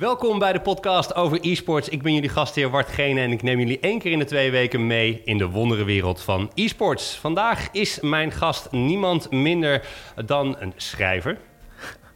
Welkom 0.00 0.38
bij 0.38 0.52
de 0.52 0.60
podcast 0.60 1.14
over 1.14 1.38
e-sports. 1.40 1.88
Ik 1.88 2.02
ben 2.02 2.14
jullie 2.14 2.28
gastheer 2.28 2.70
Wart 2.70 2.88
Gene 2.88 3.20
en 3.20 3.32
ik 3.32 3.42
neem 3.42 3.58
jullie 3.58 3.80
één 3.80 3.98
keer 3.98 4.12
in 4.12 4.18
de 4.18 4.24
twee 4.24 4.50
weken 4.50 4.86
mee 4.86 5.22
in 5.24 5.38
de 5.38 5.48
wonderenwereld 5.48 6.22
van 6.22 6.50
e-sports. 6.54 7.16
Vandaag 7.16 7.68
is 7.72 8.00
mijn 8.00 8.32
gast 8.32 8.70
niemand 8.70 9.30
minder 9.30 9.86
dan 10.24 10.56
een 10.58 10.72
schrijver, 10.76 11.38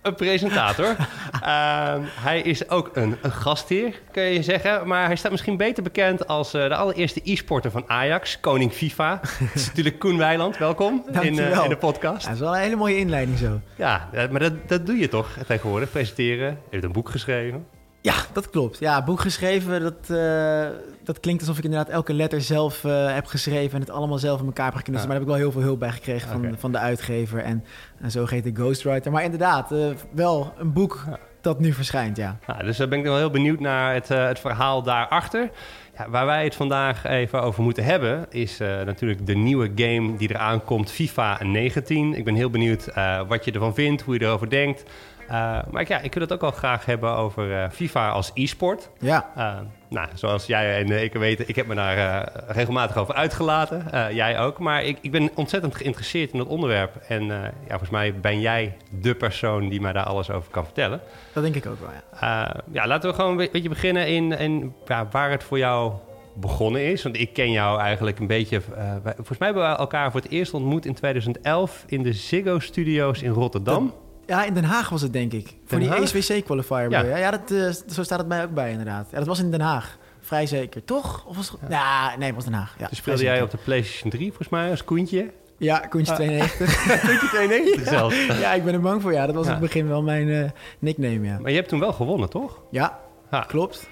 een 0.02 0.14
presentator. 0.14 0.96
Ehm, 1.40 2.02
hij 2.04 2.40
is 2.40 2.68
ook 2.68 2.90
een, 2.92 3.16
een 3.22 3.32
gastheer, 3.32 4.00
kun 4.10 4.22
je 4.22 4.42
zeggen. 4.42 4.86
Maar 4.88 5.06
hij 5.06 5.16
staat 5.16 5.30
misschien 5.30 5.56
beter 5.56 5.82
bekend 5.82 6.26
als 6.26 6.54
eh, 6.54 6.68
de 6.68 6.76
allereerste 6.76 7.20
e-sporter 7.24 7.70
van 7.70 7.84
Ajax, 7.86 8.40
koning 8.40 8.72
FIFA. 8.72 9.20
Het 9.22 9.54
is 9.54 9.66
natuurlijk 9.66 9.98
Koen 9.98 10.18
Weiland. 10.18 10.58
Welkom 10.58 11.04
in, 11.10 11.38
eh, 11.38 11.62
in 11.62 11.68
de 11.68 11.76
podcast. 11.76 12.24
Dat 12.24 12.34
is 12.34 12.40
wel 12.40 12.54
een 12.54 12.62
hele 12.62 12.76
mooie 12.76 12.96
inleiding 12.96 13.38
zo. 13.38 13.60
Ja, 13.76 14.08
maar 14.30 14.40
dat, 14.40 14.68
dat 14.68 14.86
doe 14.86 14.96
je 14.96 15.08
toch 15.08 15.36
tegenwoordig, 15.46 15.90
presenteren. 15.90 16.48
Je 16.48 16.70
hebt 16.70 16.84
een 16.84 16.92
boek 16.92 17.08
geschreven. 17.08 17.73
Ja, 18.04 18.14
dat 18.32 18.50
klopt. 18.50 18.78
Ja, 18.78 19.04
boek 19.04 19.20
geschreven, 19.20 19.80
dat, 19.80 20.10
eh, 20.18 20.66
dat 21.04 21.20
klinkt 21.20 21.40
alsof 21.40 21.58
ik 21.58 21.64
inderdaad 21.64 21.88
elke 21.88 22.12
letter 22.14 22.40
zelf 22.40 22.84
eh, 22.84 23.14
heb 23.14 23.26
geschreven 23.26 23.74
en 23.74 23.80
het 23.80 23.90
allemaal 23.90 24.18
zelf 24.18 24.40
in 24.40 24.46
elkaar 24.46 24.64
heb 24.64 24.74
geknutseld. 24.74 25.10
Ja. 25.12 25.18
Maar 25.18 25.26
daar 25.26 25.34
heb 25.34 25.36
ik 25.36 25.42
wel 25.42 25.52
heel 25.52 25.60
veel 25.60 25.68
hulp 25.68 25.78
bij 25.78 25.90
gekregen 25.90 26.28
van, 26.28 26.54
van 26.58 26.72
de 26.72 26.78
uitgever 26.78 27.38
en, 27.38 27.64
en 28.00 28.10
zo 28.10 28.26
heet 28.26 28.44
de 28.44 28.54
ghostwriter. 28.54 29.12
Maar 29.12 29.24
inderdaad, 29.24 29.72
eh, 29.72 29.78
wel 30.10 30.52
een 30.58 30.72
boek 30.72 31.04
Ja. 31.06 31.18
dat 31.40 31.60
nu 31.60 31.72
verschijnt, 31.72 32.16
ja. 32.16 32.38
Nou, 32.46 32.64
dus 32.64 32.76
daar 32.76 32.88
ben 32.88 32.98
ik 32.98 33.04
wel 33.04 33.16
heel 33.16 33.30
benieuwd 33.30 33.60
naar 33.60 33.94
het, 33.94 34.08
het 34.08 34.38
verhaal 34.38 34.82
daarachter. 34.82 35.50
Ja, 35.96 36.10
waar 36.10 36.26
wij 36.26 36.44
het 36.44 36.54
vandaag 36.54 37.04
even 37.04 37.42
over 37.42 37.62
moeten 37.62 37.84
hebben, 37.84 38.26
is 38.30 38.58
natuurlijk 38.58 39.26
de 39.26 39.34
nieuwe 39.34 39.70
game 39.74 40.16
die 40.16 40.30
eraan 40.30 40.64
komt, 40.64 40.90
FIFA 40.90 41.38
19. 41.42 42.14
Ik 42.14 42.24
ben 42.24 42.34
heel 42.34 42.50
benieuwd 42.50 42.88
wat 43.28 43.44
je 43.44 43.52
ervan 43.52 43.74
vindt, 43.74 44.02
hoe 44.02 44.14
je 44.14 44.22
erover 44.22 44.50
denkt. 44.50 44.84
Eh, 45.28 45.58
maar 45.70 45.84
ja, 45.88 46.00
ik 46.00 46.14
wil 46.14 46.22
het 46.22 46.32
ook 46.32 46.40
wel 46.40 46.50
graag 46.50 46.84
hebben 46.84 47.16
over 47.16 47.62
eh, 47.62 47.70
FIFA 47.70 48.08
als 48.10 48.30
e-sport. 48.34 48.90
Ja, 48.98 49.30
Eh, 49.36 49.52
nou, 49.88 50.08
zoals 50.14 50.46
jij 50.46 50.78
en 50.84 51.02
ik 51.02 51.12
weten, 51.12 51.48
ik 51.48 51.56
heb 51.56 51.66
me 51.66 51.74
daar 51.74 52.32
regelmatig 52.46 52.96
over 52.96 53.14
uitgelaten. 53.14 53.84
Jij 54.14 54.38
ook. 54.40 54.58
Maar 54.58 54.82
ik, 54.84 54.98
ik 55.00 55.10
ben 55.10 55.30
ontzettend 55.34 55.74
geïnteresseerd 55.74 56.32
in 56.32 56.38
het 56.38 56.48
onderwerp. 56.48 56.96
En 57.08 57.24
ja, 57.24 57.52
volgens 57.68 57.90
mij 57.90 58.14
ben 58.20 58.40
jij 58.40 58.76
de 59.00 59.14
persoon 59.14 59.68
die 59.68 59.80
mij 59.80 59.92
daar 59.92 60.04
alles 60.04 60.30
over 60.30 60.50
kan 60.50 60.64
vertellen. 60.64 61.00
dat 61.32 61.42
denk 61.42 61.54
ik 61.54 61.66
ook 61.66 61.80
wel, 61.80 61.88
ja. 62.20 62.54
Ja, 62.72 62.86
laten 62.86 63.10
we 63.10 63.14
gewoon 63.16 63.30
een 63.30 63.36
be- 63.36 63.48
beetje 63.52 63.68
beginnen 63.68 64.08
in, 64.08 64.32
in 64.38 64.74
ja, 64.86 65.08
waar 65.10 65.30
het 65.30 65.44
voor 65.44 65.58
jou 65.58 65.92
begonnen 66.34 66.84
is. 66.84 67.02
Want 67.02 67.18
ik 67.20 67.32
ken 67.32 67.50
jou 67.50 67.80
eigenlijk 67.80 68.18
een 68.18 68.26
beetje... 68.26 68.60
wij- 69.02 69.14
volgens 69.16 69.38
mij 69.38 69.48
hebben 69.48 69.70
we 69.70 69.76
elkaar 69.76 70.10
voor 70.10 70.20
het 70.20 70.30
eerst 70.30 70.54
ontmoet 70.54 70.86
in 70.86 70.94
2011... 70.94 71.84
in 71.86 72.02
de 72.02 72.12
Ziggo 72.12 72.58
Studios 72.58 73.22
in 73.22 73.30
Rotterdam. 73.30 73.94
Ja, 74.26 74.44
in 74.44 74.54
Den 74.54 74.64
Haag 74.64 74.88
was 74.88 75.02
het 75.02 75.12
denk 75.12 75.32
ik. 75.32 75.54
Voor 75.66 75.78
die? 75.78 75.94
ESWC-qualifier. 75.94 76.90
Ja. 76.90 77.00
Ja, 77.02 77.16
ja 77.16 77.30
dat, 77.30 77.50
eh, 77.50 77.70
zo 77.92 78.02
staat 78.02 78.18
het 78.18 78.28
mij 78.28 78.44
ook 78.44 78.54
bij 78.54 78.70
inderdaad. 78.70 79.08
Ja, 79.10 79.18
dat 79.18 79.26
was 79.26 79.38
in 79.38 79.50
Den 79.50 79.60
Haag. 79.60 79.98
Vrij 80.20 80.46
zeker, 80.46 80.84
toch? 80.84 81.24
Of 81.26 81.36
was 81.36 81.50
het... 81.50 81.60
Ja, 81.68 82.16
nee, 82.16 82.26
het 82.26 82.34
was 82.34 82.44
Den 82.44 82.52
Haag. 82.52 82.70
Ja, 82.78 82.84
vrij 82.86 82.88
speelde 82.98 83.22
jij 83.22 83.42
op 83.42 83.50
de 83.50 83.56
PlayStation 83.64 84.10
3 84.10 84.26
volgens 84.26 84.48
mij 84.48 84.70
als 84.70 84.84
Koentje. 84.84 85.30
Ja, 85.58 85.78
Koentje 85.78 86.12
Ah. 86.12 86.18
92. 86.18 86.82
Koentje 87.06 87.28
92 87.28 87.88
zelfs. 87.88 88.26
ja, 88.26 88.52
ik 88.52 88.64
ben 88.64 88.74
er 88.74 88.80
bang 88.80 89.02
voor. 89.02 89.12
Ja, 89.12 89.26
dat 89.26 89.34
was 89.34 89.44
in 89.46 89.50
het 89.52 89.60
begin 89.60 89.88
wel 89.88 90.02
mijn 90.02 90.28
eh, 90.28 90.50
nickname, 90.78 91.20
ja. 91.26 91.38
Maar 91.38 91.50
je 91.50 91.56
hebt 91.56 91.68
toen 91.68 91.80
wel 91.80 91.92
gewonnen, 91.92 92.28
toch? 92.30 92.60
Ja, 92.70 92.98
Ha. 93.30 93.40
klopt. 93.40 93.88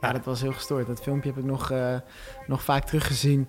Ja, 0.00 0.12
dat 0.12 0.24
was 0.24 0.40
heel 0.40 0.52
gestoord. 0.52 0.86
Dat 0.86 1.02
filmpje 1.02 1.28
heb 1.28 1.38
ik 1.38 1.44
nog, 1.44 1.70
eh, 1.70 1.94
nog 2.46 2.62
vaak 2.62 2.84
teruggezien. 2.84 3.48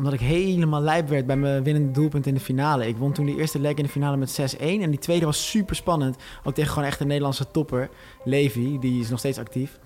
Omdat 0.00 0.14
ik 0.14 0.26
helemaal 0.26 0.80
lijp 0.80 1.08
werd 1.08 1.26
bij 1.26 1.36
mijn 1.36 1.62
winnende 1.62 1.90
doelpunt 1.90 2.26
in 2.26 2.34
de 2.34 2.40
finale. 2.40 2.86
Ik 2.86 2.96
won 2.96 3.12
toen 3.12 3.26
die 3.26 3.38
eerste 3.38 3.60
leg 3.60 3.74
in 3.74 3.82
de 3.82 3.88
finale 3.88 4.16
met 4.16 4.54
6-1. 4.56 4.60
En 4.60 4.90
die 4.90 4.98
tweede 4.98 5.24
was 5.24 5.50
super 5.50 5.76
spannend. 5.76 6.16
Ook 6.44 6.54
tegen 6.54 6.70
gewoon 6.72 6.88
echt 6.88 7.00
een 7.00 7.06
Nederlandse 7.06 7.50
topper. 7.50 7.88
Levi, 8.24 8.78
die 8.78 9.00
is 9.00 9.10
nog 9.10 9.18
steeds 9.18 9.38
actief. 9.38 9.78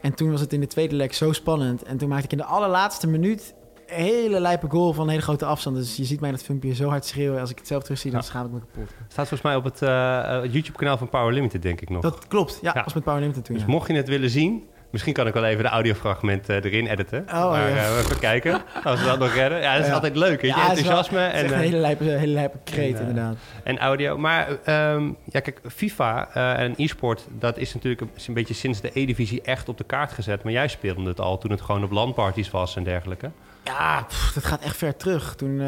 En 0.00 0.14
toen 0.14 0.30
was 0.30 0.40
het 0.40 0.52
in 0.52 0.60
de 0.60 0.66
tweede 0.66 0.94
leg 0.94 1.14
zo 1.14 1.32
spannend. 1.32 1.82
En 1.82 1.96
toen 1.96 2.08
maakte 2.08 2.24
ik 2.24 2.32
in 2.32 2.38
de 2.38 2.44
allerlaatste 2.44 3.06
minuut 3.06 3.54
een 3.86 4.02
hele 4.04 4.40
lijpe 4.40 4.66
goal 4.70 4.92
van 4.92 5.04
een 5.04 5.10
hele 5.10 5.22
grote 5.22 5.44
afstand. 5.44 5.76
Dus 5.76 5.96
je 5.96 6.04
ziet 6.04 6.20
mij 6.20 6.30
dat 6.30 6.42
filmpje 6.42 6.74
zo 6.74 6.88
hard 6.88 7.04
schreeuwen. 7.04 7.40
Als 7.40 7.50
ik 7.50 7.58
het 7.58 7.66
zelf 7.66 7.82
terugzie, 7.82 8.10
dan 8.10 8.22
schaam 8.22 8.46
ik 8.46 8.52
me 8.52 8.58
kapot. 8.58 8.88
Staat 8.98 9.28
volgens 9.28 9.42
mij 9.42 9.56
op 9.56 9.64
het 9.64 9.82
eh, 9.82 10.18
eh, 10.44 10.52
YouTube-kanaal 10.52 10.98
van 10.98 11.08
Power 11.08 11.32
Limited, 11.32 11.62
denk 11.62 11.80
ik 11.80 11.90
nog. 11.90 12.02
Dat 12.02 12.28
klopt. 12.28 12.58
Ja, 12.62 12.70
Ja. 12.74 12.84
was 12.84 12.94
met 12.94 13.04
Power 13.04 13.20
Limited 13.20 13.44
toen. 13.44 13.54
Dus 13.54 13.64
ja. 13.64 13.70
mocht 13.70 13.88
je 13.88 13.94
het 13.94 14.08
willen 14.08 14.30
zien... 14.30 14.64
Misschien 14.96 15.14
kan 15.14 15.26
ik 15.26 15.34
wel 15.34 15.44
even 15.44 15.64
de 15.64 15.70
audiofragment 15.70 16.48
eh, 16.48 16.56
erin 16.56 16.86
editen. 16.86 17.24
Oh, 17.28 17.50
maar 17.50 17.68
ja. 17.70 17.76
eh, 17.76 17.98
even 17.98 18.18
kijken 18.18 18.62
als 18.84 19.00
we 19.00 19.06
dat 19.06 19.18
nog 19.18 19.34
redden. 19.34 19.60
Ja, 19.60 19.72
dat 19.72 19.82
is 19.82 19.88
Ja. 19.88 19.94
altijd 19.94 20.16
leuk, 20.16 20.40
weet 20.40 20.50
je? 20.54 20.60
Ja, 20.60 20.68
het 20.68 20.78
is 20.78 20.82
wel- 20.84 20.96
Enthousiasme 20.98 21.18
Het 21.20 21.34
is 21.34 21.40
en, 21.40 21.46
eh, 21.46 21.52
een 21.56 21.62
hele 21.70 21.76
lijpe, 21.76 22.04
hele 22.04 22.32
lijpe 22.32 22.58
kreet, 22.64 22.94
en, 22.94 23.00
inderdaad. 23.00 23.36
en 23.64 23.78
audio. 23.78 24.18
Maar 24.18 24.48
ehm, 24.64 25.04
ja, 25.24 25.40
kijk, 25.40 25.60
FIFA 25.68 26.28
en 26.56 26.74
e-sport... 26.76 27.26
dat 27.38 27.56
is 27.58 27.74
natuurlijk 27.74 28.02
een, 28.02 28.10
is 28.14 28.28
een 28.28 28.34
beetje 28.34 28.54
sinds 28.54 28.80
de 28.80 28.90
E-divisie 28.94 29.42
echt 29.42 29.68
op 29.68 29.78
de 29.78 29.84
kaart 29.84 30.12
gezet. 30.12 30.42
Maar 30.42 30.52
jij 30.52 30.68
speelde 30.68 31.08
het 31.08 31.20
al 31.20 31.38
toen 31.38 31.50
het 31.50 31.60
gewoon 31.60 31.84
op 31.84 31.90
landparties 31.90 32.50
was 32.50 32.76
en 32.76 32.84
dergelijke. 32.84 33.30
Ja, 33.64 34.02
pff, 34.08 34.32
dat 34.32 34.44
gaat 34.44 34.62
echt 34.62 34.76
ver 34.76 34.96
terug. 34.96 35.34
Toen 35.34 35.60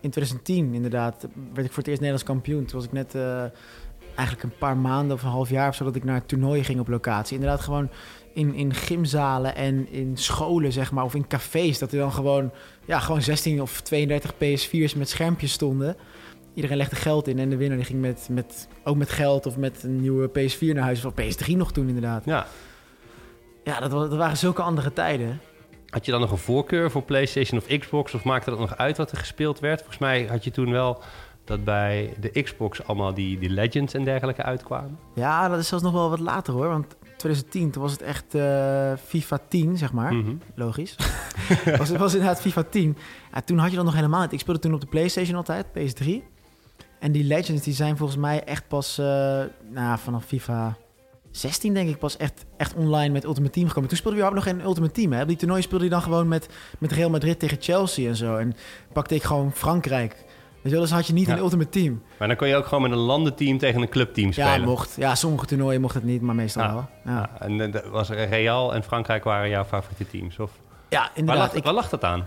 in 0.00 0.10
2010 0.10 0.74
inderdaad 0.74 1.26
werd 1.54 1.66
ik 1.66 1.72
voor 1.72 1.82
het 1.82 1.86
eerst 1.86 2.00
Nederlands 2.00 2.22
kampioen. 2.24 2.64
Toen 2.64 2.76
was 2.78 2.84
ik 2.84 2.92
net 2.92 3.14
eigenlijk 4.14 4.42
een 4.42 4.58
paar 4.58 4.76
maanden 4.76 5.16
of 5.16 5.22
een 5.22 5.28
half 5.28 5.50
jaar 5.50 5.68
of 5.68 5.74
zo 5.74 5.84
dat 5.84 5.96
ik 5.96 6.04
naar 6.04 6.14
het 6.14 6.28
toernooi 6.28 6.64
ging 6.64 6.80
op 6.80 6.88
locatie. 6.88 7.34
Inderdaad 7.34 7.60
gewoon 7.60 7.88
in, 8.34 8.54
in 8.54 8.74
gymzalen 8.74 9.54
en 9.54 9.88
in 9.90 10.16
scholen 10.16 10.72
zeg 10.72 10.92
maar 10.92 11.04
of 11.04 11.14
in 11.14 11.26
cafés 11.26 11.78
dat 11.78 11.92
er 11.92 11.98
dan 11.98 12.12
gewoon 12.12 12.50
ja, 12.84 12.98
gewoon 12.98 13.22
16 13.22 13.62
of 13.62 13.80
32 13.80 14.34
PS4's 14.34 14.94
met 14.94 15.08
schermpjes 15.08 15.52
stonden. 15.52 15.96
Iedereen 16.54 16.76
legde 16.76 16.96
geld 16.96 17.28
in 17.28 17.38
en 17.38 17.50
de 17.50 17.56
winnaar 17.56 17.76
die 17.76 17.86
ging 17.86 18.00
met, 18.00 18.28
met, 18.30 18.68
ook 18.84 18.96
met 18.96 19.10
geld 19.10 19.46
of 19.46 19.56
met 19.56 19.82
een 19.82 20.00
nieuwe 20.00 20.28
PS4 20.28 20.74
naar 20.74 20.84
huis. 20.84 21.04
Of 21.04 21.12
PS3 21.12 21.46
nog 21.46 21.72
toen 21.72 21.86
inderdaad. 21.88 22.24
Ja. 22.24 22.46
Ja, 23.64 23.80
dat, 23.80 23.90
dat 23.90 24.16
waren 24.16 24.36
zulke 24.36 24.62
andere 24.62 24.92
tijden. 24.92 25.40
Had 25.88 26.04
je 26.04 26.10
dan 26.10 26.20
nog 26.20 26.30
een 26.30 26.38
voorkeur 26.38 26.90
voor 26.90 27.02
PlayStation 27.02 27.60
of 27.60 27.78
Xbox? 27.78 28.14
Of 28.14 28.24
maakte 28.24 28.50
dat 28.50 28.58
nog 28.58 28.76
uit 28.76 28.96
wat 28.96 29.10
er 29.10 29.16
gespeeld 29.16 29.60
werd? 29.60 29.78
Volgens 29.78 29.98
mij 29.98 30.26
had 30.26 30.44
je 30.44 30.50
toen 30.50 30.70
wel 30.70 31.02
dat 31.44 31.64
bij 31.64 32.14
de 32.20 32.42
Xbox 32.42 32.86
allemaal 32.86 33.14
die, 33.14 33.38
die 33.38 33.50
Legends 33.50 33.94
en 33.94 34.04
dergelijke 34.04 34.42
uitkwamen. 34.42 34.98
Ja, 35.14 35.48
dat 35.48 35.58
is 35.58 35.68
zelfs 35.68 35.84
nog 35.84 35.92
wel 35.92 36.10
wat 36.10 36.20
later 36.20 36.52
hoor. 36.52 36.68
Want 36.68 36.96
2010, 37.24 37.70
toen 37.70 37.82
was 37.82 37.92
het 37.92 38.02
echt 38.02 38.34
eh, 38.34 38.92
FIFA 39.06 39.38
10, 39.48 39.76
zeg 39.76 39.92
maar. 39.92 40.14
Mhm. 40.14 40.34
Logisch. 40.54 40.96
Het 41.64 41.78
was, 41.78 41.88
het 41.88 41.98
was 41.98 42.14
inderdaad 42.14 42.40
FIFA 42.40 42.62
10. 42.62 42.96
Ja, 43.32 43.40
toen 43.40 43.58
had 43.58 43.70
je 43.70 43.76
dat 43.76 43.84
nog 43.84 43.94
helemaal 43.94 44.22
niet. 44.22 44.32
Ik 44.32 44.40
speelde 44.40 44.60
toen 44.60 44.74
op 44.74 44.80
de 44.80 44.86
PlayStation 44.86 45.36
altijd, 45.36 45.66
PS3. 45.66 46.08
En 46.98 47.12
die 47.12 47.24
Legends 47.24 47.62
die 47.62 47.74
zijn 47.74 47.96
volgens 47.96 48.18
mij 48.18 48.44
echt 48.44 48.68
pas 48.68 48.98
eh, 48.98 49.04
nou, 49.70 49.98
vanaf 49.98 50.24
FIFA 50.24 50.76
16 51.30 51.74
denk 51.74 51.88
ik 51.88 51.98
pas 51.98 52.16
echt, 52.16 52.44
echt 52.56 52.74
online 52.74 53.12
met 53.12 53.24
Ultimate 53.24 53.52
Team 53.52 53.66
gekomen. 53.66 53.88
Toen 53.88 53.98
speelde 53.98 54.16
we 54.16 54.24
überhaupt 54.24 54.46
nog 54.46 54.56
geen 54.56 54.68
Ultimate 54.68 54.92
Team. 54.92 55.12
Hè? 55.12 55.22
Op 55.22 55.28
die 55.28 55.36
toernooi 55.36 55.62
speelde 55.62 55.84
je 55.84 55.90
dan 55.90 56.02
gewoon 56.02 56.28
met, 56.28 56.48
met 56.78 56.92
Real 56.92 57.10
Madrid 57.10 57.38
tegen 57.38 57.56
Chelsea 57.60 58.08
en 58.08 58.16
zo. 58.16 58.36
En 58.36 58.54
pakte 58.92 59.14
ik 59.14 59.22
gewoon 59.22 59.52
Frankrijk. 59.52 60.24
Weet 60.64 60.72
je 60.72 60.78
wel, 60.78 60.88
dus 60.88 60.90
had 60.98 61.06
je 61.06 61.12
niet 61.12 61.26
Ja. 61.26 61.32
een 61.32 61.38
Ultimate 61.38 61.68
Team. 61.68 62.02
Maar 62.18 62.28
dan 62.28 62.36
kon 62.36 62.48
je 62.48 62.56
ook 62.56 62.66
gewoon 62.66 62.82
met 62.82 62.92
een 62.92 62.96
landenteam 63.04 63.58
tegen 63.58 63.82
een 63.82 63.88
clubteam 63.88 64.32
spelen. 64.32 64.60
Ja, 64.60 64.66
mocht. 64.66 64.94
Ja, 64.96 65.14
sommige 65.14 65.46
toernooien 65.46 65.80
mocht 65.80 65.94
het 65.94 66.04
niet, 66.04 66.20
maar 66.22 66.34
meestal 66.34 66.62
Ja. 66.62 66.72
wel. 66.72 66.86
Ja, 67.04 67.30
en 67.38 67.74
eh, 67.74 67.90
was 67.90 68.08
Real 68.08 68.74
en 68.74 68.82
Frankrijk 68.82 69.24
waren 69.24 69.48
jouw 69.48 69.64
favoriete 69.64 70.06
teams? 70.06 70.38
Of? 70.38 70.50
ja 70.88 70.98
Waar, 71.00 71.10
inderdaad. 71.14 71.46
lag, 71.46 71.54
Ik, 71.56 71.64
waar 71.64 71.72
lag 71.74 71.88
dat 71.88 72.04
aan? 72.04 72.24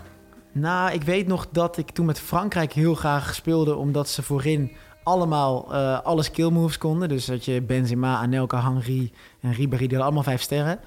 Nou, 0.51 0.91
ik 0.91 1.03
weet 1.03 1.27
nog 1.27 1.47
dat 1.51 1.77
ik 1.77 1.89
toen 1.91 2.05
met 2.05 2.19
Frankrijk 2.19 2.73
heel 2.73 2.95
graag 2.95 3.35
speelde, 3.35 3.75
omdat 3.75 4.09
ze 4.09 4.23
voorin 4.23 4.71
allemaal 5.03 5.73
eh, 5.73 5.99
alle 6.01 6.23
skill 6.23 6.49
moves 6.49 6.77
konden. 6.77 7.09
Dus 7.09 7.25
dat 7.25 7.45
je 7.45 7.61
Benzema, 7.61 8.17
Anelka, 8.17 8.61
Henry 8.63 9.11
en 9.41 9.51
Ribéry, 9.53 9.77
die 9.87 9.87
hadden 9.97 10.03
allemaal 10.05 10.23
vijf 10.23 10.41
sterren. 10.41 10.79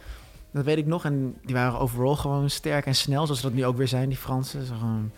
Dat 0.53 0.65
weet 0.65 0.77
ik 0.79 0.87
nog. 0.87 1.05
En 1.05 1.37
die 1.45 1.55
waren 1.55 1.79
overal 1.79 2.17
gewoon 2.17 2.51
sterk 2.51 2.87
en 2.87 2.95
snel, 2.95 3.25
zoals 3.25 3.41
ze 3.41 3.47
dat 3.47 3.57
nu 3.57 3.65
ook 3.67 3.77
weer 3.77 3.89
zijn, 3.89 4.09
die 4.09 4.19
Fransen. 4.19 4.67
Ze 4.67 4.75
gewoon, 4.75 5.11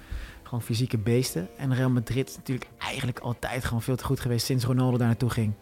gewoon 0.53 0.67
fysieke 0.67 0.99
beesten. 0.99 1.49
En 1.57 1.75
Real 1.75 1.91
Madrid 1.91 2.29
is 2.29 2.37
natuurlijk 2.37 2.69
eigenlijk 2.79 3.19
altijd 3.19 3.65
gewoon 3.65 3.83
veel 3.83 3.97
te 3.97 4.05
goed 4.05 4.21
geweest 4.21 4.47
sinds 4.47 4.65
Ronaldo 4.65 4.97
daar 4.97 5.07
naartoe 5.07 5.31
ging. 5.31 5.53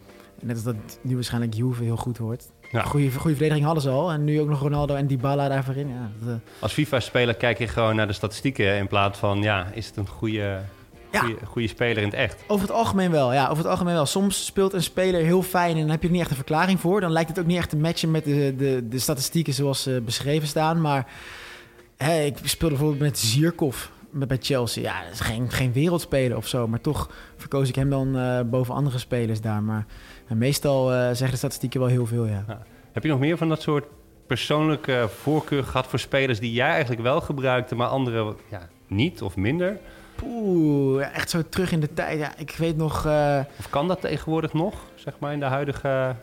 Net 0.40 0.54
als 0.54 0.64
dat 0.64 0.74
nu 1.02 1.14
waarschijnlijk 1.14 1.54
Juve 1.54 1.82
heel 1.82 1.96
goed 1.96 2.18
wordt. 2.18 2.50
Ja. 2.70 2.82
Goede, 2.82 3.12
goede 3.12 3.30
verdediging 3.36 3.64
hadden 3.64 3.82
ze 3.82 3.88
al. 3.90 4.10
En 4.12 4.24
nu 4.24 4.40
ook 4.40 4.48
nog 4.48 4.60
Ronaldo 4.60 4.94
en 4.94 5.06
Dybala 5.06 5.48
daar 5.48 5.64
voorin. 5.64 5.88
Ja, 5.88 6.10
dat, 6.18 6.28
eh, 6.28 6.62
Als 6.62 6.72
FIFA-speler 6.72 7.34
kijk 7.34 7.58
je 7.58 7.68
gewoon 7.68 7.96
naar 7.96 8.06
de 8.06 8.12
statistieken 8.12 8.76
in 8.76 8.86
plaats 8.88 9.18
van... 9.18 9.42
ja, 9.42 9.66
is 9.74 9.86
het 9.86 9.96
een 9.96 10.08
goede, 10.08 10.60
Ja. 11.12 11.20
goede, 11.20 11.46
goede 11.46 11.68
speler 11.68 11.98
in 11.98 12.04
het 12.04 12.14
echt? 12.14 12.42
Over 12.46 12.66
het 12.66 12.76
algemeen 12.76 13.10
wel, 13.10 13.32
ja. 13.32 13.44
Over 13.44 13.56
het 13.56 13.66
algemeen 13.66 13.94
wel. 13.94 14.06
Soms 14.06 14.44
speelt 14.44 14.72
een 14.72 14.82
speler 14.82 15.22
heel 15.22 15.42
fijn 15.42 15.74
en 15.74 15.80
dan 15.80 15.90
heb 15.90 16.00
je 16.00 16.06
er 16.06 16.12
niet 16.12 16.22
echt 16.22 16.30
een 16.30 16.36
verklaring 16.36 16.80
voor. 16.80 17.00
Dan 17.00 17.12
lijkt 17.12 17.28
het 17.28 17.38
ook 17.38 17.46
niet 17.46 17.56
echt 17.58 17.70
te 17.70 17.76
matchen 17.76 18.10
met 18.10 18.24
de, 18.24 18.54
de, 18.56 18.88
de 18.88 18.98
statistieken 18.98 19.52
zoals 19.54 19.82
ze 19.82 20.02
beschreven 20.04 20.48
staan. 20.48 20.80
Maar 20.80 21.06
ik 22.24 22.36
speelde 22.42 22.74
bijvoorbeeld 22.74 23.02
met 23.10 23.18
Zierkov 23.18 23.86
bij 24.10 24.38
Chelsea. 24.40 24.82
Ja, 24.82 25.02
dat 25.02 25.12
is 25.12 25.20
geen, 25.20 25.50
geen 25.50 25.72
wereldspeler 25.72 26.36
of 26.36 26.46
zo. 26.46 26.68
Maar 26.68 26.80
toch 26.80 27.10
verkoos 27.36 27.68
ik 27.68 27.74
hem 27.74 27.90
dan 27.90 28.18
eh, 28.18 28.40
boven 28.40 28.74
andere 28.74 28.98
spelers 28.98 29.40
daar. 29.40 29.62
Maar 29.62 29.86
eh, 30.28 30.36
meestal 30.36 30.92
eh, 30.92 30.98
zeggen 30.98 31.30
de 31.30 31.36
statistieken 31.36 31.80
wel 31.80 31.88
heel 31.88 32.06
veel, 32.06 32.26
ja. 32.26 32.44
Heb 32.92 33.02
je 33.02 33.08
nog 33.08 33.18
meer 33.18 33.36
van 33.36 33.48
dat 33.48 33.62
soort 33.62 33.84
persoonlijke 34.26 35.08
voorkeur 35.20 35.64
gehad 35.64 35.86
voor 35.86 35.98
spelers... 35.98 36.40
die 36.40 36.52
jij 36.52 36.70
eigenlijk 36.70 37.02
wel 37.02 37.20
gebruikte, 37.20 37.74
maar 37.74 37.88
anderen 37.88 38.36
ja, 38.50 38.68
niet 38.86 39.22
of 39.22 39.36
minder? 39.36 39.78
Poeh, 40.14 41.00
ja, 41.00 41.12
echt 41.12 41.30
zo 41.30 41.42
terug 41.48 41.72
in 41.72 41.80
de 41.80 41.94
tijd. 41.94 42.18
Ja, 42.18 42.32
ik 42.36 42.54
weet 42.58 42.76
nog... 42.76 43.06
Of 43.58 43.70
kan 43.70 43.88
dat 43.88 44.00
tegenwoordig 44.00 44.52
nog, 44.52 44.74
zeg 44.94 45.18
maar, 45.18 45.32
in 45.32 45.40
de 45.40 45.46
huidige 45.46 46.16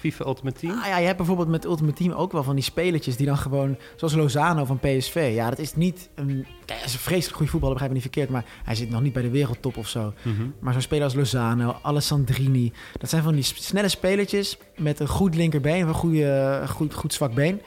FIFA 0.00 0.26
Ultimate 0.26 0.60
Team? 0.60 0.78
Ah, 0.78 0.86
ja, 0.86 0.98
je 0.98 1.04
hebt 1.04 1.16
bijvoorbeeld 1.16 1.48
met 1.48 1.64
Ultimate 1.64 1.96
Team 1.96 2.12
ook 2.12 2.32
wel 2.32 2.42
van 2.42 2.54
die 2.54 2.64
spelertjes 2.64 3.16
die 3.16 3.26
dan 3.26 3.36
gewoon, 3.36 3.76
zoals 3.96 4.14
Lozano 4.14 4.64
van 4.64 4.78
PSV. 4.78 5.32
Ja, 5.34 5.48
dat 5.48 5.58
is 5.58 5.74
niet 5.74 6.08
een, 6.14 6.46
hij 6.66 6.84
is 6.84 6.92
een 6.92 6.98
vreselijk 6.98 7.36
goede 7.36 7.50
voetballer, 7.50 7.78
begrijp 7.78 7.94
me 7.94 8.00
niet 8.00 8.12
verkeerd, 8.12 8.30
maar 8.30 8.44
hij 8.64 8.74
zit 8.74 8.90
nog 8.90 9.02
niet 9.02 9.12
bij 9.12 9.22
de 9.22 9.30
wereldtop 9.30 9.76
of 9.76 9.88
zo. 9.88 10.12
Mhm. 10.22 10.42
Maar 10.58 10.72
zo'n 10.72 10.82
speler 10.82 11.04
als 11.04 11.14
Lozano, 11.14 11.76
Alessandrini, 11.82 12.72
dat 12.98 13.10
zijn 13.10 13.22
van 13.22 13.34
die 13.34 13.42
snelle 13.42 13.88
spelertjes 13.88 14.58
met 14.76 15.00
een 15.00 15.08
goed 15.08 15.34
linkerbeen, 15.34 15.82
of 15.82 15.88
een 15.88 15.94
goede, 15.94 16.62
goed, 16.68 16.94
goed 16.94 17.12
zwak 17.12 17.34
been, 17.34 17.62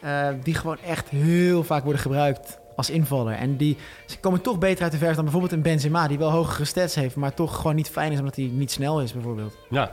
eh, 0.00 0.28
die 0.42 0.54
gewoon 0.54 0.78
echt 0.78 1.08
heel 1.08 1.64
vaak 1.64 1.82
worden 1.82 2.02
gebruikt 2.02 2.58
als 2.76 2.90
invaller. 2.90 3.34
En 3.34 3.56
die 3.56 3.76
ze 4.06 4.18
komen 4.18 4.40
toch 4.40 4.58
beter 4.58 4.82
uit 4.82 4.92
de 4.92 4.98
verf 4.98 5.14
dan 5.14 5.24
bijvoorbeeld 5.24 5.52
een 5.52 5.62
Benzema, 5.62 6.08
die 6.08 6.18
wel 6.18 6.30
hogere 6.30 6.64
stats 6.64 6.94
heeft, 6.94 7.16
maar 7.16 7.34
toch 7.34 7.56
gewoon 7.56 7.76
niet 7.76 7.88
fijn 7.88 8.12
is 8.12 8.18
omdat 8.18 8.36
hij 8.36 8.50
niet 8.52 8.70
snel 8.70 9.00
is 9.00 9.12
bijvoorbeeld. 9.12 9.56
Ja. 9.70 9.92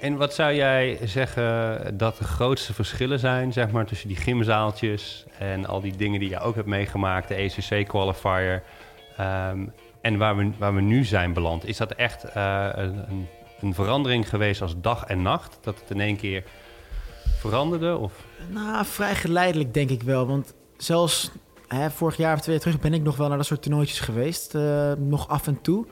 En 0.00 0.16
wat 0.16 0.34
zou 0.34 0.54
jij 0.54 0.98
zeggen 1.04 1.96
dat 1.96 2.18
de 2.18 2.24
grootste 2.24 2.74
verschillen 2.74 3.18
zijn, 3.18 3.52
zeg 3.52 3.70
maar, 3.70 3.86
tussen 3.86 4.08
die 4.08 4.16
gymzaaltjes 4.16 5.24
en 5.38 5.66
al 5.66 5.80
die 5.80 5.96
dingen 5.96 6.20
die 6.20 6.28
je 6.28 6.40
ook 6.40 6.54
hebt 6.54 6.66
meegemaakt, 6.66 7.28
de 7.28 7.34
ECC-qualifier, 7.34 8.62
ehm, 9.16 9.66
en 10.00 10.18
waar 10.18 10.36
we, 10.36 10.50
waar 10.58 10.74
we 10.74 10.80
nu 10.80 11.04
zijn 11.04 11.32
beland? 11.32 11.66
Is 11.66 11.76
dat 11.76 11.92
echt 11.92 12.24
eh, 12.24 12.68
een, 12.72 13.10
een, 13.10 13.26
een 13.60 13.74
verandering 13.74 14.28
geweest 14.28 14.62
als 14.62 14.74
dag 14.80 15.04
en 15.04 15.22
nacht? 15.22 15.58
Dat 15.60 15.80
het 15.80 15.90
in 15.90 16.00
één 16.00 16.16
keer 16.16 16.44
veranderde? 17.38 17.96
Of? 17.96 18.12
Nou, 18.48 18.84
vrij 18.84 19.14
geleidelijk 19.14 19.74
denk 19.74 19.90
ik 19.90 20.02
wel. 20.02 20.26
Want 20.26 20.54
zelfs 20.76 21.30
hè, 21.68 21.90
vorig 21.90 22.16
jaar 22.16 22.34
of 22.34 22.40
twee 22.40 22.54
jaar 22.54 22.64
terug 22.64 22.80
ben 22.80 22.94
ik 22.94 23.02
nog 23.02 23.16
wel 23.16 23.28
naar 23.28 23.36
dat 23.36 23.46
soort 23.46 23.62
toernooitjes 23.62 24.00
geweest. 24.00 24.54
eh, 24.54 24.92
nog 24.92 25.28
af 25.28 25.46
en 25.46 25.60
toe. 25.60 25.86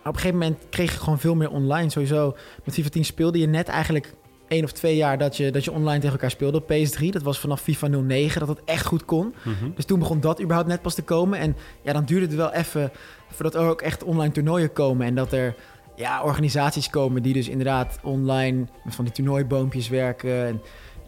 Op 0.00 0.06
een 0.06 0.14
gegeven 0.14 0.38
moment 0.38 0.58
kreeg 0.70 0.92
je 0.92 0.98
gewoon 0.98 1.18
veel 1.18 1.34
meer 1.34 1.50
online. 1.50 1.90
Sowieso 1.90 2.36
met 2.64 2.74
FIFA 2.74 2.88
10 2.88 3.04
speelde 3.04 3.38
je 3.38 3.46
net 3.46 3.68
eigenlijk 3.68 4.14
één 4.48 4.64
of 4.64 4.72
twee 4.72 4.96
jaar 4.96 5.18
dat 5.18 5.36
je, 5.36 5.50
dat 5.50 5.64
je 5.64 5.72
online 5.72 5.98
tegen 5.98 6.12
elkaar 6.14 6.30
speelde 6.30 6.58
op 6.58 6.72
PS3. 6.72 7.08
Dat 7.08 7.22
was 7.22 7.38
vanaf 7.38 7.60
FIFA 7.60 7.86
09 7.86 8.40
dat 8.40 8.48
het 8.48 8.60
echt 8.64 8.86
goed 8.86 9.04
kon. 9.04 9.34
Mhm. 9.42 9.70
Dus 9.74 9.84
toen 9.84 9.98
begon 9.98 10.20
dat 10.20 10.40
überhaupt 10.40 10.68
net 10.68 10.82
pas 10.82 10.94
te 10.94 11.02
komen. 11.02 11.38
En 11.38 11.56
ja, 11.82 11.92
dan 11.92 12.04
duurde 12.04 12.26
het 12.26 12.34
wel 12.34 12.52
even 12.52 12.90
voordat 13.30 13.54
er 13.54 13.68
ook 13.68 13.82
echt 13.82 14.04
online 14.04 14.32
toernooien 14.32 14.72
komen. 14.72 15.06
En 15.06 15.14
dat 15.14 15.32
er 15.32 15.54
ja, 15.96 16.22
organisaties 16.22 16.90
komen 16.90 17.22
die 17.22 17.32
dus 17.32 17.48
inderdaad 17.48 17.98
online 18.02 18.66
met 18.84 18.94
van 18.94 19.04
die 19.04 19.14
toernooiboompjes 19.14 19.88
werken. 19.88 20.46
En 20.46 20.60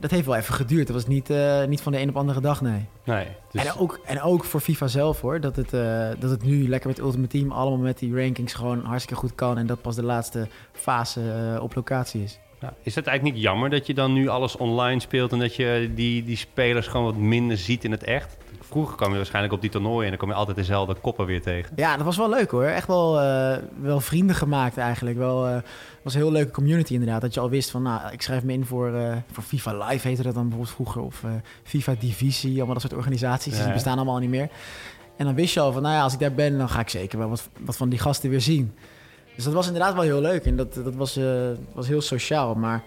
dat 0.03 0.11
heeft 0.11 0.27
wel 0.27 0.37
even 0.37 0.55
geduurd. 0.55 0.87
Dat 0.87 0.97
was 0.97 1.07
niet, 1.07 1.31
eh, 1.31 1.65
niet 1.65 1.81
van 1.81 1.93
de 1.93 2.01
een 2.01 2.09
op 2.09 2.17
andere 2.17 2.41
dag, 2.41 2.61
nee. 2.61 2.87
Nee. 3.05 3.27
Dus, 3.51 3.65
En, 3.65 3.77
ook, 3.77 4.01
en 4.05 4.23
ook 4.23 4.45
voor 4.45 4.61
FIFA 4.61 4.87
zelf 4.87 5.21
hoor. 5.21 5.41
Dat 5.41 5.57
het, 5.57 5.73
eh, 5.73 6.09
dat 6.19 6.31
het 6.31 6.43
nu 6.43 6.69
lekker 6.69 6.89
met 6.89 6.99
Ultimate 6.99 7.29
Team 7.29 7.51
allemaal 7.51 7.79
met 7.79 7.99
die 7.99 8.17
rankings 8.17 8.55
gewoon 8.55 8.85
hartstikke 8.85 9.21
goed 9.21 9.35
kan. 9.35 9.59
En 9.59 9.67
dat 9.67 9.83
pas 9.83 9.97
de 9.97 10.03
laatste 10.03 10.49
fase 10.73 11.21
eh, 11.21 11.63
op 11.63 11.75
locatie 11.75 12.23
is. 12.23 12.39
Is 12.83 12.95
het 12.95 13.07
eigenlijk 13.07 13.37
niet 13.37 13.45
jammer 13.45 13.71
dat 13.71 13.87
je 13.87 13.95
dan 13.95 14.13
nu 14.13 14.29
alles 14.29 14.57
online 14.57 15.01
speelt 15.01 15.33
en 15.33 15.39
dat 15.39 15.57
je 15.57 15.91
die, 15.95 16.25
die 16.25 16.37
spelers 16.37 16.87
gewoon 16.87 17.07
wat 17.07 17.17
minder 17.17 17.57
ziet 17.57 17.85
in 17.85 17.91
het 17.91 18.05
echt? 18.05 18.37
Vroeger 18.61 18.97
kwam 18.97 19.11
je 19.11 19.17
waarschijnlijk 19.17 19.55
op 19.55 19.61
die 19.61 19.71
toernooien 19.71 20.03
en 20.03 20.09
dan 20.09 20.19
kom 20.19 20.29
je 20.29 20.35
altijd 20.35 20.57
dezelfde 20.57 20.95
koppen 20.95 21.27
weer 21.27 21.43
tegen. 21.43 21.73
Ja, 21.77 21.97
dat 21.97 22.05
was 22.05 22.17
wel 22.17 22.29
leuk 22.29 22.51
hoor. 22.51 22.65
Echt 22.65 22.87
wel, 22.87 23.21
eh, 23.21 23.57
wel 23.81 24.01
vrienden 24.01 24.37
gemaakt 24.37 24.77
eigenlijk. 24.77 25.17
Wel, 25.17 25.47
eh, 25.47 25.57
was 26.03 26.15
een 26.15 26.21
heel 26.21 26.33
leuke 26.33 26.51
community 26.51 26.93
inderdaad. 26.93 27.21
Dat 27.21 27.35
je 27.35 27.41
al 27.41 27.51
wist 27.51 27.71
van, 27.71 27.83
nou, 27.83 28.13
ik 28.13 28.23
schrijf 28.23 28.43
me 28.43 28.53
in 28.53 28.65
voor, 28.65 28.95
eh, 28.95 29.17
voor 29.33 29.43
FIFA 29.43 29.87
Live 29.87 30.09
heette 30.09 30.23
dat 30.23 30.35
dan 30.35 30.49
bijvoorbeeld 30.49 30.75
vroeger. 30.75 31.03
Of 31.03 31.25
FIFA 31.63 31.95
Divisie, 31.99 32.57
allemaal 32.57 32.73
dat 32.73 32.83
soort 32.83 32.95
organisaties. 32.95 33.57
Ja. 33.57 33.65
Die 33.65 33.73
bestaan 33.73 33.97
allemaal 33.97 34.19
niet 34.19 34.31
meer. 34.31 34.49
En 35.17 35.25
dan 35.25 35.35
wist 35.35 35.55
je 35.55 35.61
al 35.61 35.73
van, 35.73 35.83
nou 35.83 35.95
ja, 35.95 36.03
als 36.03 36.13
ik 36.13 36.19
daar 36.19 36.35
ben, 36.35 36.59
dan 36.59 36.69
ga 36.69 36.81
ik 36.81 36.89
zeker 36.89 37.19
wel 37.19 37.29
wat, 37.29 37.49
wat 37.61 37.77
van 37.77 37.89
die 37.89 37.99
gasten 37.99 38.31
weer 38.31 38.41
zien. 38.41 38.75
Dus 39.35 39.45
dat 39.45 39.53
was 39.53 39.67
inderdaad 39.67 39.95
wel 39.95 40.03
heel 40.03 40.21
leuk. 40.21 40.45
En 40.45 40.57
dat, 40.57 40.75
dat 40.75 40.95
was, 40.95 41.17
eh, 41.17 41.51
was 41.73 41.89
heel 41.89 42.01
sociaal. 42.01 42.55
Maar 42.55 42.83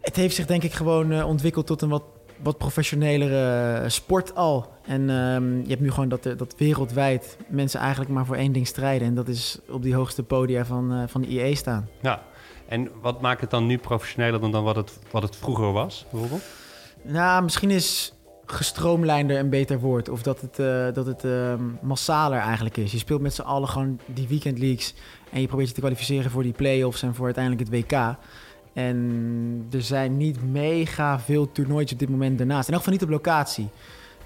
het 0.00 0.16
heeft 0.16 0.34
zich 0.34 0.46
denk 0.46 0.62
ik 0.62 0.72
gewoon 0.72 1.12
eh, 1.12 1.26
ontwikkeld 1.26 1.66
tot 1.66 1.82
een 1.82 1.88
wat, 1.88 2.04
wat 2.42 2.58
professionelere 2.58 3.78
eh, 3.78 3.88
sport 3.88 4.34
al. 4.34 4.72
En 4.86 5.10
ehm, 5.10 5.60
je 5.60 5.68
hebt 5.68 5.80
nu 5.80 5.90
gewoon 5.90 6.08
dat, 6.08 6.22
dat 6.22 6.54
wereldwijd 6.56 7.36
mensen 7.48 7.80
eigenlijk 7.80 8.10
maar 8.10 8.26
voor 8.26 8.36
één 8.36 8.52
ding 8.52 8.66
strijden. 8.66 9.08
En 9.08 9.14
dat 9.14 9.28
is 9.28 9.58
op 9.68 9.82
die 9.82 9.94
hoogste 9.94 10.22
podia 10.22 10.64
van, 10.64 11.08
van 11.08 11.20
de 11.20 11.28
IE 11.28 11.54
staan. 11.54 11.88
Ja. 12.00 12.22
En 12.66 12.90
wat 13.00 13.20
maakt 13.20 13.40
het 13.40 13.50
dan 13.50 13.66
nu 13.66 13.78
professioneler 13.78 14.40
dan, 14.40 14.50
dan 14.50 14.64
wat, 14.64 14.76
het, 14.76 14.98
wat 15.10 15.22
het 15.22 15.36
vroeger 15.36 15.72
was, 15.72 16.06
bijvoorbeeld? 16.10 16.42
Nou, 17.02 17.42
misschien 17.42 17.70
is 17.70 18.12
gestroomlijnder 18.46 19.38
een 19.38 19.48
beter 19.48 19.80
woord. 19.80 20.08
Of 20.08 20.22
dat 20.22 20.40
het, 20.40 20.58
eh, 20.58 20.86
dat 20.92 21.06
het 21.06 21.24
ehm, 21.24 21.62
massaler 21.82 22.38
eigenlijk 22.38 22.76
is. 22.76 22.92
Je 22.92 22.98
speelt 22.98 23.20
met 23.20 23.34
z'n 23.34 23.42
allen 23.42 23.68
gewoon 23.68 23.98
die 24.06 24.28
weekend 24.28 24.58
leagues. 24.58 24.94
En 25.30 25.40
je 25.40 25.46
probeert 25.46 25.68
je 25.68 25.74
te 25.74 25.80
kwalificeren 25.80 26.30
voor 26.30 26.42
die 26.42 26.52
play-offs 26.52 27.02
en 27.02 27.14
voor 27.14 27.24
uiteindelijk 27.24 27.68
het 27.70 27.80
WK. 27.90 28.16
En 28.72 29.66
er 29.70 29.82
zijn 29.82 30.16
niet 30.16 30.42
mega 30.52 31.20
veel 31.20 31.52
toernooitjes 31.52 31.92
op 31.92 31.98
dit 31.98 32.08
moment 32.08 32.38
daarnaast. 32.38 32.68
In 32.68 32.74
elk 32.74 32.82
geval 32.82 32.98
niet 32.98 33.02
op 33.08 33.10
locatie. 33.14 33.68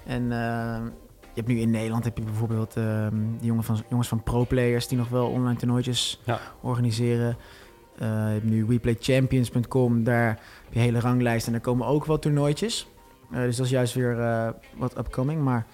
En 0.05 0.21
ehm, 0.31 0.83
je 1.21 1.43
hebt 1.43 1.47
nu 1.47 1.59
in 1.59 1.69
Nederland 1.69 2.03
heb 2.03 2.17
je 2.17 2.23
bijvoorbeeld 2.23 2.75
ehm, 2.75 3.15
die 3.39 3.47
jongen 3.47 3.63
van, 3.63 3.83
jongens 3.89 4.07
van 4.07 4.23
pro-players... 4.23 4.87
die 4.87 4.97
nog 4.97 5.09
wel 5.09 5.27
online 5.27 5.57
toernooitjes 5.57 6.21
Ja. 6.25 6.39
organiseren. 6.61 7.37
Eh, 7.97 8.07
je 8.07 8.13
hebt 8.13 8.43
nu 8.43 8.65
WePlayChampions.com. 8.65 10.03
Daar 10.03 10.27
heb 10.27 10.39
je 10.69 10.75
een 10.79 10.85
hele 10.85 10.99
ranglijst 10.99 11.45
en 11.45 11.51
daar 11.51 11.61
komen 11.61 11.87
ook 11.87 12.05
wel 12.05 12.19
toernooitjes. 12.19 12.87
Eh, 13.31 13.41
dus 13.41 13.55
dat 13.55 13.65
is 13.65 13.71
juist 13.71 13.93
weer 13.93 14.19
eh, 14.19 14.49
wat 14.75 14.97
upcoming. 14.97 15.41
Maar 15.43 15.65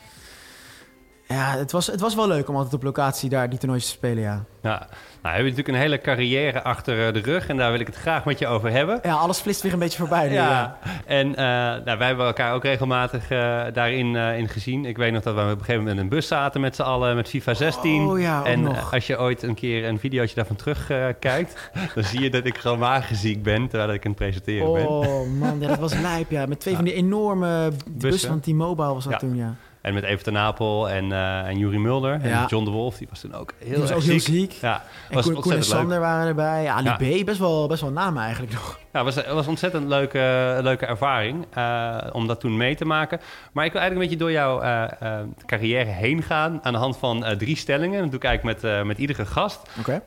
ja, 1.28 1.58
het 1.58 1.72
was, 1.72 1.88
het 1.88 2.00
was 2.00 2.16
wel 2.16 2.28
leuk 2.28 2.50
om 2.50 2.56
altijd 2.56 2.74
op 2.74 2.84
locatie 2.84 3.30
daar 3.30 3.50
die 3.50 3.60
toernooitjes 3.60 3.92
te 3.92 3.98
spelen, 3.98 4.24
ja. 4.24 4.44
Ja. 4.62 4.70
Nou, 4.70 5.36
we 5.36 5.42
hebben 5.44 5.44
natuurlijk 5.44 5.68
een 5.68 5.92
hele 5.92 6.02
carrière 6.02 6.64
achter 6.64 7.08
eh, 7.08 7.14
de 7.14 7.20
rug 7.20 7.48
en 7.48 7.58
daar 7.58 7.72
wil 7.72 7.80
ik 7.80 7.88
het 7.88 7.96
graag 7.96 8.26
met 8.26 8.40
je 8.40 8.48
over 8.48 8.72
hebben. 8.72 9.00
Ja, 9.04 9.14
alles 9.14 9.40
flitst 9.40 9.62
weer 9.62 9.74
een 9.74 9.80
beetje 9.80 9.98
voorbij 9.98 10.28
nu, 10.28 10.34
Ja, 10.34 10.50
ja. 10.50 10.78
en 11.06 11.36
eh, 11.36 11.46
nou, 11.86 11.98
wij 11.98 12.08
hebben 12.08 12.26
elkaar 12.26 12.54
ook 12.54 12.64
regelmatig 12.64 13.30
eh, 13.30 13.62
daarin 13.74 14.16
in 14.16 14.50
gezien. 14.50 14.86
Ik 14.86 14.98
weet 14.98 15.12
nog 15.12 15.24
dat 15.24 15.36
we 15.36 15.42
op 15.42 15.48
een 15.48 15.58
gegeven 15.58 15.76
moment 15.78 15.96
in 15.96 16.04
een 16.04 16.10
bus 16.10 16.28
zaten 16.28 16.62
met 16.62 16.76
z'n 16.76 16.82
allen 16.82 17.16
met 17.16 17.28
FIFA 17.30 17.54
16. 17.54 18.08
Oh 18.08 18.20
ja, 18.20 18.40
ook 18.40 18.46
en 18.46 18.62
nog. 18.62 18.94
als 18.94 19.08
je 19.08 19.20
ooit 19.20 19.44
een 19.44 19.56
keer 19.56 19.86
een 19.86 20.00
videootje 20.00 20.36
daarvan 20.36 20.56
terugkijkt, 20.56 21.20
kijkt, 21.20 21.72
dan 21.96 22.04
zie 22.04 22.22
je 22.22 22.30
dat 22.30 22.46
ik 22.46 22.58
gewoon 22.58 22.80
wagenziek 22.80 23.44
ben 23.44 23.68
terwijl 23.68 23.94
ik 23.94 24.06
aan 24.06 24.12
het 24.12 24.20
presenteren 24.20 24.74
ben. 24.74 24.88
Oh 24.88 25.28
man, 25.40 25.60
ja, 25.60 25.68
dat 25.68 25.80
was 25.80 25.94
lijp, 25.94 26.32
ja. 26.32 26.46
Met 26.46 26.60
twee 26.60 26.76
van 26.76 26.84
die 26.84 26.94
enorme 26.94 27.72
bussen 27.92 28.30
van 28.30 28.40
T-Mobile 28.40 28.94
was 28.94 29.04
dat 29.04 29.20
toen, 29.20 29.36
ja. 29.36 29.56
En 29.84 29.94
met 29.94 30.04
Everton 30.04 30.38
Apel 30.38 30.90
en, 30.90 31.12
eh 31.12 31.48
en 31.48 31.58
Jurie 31.58 31.80
Mulder 31.80 32.20
en. 32.22 32.46
John 32.48 32.66
de 32.66 32.72
Wolf, 32.72 32.98
die 32.98 33.08
was 33.10 33.20
toen 33.20 33.34
ook 33.34 33.54
heel 33.60 33.70
Die 33.70 33.80
was 33.80 33.92
ook 33.92 34.02
heel 34.02 34.20
ziek. 34.20 34.36
ziek. 34.36 34.52
Ja, 34.52 34.84
En 35.10 35.16
was 35.16 35.26
Koen, 35.26 35.34
Koen 35.34 35.52
en 35.52 35.58
ontzettend 35.58 35.68
leuk. 35.72 35.80
Sander 35.80 36.00
waren 36.00 36.28
erbij. 36.28 36.70
Ali 36.70 36.88
Ja. 36.88 37.22
B, 37.22 37.26
best 37.26 37.40
wel, 37.40 37.68
best 37.68 37.82
wel 37.82 37.92
namen 37.92 38.24
eigenlijk 38.24 38.54
nog. 38.54 38.80
Ja, 38.94 39.06
het 39.06 39.16
was, 39.16 39.26
was 39.26 39.44
een 39.44 39.50
ontzettend 39.50 39.88
leuke, 39.88 40.58
leuke 40.62 40.86
ervaring 40.86 41.46
eh, 41.54 41.98
om 42.12 42.28
dat 42.28 42.40
toen 42.40 42.58
mee 42.58 42.76
te 42.76 42.86
maken. 42.86 43.20
Maar 43.52 43.66
ik 43.66 43.72
wil 43.72 43.82
eigenlijk 43.82 44.12
een 44.12 44.18
beetje 44.18 44.18
door 44.18 44.32
jouw 44.32 44.62
eh, 44.62 45.20
carrière 45.46 45.90
heen 45.90 46.22
gaan 46.24 46.60
aan 46.64 46.74
de 46.74 46.80
hand 46.80 46.98
van 46.98 47.26
drie 47.38 47.58
stellingen. 47.58 48.02
Dat 48.02 48.10
doe 48.12 48.20
ik 48.20 48.26
eigenlijk 48.26 48.62
met, 48.62 48.86
met 48.86 48.98
iedere 48.98 49.26
gast. 49.26 49.60
Oké. 49.80 50.02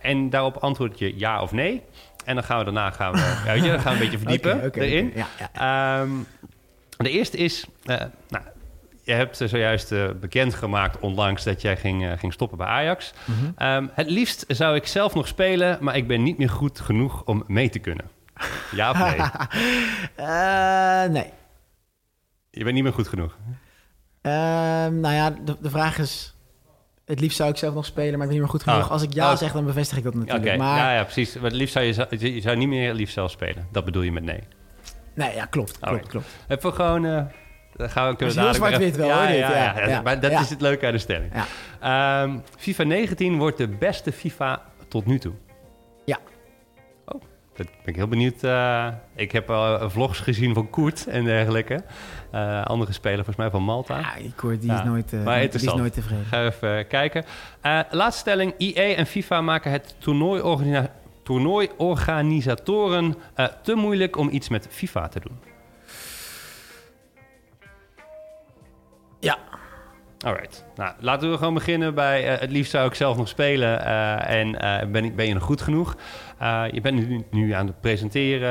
En 0.00 0.30
daarop 0.30 0.56
antwoord 0.56 0.98
je 0.98 1.18
ja 1.18 1.42
of 1.42 1.52
nee. 1.52 1.82
En 2.24 2.34
dan 2.34 2.44
gaan 2.44 2.58
we 2.58 2.64
daarna 2.64 2.90
gaan 2.90 3.12
we, 3.12 3.18
ja, 3.44 3.52
weet 3.52 3.64
je, 3.64 3.70
dan 3.70 3.80
gaan 3.80 3.96
we 3.96 4.04
een 4.04 4.10
beetje 4.10 4.18
verdiepen 4.26 4.72
erin. 4.74 5.06
oké. 5.06 5.18
Ja, 5.18 5.26
ja. 5.52 6.00
Ehm, 6.00 6.10
de 6.96 7.10
eerste 7.10 7.36
is, 7.36 7.64
nou, 7.84 8.00
je 9.10 9.16
hebt 9.16 9.40
eh, 9.40 9.48
zojuist 9.48 9.92
eh, 9.92 10.08
bekendgemaakt 10.20 10.98
onlangs 10.98 11.44
dat 11.44 11.62
jij 11.62 11.76
ging, 11.76 12.06
eh, 12.06 12.18
ging 12.18 12.32
stoppen 12.32 12.58
bij 12.58 12.66
Ajax. 12.66 13.12
Mhm. 13.24 13.50
Ehm, 13.56 13.86
het 13.92 14.10
liefst 14.10 14.44
zou 14.48 14.76
ik 14.76 14.86
zelf 14.86 15.14
nog 15.14 15.26
spelen, 15.26 15.78
maar 15.80 15.96
ik 15.96 16.06
ben 16.06 16.22
niet 16.22 16.38
meer 16.38 16.50
goed 16.50 16.80
genoeg 16.80 17.24
om 17.24 17.44
mee 17.46 17.68
te 17.68 17.78
kunnen. 17.78 18.10
Ja 18.72 18.90
of 18.90 18.98
nee? 18.98 19.18
Nee. 21.16 21.30
Je 22.50 22.62
bent 22.64 22.74
niet 22.74 22.82
meer 22.82 22.92
goed 22.92 23.08
genoeg. 23.08 23.36
Ehm, 24.20 25.00
nou 25.00 25.14
ja, 25.14 25.30
de, 25.30 25.56
de 25.60 25.70
vraag 25.70 25.98
is... 25.98 26.34
Het 27.04 27.20
liefst 27.20 27.36
zou 27.36 27.50
ik 27.50 27.56
zelf 27.56 27.74
nog 27.74 27.86
spelen, 27.86 28.12
maar 28.12 28.22
ik 28.22 28.26
ben 28.26 28.32
niet 28.32 28.40
meer 28.40 28.48
goed 28.48 28.62
genoeg. 28.62 28.84
Ah. 28.84 28.90
Als 28.90 29.02
ik 29.02 29.12
ja 29.12 29.32
Oh. 29.32 29.38
zeg, 29.38 29.52
dan 29.52 29.64
bevestig 29.64 29.98
ik 29.98 30.04
dat 30.04 30.14
natuurlijk. 30.14 30.56
Maar 30.58 30.78
ja, 30.78 30.94
ja, 30.94 31.02
precies. 31.02 31.34
Maar 31.34 31.50
het 31.50 31.52
liefst 31.52 31.72
zou 31.72 31.84
je, 31.84 32.34
je 32.34 32.40
zou 32.40 32.56
niet 32.56 32.68
meer 32.68 32.94
liefst 32.94 33.14
zelf 33.14 33.30
spelen. 33.30 33.68
Dat 33.72 33.84
bedoel 33.84 34.02
je 34.02 34.12
met 34.12 34.22
nee. 34.22 34.40
nee, 35.14 35.34
ja, 35.34 35.44
klopt, 35.44 35.78
klopt. 35.78 36.26
Even 36.48 36.72
gewoon... 36.72 37.30
eh 37.80 37.86
dan 37.86 37.90
gaan 37.90 38.08
we, 38.10 38.16
kunnen 38.16 38.34
we 38.36 38.40
Dat 38.42 38.50
is 38.54 38.58
heel 38.60 38.66
zwart-wit 38.68 38.96
wel, 38.96 39.08
Ja, 39.08 39.28
ja, 39.28 39.88
Ja, 39.88 40.00
maar 40.02 40.20
dat 40.20 40.30
is 40.32 40.50
het 40.50 40.60
leuke 40.60 40.86
aan 40.86 40.92
de 40.92 40.98
stelling. 40.98 41.32
Ja. 41.34 42.22
Ehm, 42.22 42.38
FIFA 42.58 42.82
19 42.82 43.38
wordt 43.38 43.56
de 43.56 43.68
beste 43.68 44.12
FIFA 44.12 44.62
tot 44.88 45.06
nu 45.06 45.18
toe. 45.18 45.32
Ja. 46.04 46.18
Oh, 47.04 47.20
dat 47.56 47.66
ben 47.66 47.76
ik 47.84 47.96
heel 47.96 48.08
benieuwd. 48.08 48.42
eh, 48.42 48.86
ik 49.14 49.32
heb 49.32 49.50
al 49.50 49.90
vlogs 49.90 50.18
gezien 50.18 50.54
van 50.54 50.70
Koert 50.70 51.06
en 51.06 51.24
dergelijke. 51.24 51.82
Eh, 52.30 52.64
andere 52.64 52.92
speler, 52.92 53.16
volgens 53.16 53.36
mij 53.36 53.50
van 53.50 53.62
Malta. 53.62 53.98
Ja, 53.98 54.14
die 54.18 54.32
Koert, 54.36 54.60
die 54.60 54.72
is 54.72 54.82
nooit, 54.82 55.12
eh, 55.12 55.22
maar 55.24 55.40
die 55.40 55.48
is 55.50 55.62
nooit 55.74 55.92
tevreden. 55.94 56.24
Ga 56.24 56.44
even 56.44 56.86
kijken. 56.86 57.24
Eh, 57.60 57.80
laatste 57.90 58.20
stelling. 58.20 58.54
EA 58.58 58.94
en 58.96 59.06
FIFA 59.06 59.40
maken 59.40 59.70
het 59.70 59.94
toernooiorganisa- 59.98 60.90
toernooiorganisatoren 61.22 63.14
eh, 63.34 63.46
te 63.62 63.74
moeilijk 63.74 64.16
om 64.16 64.28
iets 64.28 64.48
met 64.48 64.66
FIFA 64.70 65.08
te 65.08 65.20
doen. 65.20 65.38
Ja. 69.20 69.36
Alright. 70.24 70.64
Nou, 70.76 70.92
laten 70.98 71.30
we 71.30 71.36
gewoon 71.36 71.54
beginnen 71.54 71.94
bij... 71.94 72.28
eh, 72.34 72.40
het 72.40 72.50
liefst 72.50 72.70
zou 72.70 72.86
ik 72.86 72.94
zelf 72.94 73.16
nog 73.16 73.28
spelen. 73.28 73.84
eh, 73.84 74.40
en 74.40 74.60
eh, 74.60 74.86
ben, 74.88 75.04
ik, 75.04 75.16
ben 75.16 75.26
je 75.26 75.34
nog 75.34 75.42
goed 75.42 75.60
genoeg? 75.60 75.96
Je 76.70 76.78
bent 76.82 77.08
nu, 77.08 77.24
nu 77.30 77.52
aan 77.52 77.66
het 77.66 77.80
presenteren. 77.80 78.50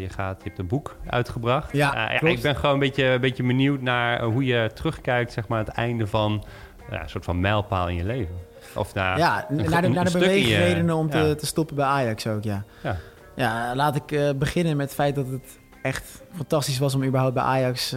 je, 0.00 0.08
gaat, 0.08 0.36
je 0.42 0.44
hebt 0.48 0.58
een 0.58 0.66
boek 0.66 0.96
uitgebracht. 1.06 1.72
Ja, 1.72 2.10
ik 2.20 2.40
ben 2.42 2.56
gewoon 2.56 2.74
een 2.74 2.80
beetje, 2.80 3.04
een 3.04 3.20
beetje 3.20 3.42
benieuwd 3.42 3.80
naar 3.80 4.22
hoe 4.22 4.44
je 4.44 4.70
terugkijkt... 4.74 5.32
zeg 5.32 5.48
maar, 5.48 5.58
het 5.58 5.68
einde 5.68 6.06
van 6.06 6.44
een 6.90 7.08
soort 7.08 7.24
van 7.24 7.40
mijlpaal 7.40 7.88
in 7.88 7.94
je 7.96 8.04
leven. 8.04 8.34
Of 8.74 8.94
naar, 8.94 9.18
Ja, 9.18 9.46
een- 9.48 9.70
naar 9.70 9.82
de, 9.82 9.88
naar 9.88 10.04
de 10.04 10.10
beweegredenen 10.18 10.94
om 10.96 11.10
te, 11.10 11.18
ja. 11.18 11.34
te 11.34 11.46
stoppen 11.46 11.76
bij 11.76 11.84
Ajax 11.84 12.26
ook, 12.26 12.42
ja. 12.44 12.64
Ja. 12.82 12.96
Ja, 13.36 13.74
laat 13.74 13.96
ik 13.96 14.38
beginnen 14.38 14.76
met 14.76 14.86
het 14.86 14.94
feit 14.94 15.14
dat 15.14 15.28
het 15.28 15.58
echt 15.82 16.22
fantastisch 16.36 16.78
was 16.78 16.94
om 16.94 17.04
überhaupt 17.04 17.34
bij 17.34 17.42
Ajax 17.42 17.96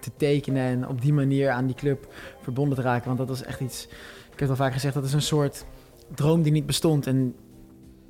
te 0.00 0.10
tekenen 0.16 0.62
en 0.62 0.88
op 0.88 1.00
die 1.00 1.12
manier 1.12 1.50
aan 1.50 1.66
die 1.66 1.74
club 1.76 2.06
verbonden 2.42 2.76
te 2.76 2.82
raken. 2.82 3.06
Want 3.06 3.18
dat 3.18 3.28
was 3.28 3.42
echt 3.42 3.60
iets, 3.60 3.84
ik 3.84 3.90
heb 4.30 4.38
het 4.38 4.50
al 4.50 4.56
vaak 4.56 4.72
gezegd, 4.72 4.94
dat 4.94 5.04
is 5.04 5.12
een 5.12 5.22
soort 5.22 5.64
droom 6.14 6.42
die 6.42 6.52
niet 6.52 6.66
bestond. 6.66 7.06
En 7.06 7.34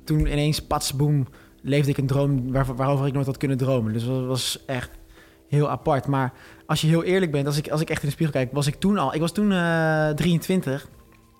toen 0.03 0.19
ineens, 0.19 0.59
pats, 0.61 0.93
boem, 0.93 1.27
leefde 1.61 1.91
ik 1.91 1.97
een 1.97 2.07
droom 2.07 2.51
waar, 2.51 2.75
waarover 2.75 3.07
ik 3.07 3.13
nooit 3.13 3.25
had 3.25 3.37
kunnen 3.37 3.57
dromen. 3.57 3.93
Dus 3.93 4.05
dat 4.05 4.25
was 4.25 4.63
echt 4.65 4.89
heel 5.47 5.69
apart. 5.69 6.07
Maar 6.07 6.33
als 6.65 6.81
je 6.81 6.87
heel 6.87 7.03
eerlijk 7.03 7.31
bent, 7.31 7.45
als 7.47 7.57
ik, 7.57 7.69
als 7.69 7.81
ik 7.81 7.89
echt 7.89 8.01
in 8.01 8.07
de 8.07 8.13
spiegel 8.13 8.35
kijk, 8.35 8.51
was 8.53 8.67
ik 8.67 8.75
toen 8.75 8.97
al, 8.97 9.13
ik 9.13 9.19
was 9.21 9.31
toen 9.31 9.51
eh 9.51 10.09
23. 10.09 10.89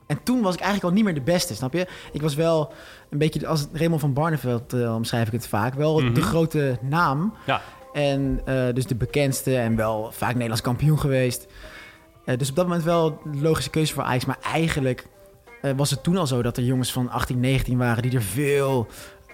En 0.08 0.24
toen 0.24 0.42
was 0.42 0.54
ik 0.54 0.60
eigenlijk 0.60 0.90
al 0.90 0.96
niet 0.96 1.06
meer 1.06 1.24
de 1.24 1.32
beste, 1.32 1.56
snap 1.56 1.74
je? 1.74 1.88
Ik 2.12 2.22
was 2.22 2.36
wel 2.36 2.74
een 3.10 3.18
beetje, 3.18 3.48
als 3.48 3.68
Raymond 3.74 4.02
van 4.02 4.14
Barneveld 4.14 4.74
eh, 4.74 4.96
omschrijf 4.96 5.28
ik 5.28 5.34
het 5.34 5.48
vaak, 5.48 5.74
wel 5.74 6.00
Mhm. 6.00 6.14
de 6.14 6.22
grote 6.22 6.78
naam. 6.82 7.34
Ja. 7.46 7.62
En 7.94 8.42
eh, 8.46 8.74
dus 8.74 8.86
de 8.86 8.96
bekendste 8.96 9.58
en 9.58 9.76
wel 9.76 10.10
vaak 10.12 10.32
Nederlands 10.34 10.62
kampioen 10.62 11.00
geweest. 11.00 11.48
Eh, 12.26 12.38
dus 12.38 12.50
op 12.50 12.56
dat 12.56 12.66
moment 12.66 12.84
wel 12.84 13.10
de 13.32 13.42
logische 13.42 13.70
keuze 13.70 13.94
voor 13.94 14.04
Ajax. 14.04 14.26
Maar 14.26 14.40
eigenlijk 14.42 15.08
eh, 15.62 15.72
was 15.76 15.90
het 15.90 16.04
toen 16.04 16.18
al 16.18 16.28
zo 16.28 16.42
dat 16.42 16.58
er 16.58 16.64
jongens 16.64 16.92
van 16.92 17.10
18, 17.10 17.40
19 17.40 17.78
waren 17.78 18.04
die 18.04 18.12
er 18.12 18.22
veel 18.22 18.88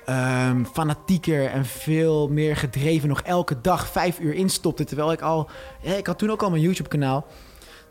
ehm, 0.06 0.64
fanatieker 0.64 1.46
en 1.50 1.66
veel 1.66 2.28
meer 2.28 2.56
gedreven 2.56 3.08
nog 3.10 3.22
elke 3.22 3.62
dag 3.62 3.88
vijf 3.88 4.20
uur 4.20 4.34
instopten. 4.34 4.86
Terwijl 4.86 5.12
ik 5.12 5.22
al, 5.22 5.50
ja, 5.82 5.94
ik 5.94 6.08
had 6.08 6.18
toen 6.18 6.32
ook 6.32 6.44
al 6.44 6.50
mijn 6.50 6.62
YouTube 6.62 6.90
kanaal, 6.90 7.26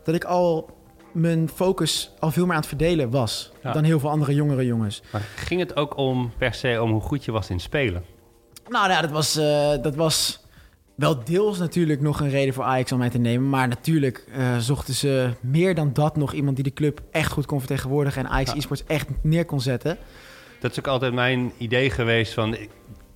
dat 0.03 0.15
ik 0.15 0.23
al 0.23 0.69
mijn 1.11 1.49
focus 1.49 2.11
al 2.19 2.31
veel 2.31 2.43
meer 2.43 2.53
aan 2.53 2.59
het 2.59 2.67
verdelen 2.67 3.09
was 3.09 3.51
Ja. 3.63 3.71
dan 3.71 3.83
heel 3.83 3.99
veel 3.99 4.09
andere 4.09 4.33
jongere 4.33 4.65
jongens. 4.65 5.01
Maar 5.11 5.21
ging 5.35 5.59
het 5.59 5.75
ook 5.75 5.97
om 5.97 6.31
per 6.37 6.53
se 6.53 6.81
om 6.81 6.91
hoe 6.91 7.01
goed 7.01 7.25
je 7.25 7.31
was 7.31 7.49
in 7.49 7.59
spelen? 7.59 8.03
Nou 8.69 8.89
ja, 8.89 9.01
dat 9.01 9.11
was, 9.11 9.33
dat 9.81 9.95
was 9.95 10.44
wel 10.95 11.23
deels 11.23 11.57
natuurlijk 11.57 12.01
nog 12.01 12.19
een 12.19 12.29
reden 12.29 12.53
voor 12.53 12.63
Ajax 12.63 12.91
om 12.91 12.97
mij 12.97 13.09
te 13.09 13.17
nemen. 13.17 13.49
Maar 13.49 13.67
natuurlijk 13.67 14.25
eh, 14.33 14.57
zochten 14.57 14.93
ze 14.93 15.29
meer 15.41 15.75
dan 15.75 15.93
dat 15.93 16.15
nog 16.15 16.33
iemand 16.33 16.55
die 16.55 16.63
de 16.65 16.73
club 16.73 17.01
echt 17.11 17.31
goed 17.31 17.45
kon 17.45 17.59
vertegenwoordigen. 17.59 18.25
En 18.25 18.29
Ajax 18.31 18.49
Ja. 18.51 18.55
eSports 18.57 18.83
echt 18.87 19.07
neer 19.21 19.45
kon 19.45 19.61
zetten. 19.61 19.97
Dat 20.59 20.71
is 20.71 20.79
ook 20.79 20.87
altijd 20.87 21.13
mijn 21.13 21.51
idee 21.57 21.89
geweest 21.89 22.33
van... 22.33 22.57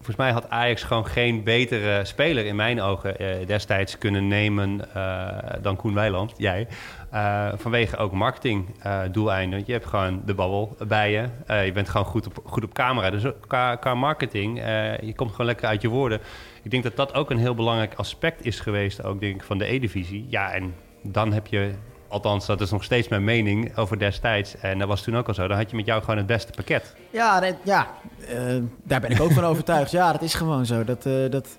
Volgens 0.01 0.17
mij 0.17 0.31
had 0.31 0.49
Ajax 0.49 0.83
gewoon 0.83 1.05
geen 1.05 1.43
betere 1.43 2.05
speler 2.05 2.45
in 2.45 2.55
mijn 2.55 2.81
ogen 2.81 3.17
eh, 3.17 3.47
destijds 3.47 3.97
kunnen 3.97 4.27
nemen 4.27 4.93
eh, 4.93 5.27
dan 5.61 5.75
Koen 5.75 5.93
Weiland, 5.93 6.33
jij. 6.37 6.67
Eh, 7.11 7.47
vanwege 7.55 7.97
ook 7.97 8.11
marketing 8.11 8.65
doeleinden. 9.11 9.63
Je 9.65 9.71
hebt 9.71 9.85
gewoon 9.85 10.21
de 10.25 10.33
babbel 10.33 10.77
bij 10.87 11.11
je. 11.11 11.25
Je 11.65 11.71
bent 11.71 11.89
gewoon 11.89 12.05
goed 12.05 12.25
op, 12.25 12.39
goed 12.43 12.63
op 12.63 12.73
camera. 12.73 13.09
Dus 13.09 13.23
qua, 13.47 13.75
qua 13.75 13.93
marketing, 13.93 14.57
je 15.01 15.13
komt 15.15 15.31
gewoon 15.31 15.45
lekker 15.45 15.67
uit 15.67 15.81
je 15.81 15.87
woorden. 15.87 16.19
Ik 16.63 16.71
denk 16.71 16.83
dat 16.83 16.95
dat 16.95 17.13
ook 17.13 17.29
een 17.29 17.37
heel 17.37 17.55
belangrijk 17.55 17.93
aspect 17.93 18.45
is 18.45 18.59
geweest, 18.59 19.03
ook 19.03 19.19
denk 19.19 19.35
ik, 19.35 19.43
van 19.43 19.57
de 19.57 19.73
E-divisie. 19.73 20.25
Ja, 20.29 20.51
en 20.51 20.73
dan 21.01 21.33
heb 21.33 21.47
je, 21.47 21.71
althans 22.09 22.45
dat 22.45 22.61
is 22.61 22.71
nog 22.71 22.83
steeds 22.83 23.07
mijn 23.07 23.23
mening 23.23 23.77
over 23.77 23.99
destijds. 23.99 24.57
En 24.57 24.79
dat 24.79 24.87
was 24.87 25.01
toen 25.01 25.17
ook 25.17 25.27
al 25.27 25.33
zo. 25.33 25.47
Dan 25.47 25.57
had 25.57 25.69
je 25.69 25.75
met 25.75 25.85
jou 25.85 26.01
gewoon 26.01 26.17
het 26.17 26.25
beste 26.25 26.51
pakket. 26.51 26.95
Ja, 27.09 27.39
dat- 27.39 27.55
ja 27.63 27.87
eh, 28.27 28.37
daar 28.83 28.99
ben 29.01 29.11
ik 29.11 29.21
ook 29.21 29.31
van 29.31 29.43
overtuigd. 29.51 29.91
Ja, 29.91 30.11
dat 30.11 30.21
is 30.21 30.33
gewoon 30.33 30.65
zo. 30.65 30.83
Dat, 30.83 31.05
eh, 31.05 31.13
dat, 31.29 31.57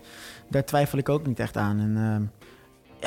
daar 0.49 0.65
twijfel 0.65 0.99
ik 0.99 1.09
ook 1.09 1.27
niet 1.27 1.41
echt 1.41 1.57
aan. 1.57 1.79
En 1.81 1.97
ehm, 1.97 2.23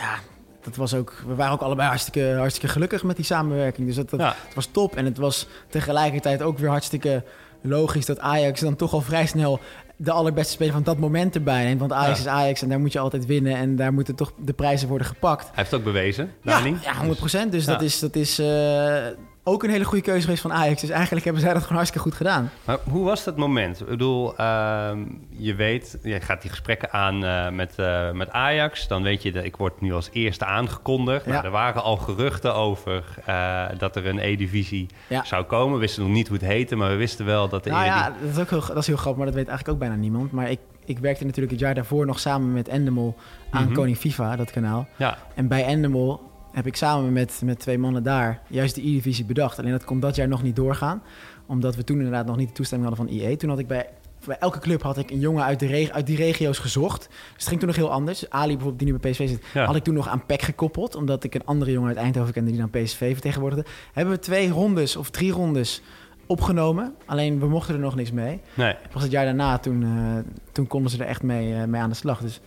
ja, 0.04 0.16
dat 0.62 0.76
was 0.76 0.94
ook, 0.94 1.24
we 1.28 1.36
waren 1.36 1.54
ook 1.54 1.62
allebei 1.62 1.88
hartstikke, 1.88 2.36
hartstikke 2.38 2.68
gelukkig 2.74 3.04
met 3.04 3.16
die 3.16 3.26
samenwerking. 3.26 3.88
Dus 3.88 3.96
dat, 3.96 4.10
dat, 4.10 4.20
Ja. 4.20 4.36
het 4.46 4.56
was 4.56 4.66
top. 4.66 4.96
En 4.96 5.06
het 5.06 5.18
was 5.18 5.48
tegelijkertijd 5.70 6.42
ook 6.42 6.58
weer 6.58 6.70
hartstikke 6.70 7.24
logisch 7.62 8.06
dat 8.06 8.20
Ajax 8.20 8.60
dan 8.60 8.76
toch 8.76 8.94
al 8.94 9.02
vrij 9.02 9.26
snel 9.26 9.60
de 9.96 10.12
allerbeste 10.12 10.52
speler 10.54 10.74
van 10.74 10.84
dat 10.84 10.98
moment 10.98 11.36
erbij 11.36 11.64
neemt. 11.64 11.80
Want 11.80 11.92
Ajax 11.92 12.18
Ja. 12.18 12.24
is 12.24 12.32
Ajax 12.32 12.62
en 12.62 12.70
daar 12.70 12.80
moet 12.80 12.94
je 12.94 13.00
altijd 13.00 13.26
winnen. 13.26 13.56
En 13.56 13.76
daar 13.76 13.94
moeten 13.94 14.16
toch 14.16 14.32
de 14.38 14.54
prijzen 14.54 14.88
worden 14.88 15.08
gepakt. 15.08 15.44
Hij 15.44 15.52
heeft 15.56 15.72
het 15.72 15.80
ook 15.80 15.86
bewezen, 15.86 16.32
Dani. 16.44 16.76
ja 16.82 16.94
100%. 17.06 17.52
Dus 17.52 17.66
Ja. 17.66 17.72
dat 17.72 17.82
is, 17.82 18.00
dat 18.00 18.16
is 18.16 18.40
eh, 18.40 19.06
ook 19.46 19.64
een 19.64 19.70
hele 19.70 19.84
goede 19.84 20.04
keuze 20.04 20.22
geweest 20.22 20.42
van 20.42 20.54
Ajax. 20.54 20.82
Dus 20.82 20.90
eigenlijk 20.90 21.24
hebben 21.24 21.42
zij 21.44 21.54
dat 21.54 21.62
gewoon 21.62 21.78
hartstikke 21.78 22.08
goed 22.08 22.18
gedaan. 22.18 22.50
Maar 22.66 22.78
hoe 22.90 23.04
was 23.06 23.24
dat 23.24 23.38
moment? 23.38 23.80
Ik 23.82 23.88
bedoel, 23.88 24.38
ehm, 24.38 25.00
je 25.30 25.56
weet, 25.56 25.98
je 26.04 26.22
gaat 26.22 26.42
die 26.42 26.50
gesprekken 26.50 26.92
aan 26.92 27.24
eh, 27.24 27.50
met, 27.50 27.74
eh, 27.76 28.12
met 28.12 28.32
Ajax. 28.32 28.88
Dan 28.88 29.04
weet 29.04 29.24
je, 29.24 29.32
dat 29.32 29.44
ik 29.44 29.56
word 29.56 29.82
nu 29.82 29.94
als 29.94 30.10
eerste 30.14 30.46
aangekondigd. 30.46 31.26
Ja. 31.26 31.32
Nou, 31.32 31.46
er 31.46 31.52
waren 31.52 31.84
al 31.84 31.98
geruchten 31.98 32.56
over 32.56 33.04
eh, 33.26 33.66
dat 33.78 33.96
er 33.96 34.06
een 34.08 34.20
E-divisie 34.20 34.88
Ja. 35.08 35.24
zou 35.24 35.44
komen. 35.44 35.74
We 35.74 35.80
wisten 35.80 36.04
nog 36.04 36.12
niet 36.12 36.28
hoe 36.28 36.38
het 36.38 36.46
heette, 36.46 36.76
maar 36.76 36.90
we 36.90 36.96
wisten 36.96 37.26
wel 37.26 37.50
dat 37.50 37.64
de 37.64 37.70
Nou 37.70 37.86
ja, 37.86 38.14
dat 38.22 38.30
is 38.30 38.40
ook 38.40 38.50
heel, 38.50 38.66
dat 38.68 38.78
is 38.78 38.88
heel 38.88 38.98
grappig, 38.98 39.18
maar 39.18 39.26
dat 39.32 39.36
weet 39.36 39.48
eigenlijk 39.48 39.78
ook 39.80 39.88
bijna 39.88 40.02
niemand. 40.02 40.32
Maar 40.32 40.50
ik, 40.50 40.60
ik 40.86 41.00
werkte 41.00 41.24
natuurlijk 41.26 41.52
het 41.52 41.62
jaar 41.62 41.76
daarvoor 41.76 42.06
nog 42.06 42.20
samen 42.20 42.54
met 42.54 42.68
Endemol 42.68 43.16
aan 43.50 43.64
Mhm. 43.66 43.74
Koning 43.74 43.98
FIFA, 43.98 44.36
dat 44.36 44.52
kanaal. 44.52 44.88
Ja, 44.96 45.18
En 45.36 45.48
bij 45.48 45.66
Endemol 45.66 46.32
heb 46.54 46.68
ik 46.68 46.76
samen 46.76 47.14
met, 47.14 47.42
met 47.46 47.60
twee 47.60 47.78
mannen 47.78 48.04
daar 48.04 48.42
juist 48.48 48.76
de 48.76 48.82
E-divisie 48.82 49.26
bedacht. 49.26 49.60
Alleen 49.60 49.72
dat 49.72 49.84
kon 49.84 50.00
dat 50.00 50.16
jaar 50.16 50.28
nog 50.28 50.44
niet 50.44 50.56
doorgaan, 50.56 51.02
omdat 51.46 51.76
we 51.76 51.84
toen 51.84 51.98
inderdaad 51.98 52.26
nog 52.26 52.38
niet 52.38 52.48
de 52.48 52.54
toestemming 52.54 52.90
hadden 52.90 53.08
van 53.08 53.18
IE. 53.18 53.36
Toen 53.36 53.50
had 53.50 53.60
ik 53.60 53.68
bij, 53.68 53.90
bij 54.26 54.38
elke 54.40 54.60
club 54.60 54.82
had 54.82 54.98
ik 54.98 55.12
een 55.12 55.20
jongen 55.20 55.44
uit, 55.44 55.60
de 55.60 55.66
reg- 55.66 55.90
uit 55.92 56.06
die 56.08 56.18
regio's 56.18 56.58
gezocht. 56.60 57.08
Dus 57.08 57.18
het 57.38 57.48
ging 57.48 57.60
toen 57.60 57.68
nog 57.70 57.78
heel 57.78 57.92
anders. 57.92 58.30
Ali 58.30 58.48
bijvoorbeeld, 58.54 58.80
die 58.80 58.92
nu 58.92 58.98
bij 59.00 59.12
PSV 59.12 59.28
zit, 59.30 59.44
Ja. 59.54 59.66
had 59.66 59.76
ik 59.76 59.84
toen 59.84 59.94
nog 59.94 60.08
aan 60.08 60.26
PEC 60.26 60.42
gekoppeld. 60.42 60.96
Omdat 60.96 61.24
ik 61.24 61.36
een 61.36 61.46
andere 61.46 61.72
jongen 61.72 61.88
uit 61.90 61.98
Eindhoven 61.98 62.34
kende 62.34 62.52
die 62.52 62.60
dan 62.60 62.70
PSV 62.70 63.12
vertegenwoordigde. 63.14 63.66
Hebben 63.94 64.14
we 64.14 64.20
twee 64.20 64.50
rondes 64.50 64.96
of 64.96 65.10
drie 65.10 65.32
rondes 65.32 65.82
opgenomen. 66.28 66.94
Alleen 67.06 67.40
we 67.40 67.48
mochten 67.48 67.74
er 67.74 67.80
nog 67.80 67.96
niks 67.96 68.12
mee. 68.12 68.42
nee. 68.54 68.76
Pas 68.92 69.02
het 69.02 69.12
jaar 69.12 69.26
daarna, 69.26 69.58
toen, 69.58 69.84
eh, 69.84 70.34
toen 70.52 70.68
konden 70.68 70.92
ze 70.92 70.98
er 71.04 71.08
echt 71.10 71.24
mee, 71.24 71.54
eh, 71.56 71.64
mee 71.64 71.82
aan 71.82 71.90
de 71.90 71.96
slag. 71.96 72.20
Dus 72.22 72.40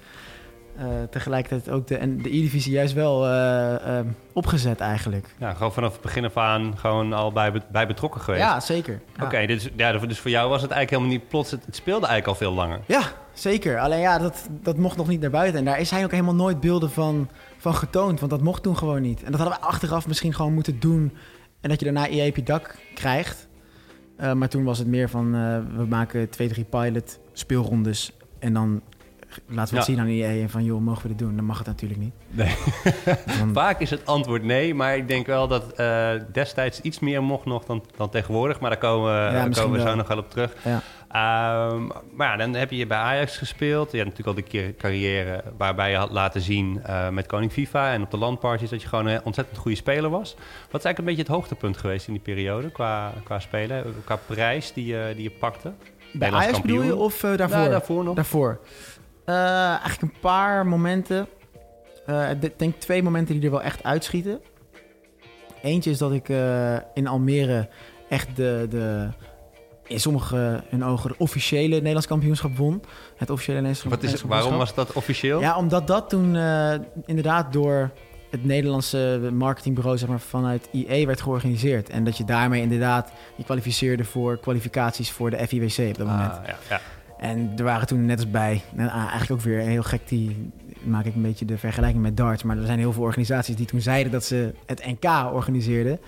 tegelijkertijd 1.10 1.70
ook 1.70 1.86
de, 1.86 1.96
en 1.96 2.22
de 2.22 2.28
E-divisie 2.28 2.72
juist 2.72 2.94
wel 2.94 3.26
eh, 3.26 3.98
eh, 3.98 4.06
opgezet 4.32 4.80
eigenlijk. 4.80 5.34
Ja, 5.38 5.52
gewoon 5.52 5.72
vanaf 5.72 5.92
het 5.92 6.00
begin 6.00 6.24
af 6.24 6.36
aan 6.36 6.78
gewoon 6.78 7.12
al 7.12 7.32
bij, 7.32 7.52
bij 7.70 7.86
betrokken 7.86 8.20
geweest. 8.20 8.42
Ja, 8.42 8.60
zeker. 8.60 9.00
Ja. 9.16 9.24
Oké, 9.24 9.46
dus, 9.46 9.68
ja, 9.76 9.92
dus 9.92 10.18
voor 10.18 10.30
jou 10.30 10.48
was 10.48 10.62
het 10.62 10.70
eigenlijk 10.70 10.90
helemaal 10.90 11.20
niet 11.20 11.28
plots... 11.28 11.50
Het, 11.50 11.66
het 11.66 11.76
speelde 11.76 12.06
eigenlijk 12.06 12.38
al 12.38 12.46
veel 12.46 12.54
langer. 12.54 12.80
Ja, 12.86 13.02
zeker. 13.32 13.78
Alleen 13.78 14.00
ja, 14.00 14.18
dat, 14.18 14.48
dat 14.50 14.76
mocht 14.76 14.96
nog 14.96 15.08
niet 15.08 15.20
naar 15.20 15.30
buiten. 15.30 15.58
En 15.58 15.64
daar 15.64 15.86
zijn 15.86 16.04
ook 16.04 16.10
helemaal 16.10 16.34
nooit 16.34 16.60
beelden 16.60 16.90
van, 16.90 17.28
van 17.56 17.74
getoond. 17.74 18.18
Want 18.18 18.30
dat 18.30 18.42
mocht 18.42 18.62
toen 18.62 18.76
gewoon 18.76 19.02
niet. 19.02 19.22
En 19.22 19.30
dat 19.30 19.40
hadden 19.40 19.58
we 19.58 19.66
achteraf 19.66 20.06
misschien 20.06 20.34
gewoon 20.34 20.54
moeten 20.54 20.80
doen. 20.80 21.12
En 21.60 21.68
dat 21.68 21.78
je 21.78 21.84
daarna 21.84 22.08
EA 22.08 22.28
op 22.28 22.36
je 22.36 22.42
dak 22.42 22.76
krijgt. 22.94 23.48
Eh, 24.16 24.32
maar 24.32 24.48
toen 24.48 24.64
was 24.64 24.78
het 24.78 24.88
meer 24.88 25.08
van... 25.08 25.34
eh, 25.34 25.58
we 25.76 25.86
maken 25.86 26.30
twee, 26.30 26.48
drie 26.48 26.64
pilot 26.64 27.18
speelrondes. 27.32 28.12
En 28.38 28.52
dan 28.52 28.82
laten 29.48 29.74
we 29.74 29.78
het 29.80 29.86
Ja. 29.88 29.92
zien 29.94 30.00
aan 30.02 30.06
EA. 30.08 30.42
En 30.42 30.50
van, 30.50 30.64
joh, 30.64 30.80
mogen 30.80 31.02
we 31.02 31.08
dit 31.08 31.18
doen? 31.18 31.36
Dan 31.36 31.44
mag 31.44 31.58
het 31.58 31.66
natuurlijk 31.66 32.00
niet. 32.00 32.12
Nee. 32.30 32.54
Dan- 33.38 33.52
Vaak 33.52 33.80
is 33.80 33.90
het 33.90 34.06
antwoord 34.06 34.42
nee, 34.42 34.74
maar 34.74 34.96
ik 34.96 35.08
denk 35.08 35.26
wel 35.26 35.48
dat 35.48 35.72
eh, 35.72 36.10
destijds 36.32 36.80
iets 36.80 36.98
meer 36.98 37.22
mocht 37.22 37.44
nog 37.44 37.64
dan, 37.64 37.84
dan 37.96 38.08
tegenwoordig. 38.10 38.60
Maar 38.60 38.70
daar 38.70 38.78
komen, 38.78 39.24
we- 39.26 39.32
daar 39.32 39.46
misschien 39.48 39.52
komen 39.54 39.72
we 39.72 39.78
zo 39.78 39.84
wel. 39.86 39.96
nog 39.96 40.08
wel 40.08 40.18
op 40.18 40.30
terug. 40.30 40.54
Ja. 40.64 40.80
Ehm, 41.08 41.86
maar 42.12 42.28
ja, 42.28 42.36
dan 42.36 42.54
heb 42.54 42.70
je 42.70 42.86
bij 42.86 42.98
Ajax 42.98 43.36
gespeeld. 43.36 43.90
Je 43.92 43.96
had 43.98 44.06
natuurlijk 44.06 44.36
al 44.38 44.42
die 44.44 44.50
keer 44.62 44.74
carrière 44.74 45.44
waarbij 45.56 45.90
je 45.90 45.96
had 45.96 46.10
laten 46.10 46.40
zien 46.40 46.80
eh, 46.82 47.08
met 47.08 47.26
Koning 47.26 47.52
FIFA 47.52 47.92
en 47.92 48.02
op 48.02 48.10
de 48.10 48.16
landparties 48.16 48.70
dat 48.70 48.82
je 48.82 48.88
gewoon 48.88 49.06
een 49.06 49.20
ontzettend 49.24 49.58
goede 49.58 49.76
speler 49.76 50.10
was. 50.10 50.34
Wat 50.34 50.44
is 50.80 50.84
eigenlijk 50.84 50.98
een 50.98 51.04
beetje 51.04 51.22
het 51.22 51.30
hoogtepunt 51.32 51.76
geweest 51.76 52.06
in 52.06 52.12
die 52.12 52.22
periode 52.22 52.70
qua, 52.70 53.12
qua 53.24 53.38
spelen, 53.40 53.84
qua 54.04 54.18
prijs 54.26 54.72
die, 54.72 54.86
je 54.86 55.12
die 55.14 55.22
je 55.22 55.30
pakte? 55.30 55.72
Bij 56.12 56.30
Ajax 56.32 56.60
bedoel 56.60 56.82
je 56.82 56.96
of 56.96 57.22
eh, 57.22 57.36
daarvoor? 57.36 57.68
Daarvoor 57.70 58.04
nog. 58.04 58.14
Daarvoor. 58.14 58.60
Eh, 59.26 59.68
eigenlijk 59.68 60.02
een 60.02 60.20
paar 60.20 60.66
momenten. 60.66 61.28
Eh, 62.06 62.30
Ik 62.30 62.58
denk 62.58 62.74
twee 62.80 63.02
momenten 63.02 63.34
die 63.34 63.44
er 63.44 63.50
wel 63.50 63.62
echt 63.62 63.84
uitschieten. 63.84 64.40
Eentje 65.62 65.90
is 65.90 65.98
dat 65.98 66.12
ik 66.12 66.28
eh, 66.28 66.76
in 66.94 67.06
Almere 67.06 67.68
echt 68.08 68.36
de, 68.36 68.66
de, 68.70 69.08
in 69.86 70.00
sommige 70.00 70.62
hun 70.68 70.84
ogen 70.84 71.10
de 71.10 71.14
officiële 71.18 71.74
Nederlands 71.76 72.06
kampioenschap 72.06 72.56
won. 72.56 72.82
Het 73.16 73.30
officiële 73.30 73.60
Nederlands 73.60 73.84
Wat 73.84 74.02
is, 74.02 74.10
Nederlands 74.10 74.22
waarom 74.22 74.48
kampioenschap. 74.48 74.76
was 74.76 74.86
dat 74.94 74.96
officieel? 74.96 75.40
Ja, 75.40 75.56
omdat 75.56 75.86
dat 75.86 76.08
toen 76.08 76.36
inderdaad 77.06 77.52
door 77.52 77.90
het 78.30 78.44
Nederlandse 78.44 79.30
marketingbureau 79.32 79.98
zeg 79.98 80.08
maar, 80.08 80.20
vanuit 80.20 80.68
IE 80.72 81.06
werd 81.06 81.20
georganiseerd. 81.20 81.88
En 81.88 82.04
dat 82.04 82.16
je 82.16 82.24
daarmee 82.24 82.62
inderdaad 82.62 83.12
je 83.36 83.44
kwalificeerde 83.44 84.04
voor 84.04 84.38
kwalificaties 84.38 85.10
voor 85.10 85.30
de 85.30 85.46
FIWC 85.48 85.88
op 85.88 85.96
dat 85.98 86.06
moment. 86.06 86.32
Ah, 86.32 86.46
ja, 86.46 86.56
ja. 86.68 86.80
En 87.18 87.52
er 87.56 87.64
waren 87.64 87.86
toen 87.86 88.04
net 88.06 88.16
als 88.18 88.30
bij, 88.30 88.62
nou, 88.74 88.88
ah, 88.90 88.96
eigenlijk 88.96 89.30
ook 89.32 89.40
weer 89.40 89.58
heel 89.60 89.82
gek 89.82 90.08
die 90.08 90.50
maak 90.82 91.04
ik 91.04 91.14
een 91.14 91.22
beetje 91.22 91.44
de 91.44 91.58
vergelijking 91.58 92.02
met 92.02 92.16
darts. 92.16 92.42
Maar 92.42 92.56
er 92.58 92.66
zijn 92.66 92.78
heel 92.78 92.92
veel 92.92 93.02
organisaties 93.02 93.56
die 93.56 93.66
toen 93.66 93.80
zeiden 93.80 94.12
dat 94.12 94.24
ze 94.24 94.52
het 94.66 94.86
NK 94.86 95.04
organiseerden. 95.32 95.98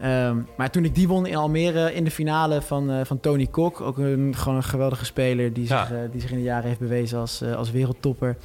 Ehm, 0.00 0.36
maar 0.56 0.70
toen 0.70 0.84
ik 0.84 0.94
die 0.94 1.08
won 1.08 1.26
in 1.26 1.36
Almere 1.36 1.94
in 1.94 2.04
de 2.04 2.10
finale 2.10 2.62
van, 2.62 2.90
eh, 2.90 3.04
van 3.04 3.20
Tony 3.20 3.46
Kok, 3.46 3.80
ook 3.80 3.98
een, 3.98 4.34
gewoon 4.36 4.56
een 4.56 4.62
geweldige 4.62 5.04
speler 5.04 5.52
die, 5.52 5.68
Ja. 5.68 5.86
zich, 5.86 5.96
eh, 5.96 6.02
die 6.12 6.20
zich 6.20 6.30
in 6.30 6.36
de 6.36 6.42
jaren 6.42 6.66
heeft 6.66 6.78
bewezen 6.80 7.18
als, 7.18 7.40
eh, 7.40 7.54
als 7.54 7.70
wereldtopper. 7.70 8.36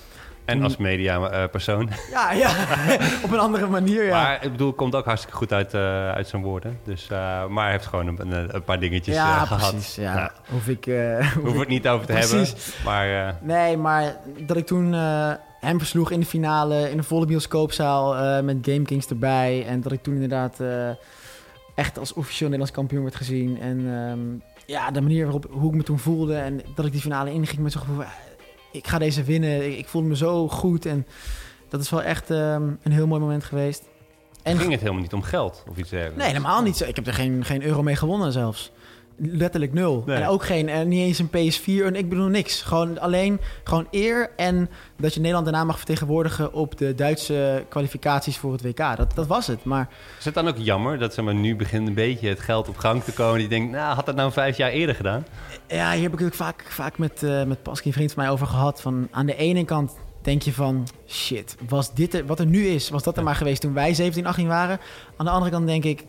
En 0.48 0.54
Toen- 0.56 0.64
als 0.64 0.78
mediapersoon. 0.78 1.90
Ja, 2.12 2.32
ja. 2.32 2.50
op 3.26 3.32
een 3.32 3.40
andere 3.40 3.68
manier, 3.68 4.04
ja. 4.06 4.22
Maar 4.22 4.44
ik 4.44 4.52
bedoel, 4.52 4.74
komt 4.74 4.96
ook 4.96 5.06
hartstikke 5.06 5.38
goed 5.38 5.54
uit, 5.54 5.74
eh, 5.74 6.10
uit 6.12 6.28
zijn 6.28 6.42
woorden. 6.42 6.80
Dus, 6.84 7.08
eh, 7.10 7.46
maar 7.48 7.64
hij 7.64 7.72
heeft 7.72 7.86
gewoon 7.86 8.08
een, 8.08 8.56
een, 8.56 8.64
paar 8.64 8.80
dingetjes 8.80 9.16
ja, 9.16 9.36
eh, 9.42 9.48
gehad. 9.48 9.72
precies. 9.72 9.96
Ja. 9.96 10.14
Nou, 10.14 10.30
Hoef 10.50 10.68
ik... 10.68 10.88
eh, 10.88 11.28
hoef 11.44 11.54
ik- 11.54 11.60
het 11.60 11.68
niet 11.68 11.88
over 11.88 12.06
te 12.08 12.14
Precies. 12.14 12.32
hebben. 12.54 12.84
Maar 12.86 13.28
eh, 13.28 13.34
Nee, 13.42 13.78
maar 13.78 14.16
dat 14.40 14.58
ik 14.58 14.66
toen 14.66 14.94
eh, 14.94 15.32
hem 15.60 15.78
versloeg 15.78 16.12
in 16.12 16.20
de 16.20 16.26
finale 16.26 16.90
in 16.92 16.98
een 16.98 17.04
volle 17.04 17.26
bioscoopzaal 17.26 18.16
eh, 18.16 18.44
met 18.44 18.58
Game 18.62 18.82
Kings 18.82 19.08
erbij. 19.08 19.66
En 19.68 19.82
dat 19.82 19.92
ik 19.92 20.04
toen 20.04 20.14
inderdaad 20.14 20.60
eh, 20.60 20.90
echt 21.76 22.00
als 22.00 22.14
officieel 22.14 22.50
Nederlands 22.50 22.72
kampioen 22.78 23.04
werd 23.04 23.16
gezien. 23.16 23.60
En 23.62 23.78
ehm, 23.94 24.20
ja, 24.66 24.92
de 24.92 25.02
manier 25.02 25.24
waarop 25.24 25.48
hoe 25.52 25.70
ik 25.72 25.76
me 25.78 25.84
toen 25.84 26.00
voelde 26.00 26.36
en 26.38 26.62
dat 26.76 26.86
ik 26.86 26.92
die 26.92 27.02
finale 27.02 27.32
inging 27.32 27.60
met 27.62 27.72
zo'n 27.72 27.82
gevoel, 27.82 28.02
eh, 28.04 28.10
ik 28.78 28.88
ga 28.88 28.98
deze 28.98 29.24
winnen. 29.24 29.66
Ik, 29.72 29.78
ik 29.78 29.88
voelde 29.88 30.08
me 30.08 30.16
zo 30.16 30.48
goed 30.48 30.86
en 30.86 31.08
dat 31.70 31.82
is 31.82 31.90
wel 31.90 32.04
echt 32.04 32.32
ehm, 32.32 32.64
een 32.84 32.92
heel 32.92 33.08
mooi 33.08 33.22
moment 33.22 33.44
geweest. 33.44 33.84
En 34.44 34.58
ging 34.58 34.72
het 34.72 34.80
helemaal 34.80 35.02
niet 35.02 35.14
om 35.14 35.22
geld 35.22 35.64
of 35.70 35.78
iets 35.78 35.90
dergelijks? 35.90 36.24
Nee, 36.24 36.32
helemaal 36.32 36.62
niet. 36.62 36.78
zo. 36.78 36.86
Ik 36.86 36.96
heb 36.96 37.08
er 37.08 37.14
geen, 37.14 37.46
geen 37.46 37.64
euro 37.64 37.84
mee 37.84 37.96
gewonnen 37.96 38.32
zelfs. 38.32 38.72
Letterlijk 39.20 39.74
nul. 39.74 40.04
Nee. 40.06 40.18
En 40.18 40.28
ook 40.28 40.46
geen, 40.46 40.70
en 40.70 40.88
niet 40.88 41.00
eens 41.00 41.20
een 41.20 41.30
PS4. 41.30 41.86
En 41.86 41.96
ik 41.96 42.10
bedoel 42.10 42.28
niks. 42.28 42.62
Gewoon 42.62 43.00
alleen 43.00 43.40
gewoon 43.64 43.88
eer 43.92 44.30
en 44.36 44.70
dat 44.98 45.14
je 45.14 45.20
Nederland 45.20 45.46
daarna 45.46 45.64
mag 45.64 45.78
vertegenwoordigen 45.78 46.54
op 46.54 46.78
de 46.78 46.96
Duitse 46.96 47.66
kwalificaties 47.70 48.38
voor 48.38 48.52
het 48.52 48.62
WK. 48.62 48.98
Dat, 48.98 49.16
dat 49.16 49.28
was 49.28 49.48
het. 49.48 49.64
Maar 49.64 49.90
Is 50.20 50.26
het 50.26 50.34
dan 50.34 50.48
ook 50.48 50.58
jammer 50.58 51.00
dat 51.00 51.14
zeg 51.14 51.26
maar, 51.26 51.36
nu 51.36 51.56
begint 51.56 51.88
een 51.88 51.94
beetje 51.94 52.30
het 52.30 52.40
geld 52.40 52.68
op 52.68 52.78
gang 52.78 53.04
te 53.04 53.14
komen? 53.14 53.40
Die 53.40 53.48
denkt, 53.48 53.72
nou, 53.72 53.96
had 53.96 54.06
dat 54.06 54.16
nou 54.16 54.32
vijf 54.32 54.58
jaar 54.58 54.72
eerder 54.72 54.96
gedaan? 54.96 55.26
ja, 55.68 55.92
hier 55.92 56.04
heb 56.04 56.14
ik 56.14 56.20
het 56.20 56.28
ook 56.28 56.34
vaak, 56.34 56.66
vaak 56.68 56.98
met, 56.98 57.24
eh 57.24 57.44
met 57.44 57.64
Pasky, 57.64 57.88
een 57.88 57.94
vriend 57.94 58.14
van 58.14 58.24
mij, 58.24 58.32
over 58.32 58.48
gehad. 58.48 58.82
Van 58.82 59.08
aan 59.12 59.26
de 59.26 59.36
ene 59.36 59.66
kant 59.66 59.96
denk 60.22 60.42
je 60.42 60.54
van, 60.54 60.88
shit, 61.08 61.56
was 61.68 61.94
dit 61.94 62.14
er, 62.14 62.26
wat 62.26 62.40
er 62.40 62.46
nu 62.46 62.68
is, 62.68 62.90
was 62.90 63.04
dat 63.04 63.18
er 63.18 63.24
maar 63.24 63.36
geweest 63.36 63.62
toen 63.62 63.74
wij 63.74 63.94
17, 63.94 64.26
18 64.26 64.48
waren. 64.48 64.80
Aan 65.18 65.26
de 65.26 65.32
andere 65.32 65.52
kant 65.52 65.68
denk 65.68 65.84
ik, 65.84 66.04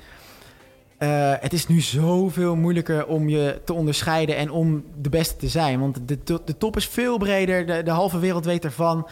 eh, 0.99 1.33
het 1.40 1.52
is 1.52 1.67
nu 1.67 1.81
zoveel 1.81 2.57
moeilijker 2.57 3.07
om 3.07 3.28
je 3.28 3.61
te 3.64 3.73
onderscheiden 3.73 4.37
en 4.37 4.50
om 4.50 4.85
de 5.00 5.09
beste 5.09 5.37
te 5.37 5.49
zijn. 5.49 5.81
Want 5.81 6.09
de, 6.09 6.19
de, 6.25 6.40
de 6.45 6.57
top 6.57 6.76
is 6.76 6.87
veel 6.87 7.19
breder, 7.19 7.67
de, 7.67 7.83
de 7.83 7.90
halve 7.90 8.19
wereld 8.19 8.45
weet 8.45 8.64
ervan. 8.64 9.09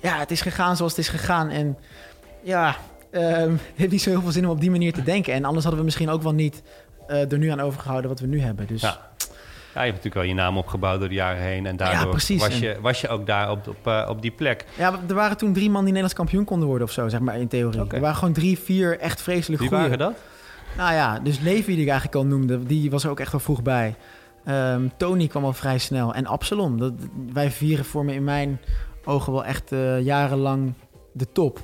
Ja, 0.00 0.18
het 0.18 0.30
is 0.30 0.40
gegaan 0.40 0.76
zoals 0.76 0.92
het 0.96 1.00
is 1.00 1.08
gegaan. 1.08 1.48
En 1.48 1.78
ja, 2.42 2.76
ehm, 3.10 3.50
het 3.52 3.60
heeft 3.74 3.90
niet 3.90 4.02
zo 4.02 4.10
heel 4.10 4.20
veel 4.20 4.30
zin 4.30 4.44
om 4.44 4.50
op 4.50 4.60
die 4.60 4.70
manier 4.70 4.92
te 4.92 5.02
denken. 5.02 5.32
En 5.32 5.44
anders 5.44 5.62
hadden 5.62 5.80
we 5.80 5.86
misschien 5.86 6.10
ook 6.10 6.22
wel 6.22 6.32
niet 6.32 6.62
eh, 7.06 7.32
er 7.32 7.38
nu 7.38 7.48
aan 7.48 7.60
overgehouden 7.60 8.10
wat 8.10 8.20
we 8.20 8.26
nu 8.26 8.40
hebben. 8.40 8.66
Dus 8.66 8.80
Ja. 8.80 9.10
Ja, 9.74 9.80
je 9.82 9.90
hebt 9.90 10.04
natuurlijk 10.04 10.26
wel 10.26 10.36
je 10.36 10.42
naam 10.42 10.58
opgebouwd 10.58 11.00
door 11.00 11.08
de 11.08 11.14
jaren 11.14 11.42
heen. 11.42 11.66
En 11.66 11.76
daardoor 11.76 12.10
precies. 12.10 12.40
Was, 12.40 12.58
je, 12.58 12.76
was 12.80 13.00
je 13.00 13.08
ook 13.08 13.26
daar 13.26 13.50
op, 13.50 13.68
op, 13.68 13.86
eh, 13.86 14.06
op 14.08 14.22
die 14.22 14.30
plek. 14.30 14.64
Ja, 14.78 14.98
er 15.08 15.14
waren 15.14 15.36
toen 15.36 15.52
drie 15.52 15.70
man 15.70 15.84
die 15.84 15.84
Nederlands 15.92 16.14
kampioen 16.14 16.44
konden 16.44 16.68
worden 16.68 16.86
of 16.86 16.92
zo, 16.92 17.08
zeg 17.08 17.20
maar 17.20 17.38
in 17.38 17.48
theorie. 17.48 17.80
Er 17.88 18.00
waren 18.00 18.16
gewoon 18.16 18.34
drie, 18.34 18.58
vier 18.58 18.98
echt 18.98 19.22
vreselijk 19.22 19.60
Wie 19.60 19.68
goede. 19.68 19.82
waren 19.82 19.98
dat? 19.98 20.14
Nou 20.76 20.92
ja, 20.92 21.18
dus 21.18 21.38
Levi 21.38 21.72
die 21.72 21.82
ik 21.82 21.90
eigenlijk 21.90 22.16
al 22.16 22.26
noemde, 22.26 22.62
die 22.62 22.90
was 22.90 23.04
er 23.04 23.10
ook 23.10 23.20
echt 23.20 23.32
wel 23.32 23.40
vroeg 23.40 23.62
bij. 23.62 23.94
Ehm, 24.44 24.88
Tony 24.96 25.26
kwam 25.26 25.44
al 25.44 25.52
vrij 25.52 25.78
snel. 25.78 26.14
En 26.14 26.26
Absalom. 26.26 26.78
Dat, 26.78 26.92
wij 27.32 27.50
vieren 27.50 27.84
vormen 27.84 28.14
in 28.14 28.24
mijn 28.24 28.60
ogen 29.04 29.32
wel 29.32 29.44
echt 29.44 29.72
eh, 29.72 30.00
jarenlang 30.00 30.74
de 31.12 31.32
top. 31.32 31.60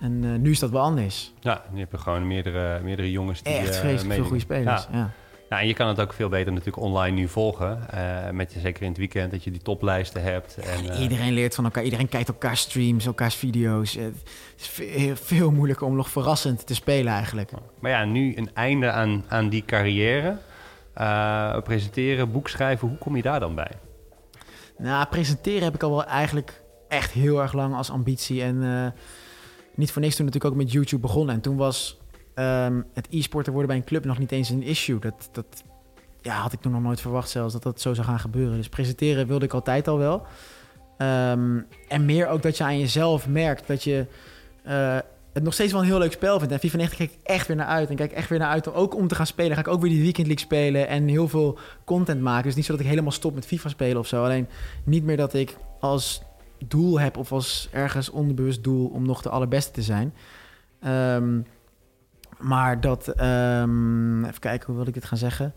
En 0.00 0.24
eh, 0.24 0.30
nu 0.30 0.50
is 0.50 0.58
dat 0.58 0.70
wel 0.70 0.82
anders. 0.82 1.34
Ja, 1.40 1.64
je 1.72 1.78
hebt 1.78 1.92
er 1.92 1.98
gewoon 1.98 2.26
meerdere, 2.26 2.80
meerdere 2.80 3.10
jongens 3.10 3.42
die 3.42 3.54
Echt 3.54 3.74
eh, 3.74 3.80
vreselijk 3.80 4.14
veel 4.14 4.24
goede 4.24 4.40
spelers. 4.40 4.88
Ja. 4.92 4.98
Ja. 4.98 5.10
Nou, 5.48 5.62
en 5.62 5.68
je 5.68 5.74
kan 5.74 5.88
het 5.88 6.00
ook 6.00 6.12
veel 6.12 6.28
beter 6.28 6.52
natuurlijk 6.52 6.82
online 6.82 7.16
nu 7.16 7.28
volgen. 7.28 7.90
eh, 7.90 8.30
met 8.30 8.52
je, 8.52 8.60
zeker 8.60 8.82
in 8.82 8.88
het 8.88 8.98
weekend 8.98 9.30
dat 9.30 9.44
je 9.44 9.50
die 9.50 9.62
toplijsten 9.62 10.22
hebt. 10.22 10.56
En, 10.56 10.90
eh, 10.90 11.00
Iedereen 11.00 11.32
leert 11.32 11.54
van 11.54 11.64
elkaar. 11.64 11.82
Iedereen 11.84 12.08
kijkt 12.08 12.28
elkaar 12.28 12.56
streams, 12.56 13.06
elkaars 13.06 13.34
video's. 13.34 13.96
Eh, 13.96 14.04
Het 14.04 14.14
is 14.60 14.68
veel, 14.68 15.16
veel 15.16 15.50
moeilijker 15.50 15.86
om 15.86 15.96
nog 15.96 16.10
verrassend 16.10 16.66
te 16.66 16.74
spelen 16.74 17.12
eigenlijk. 17.12 17.50
Maar 17.78 17.90
ja, 17.90 18.04
nu 18.04 18.36
een 18.36 18.50
einde 18.54 18.90
aan, 18.90 19.24
aan 19.28 19.48
die 19.48 19.64
carrière. 19.64 20.36
Presenteren, 21.64 22.32
boek 22.32 22.48
schrijven, 22.48 22.88
hoe 22.88 22.98
kom 22.98 23.16
je 23.16 23.22
daar 23.22 23.40
dan 23.40 23.54
bij? 23.54 23.70
Nou, 24.78 25.06
presenteren 25.06 25.62
heb 25.62 25.74
ik 25.74 25.82
al 25.82 25.90
wel 25.90 26.04
eigenlijk 26.04 26.62
echt 26.88 27.10
heel 27.12 27.40
erg 27.42 27.52
lang 27.52 27.74
als 27.74 27.90
ambitie. 27.90 28.42
En 28.42 28.94
niet 29.74 29.92
voor 29.92 30.02
niks 30.02 30.16
toen 30.16 30.24
natuurlijk 30.24 30.54
ook 30.54 30.60
met 30.62 30.72
YouTube 30.72 31.02
begonnen. 31.02 31.34
En 31.34 31.40
toen 31.40 31.56
was 31.56 31.98
ehm, 32.38 32.82
het 32.94 33.06
e-sporter 33.10 33.52
worden 33.52 33.70
bij 33.70 33.80
een 33.80 33.86
club 33.86 34.04
nog 34.04 34.18
niet 34.18 34.32
eens 34.32 34.48
een 34.48 34.62
issue. 34.62 34.98
Dat, 34.98 35.28
dat 35.32 35.64
ja, 36.20 36.34
had 36.34 36.52
ik 36.52 36.60
toen 36.60 36.72
nog 36.72 36.82
nooit 36.82 37.00
verwacht 37.00 37.30
zelfs 37.30 37.52
dat 37.52 37.62
dat 37.62 37.80
zo 37.80 37.94
zou 37.94 38.06
gaan 38.06 38.18
gebeuren. 38.18 38.56
Dus 38.56 38.68
presenteren 38.68 39.26
wilde 39.26 39.44
ik 39.44 39.52
altijd 39.52 39.88
al 39.88 39.98
wel. 39.98 40.26
Ehm, 40.98 41.60
en 41.88 42.04
meer 42.04 42.28
ook 42.28 42.42
dat 42.42 42.56
je 42.56 42.64
aan 42.64 42.78
jezelf 42.78 43.28
merkt 43.28 43.66
dat 43.66 43.84
je 43.84 44.06
eh, 44.62 44.98
het 45.32 45.42
nog 45.42 45.52
steeds 45.52 45.72
wel 45.72 45.80
een 45.80 45.86
heel 45.86 45.98
leuk 45.98 46.12
spel 46.12 46.38
vindt. 46.38 46.52
En 46.52 46.58
FIFA 46.58 46.76
90 46.76 46.98
kijk 46.98 47.20
ik 47.20 47.26
echt 47.26 47.46
weer 47.46 47.56
naar 47.56 47.66
uit. 47.66 47.90
En 47.90 47.96
kijk 47.96 48.12
echt 48.12 48.28
weer 48.28 48.38
naar 48.38 48.50
uit 48.50 48.66
om 48.66 48.74
ook 48.74 48.94
om 48.94 49.08
te 49.08 49.14
gaan 49.14 49.26
spelen. 49.26 49.54
Ga 49.54 49.60
ik 49.60 49.68
ook 49.68 49.80
weer 49.80 49.90
die 49.90 50.02
Weekend 50.02 50.26
League 50.26 50.44
spelen 50.44 50.88
en 50.88 51.08
heel 51.08 51.28
veel 51.28 51.58
content 51.84 52.20
maken. 52.20 52.44
Dus 52.44 52.54
niet 52.54 52.64
zo 52.64 52.72
dat 52.72 52.80
ik 52.80 52.88
helemaal 52.88 53.12
stop 53.12 53.34
met 53.34 53.46
FIFA 53.46 53.68
spelen 53.68 53.98
of 53.98 54.06
zo. 54.06 54.24
Alleen 54.24 54.48
niet 54.84 55.04
meer 55.04 55.16
dat 55.16 55.34
ik 55.34 55.56
als 55.80 56.22
doel 56.66 57.00
heb 57.00 57.16
of 57.16 57.32
als 57.32 57.68
ergens 57.72 58.10
onderbewust 58.10 58.64
doel 58.64 58.86
om 58.88 59.06
nog 59.06 59.22
de 59.22 59.28
allerbeste 59.28 59.72
te 59.72 59.82
zijn. 59.82 60.14
Ehm, 60.80 61.40
maar 62.38 62.80
dat, 62.80 63.08
ehm, 63.08 64.24
even 64.24 64.40
kijken, 64.40 64.66
hoe 64.66 64.76
wil 64.76 64.86
ik 64.86 64.94
dit 64.94 65.04
gaan 65.04 65.18
zeggen? 65.18 65.54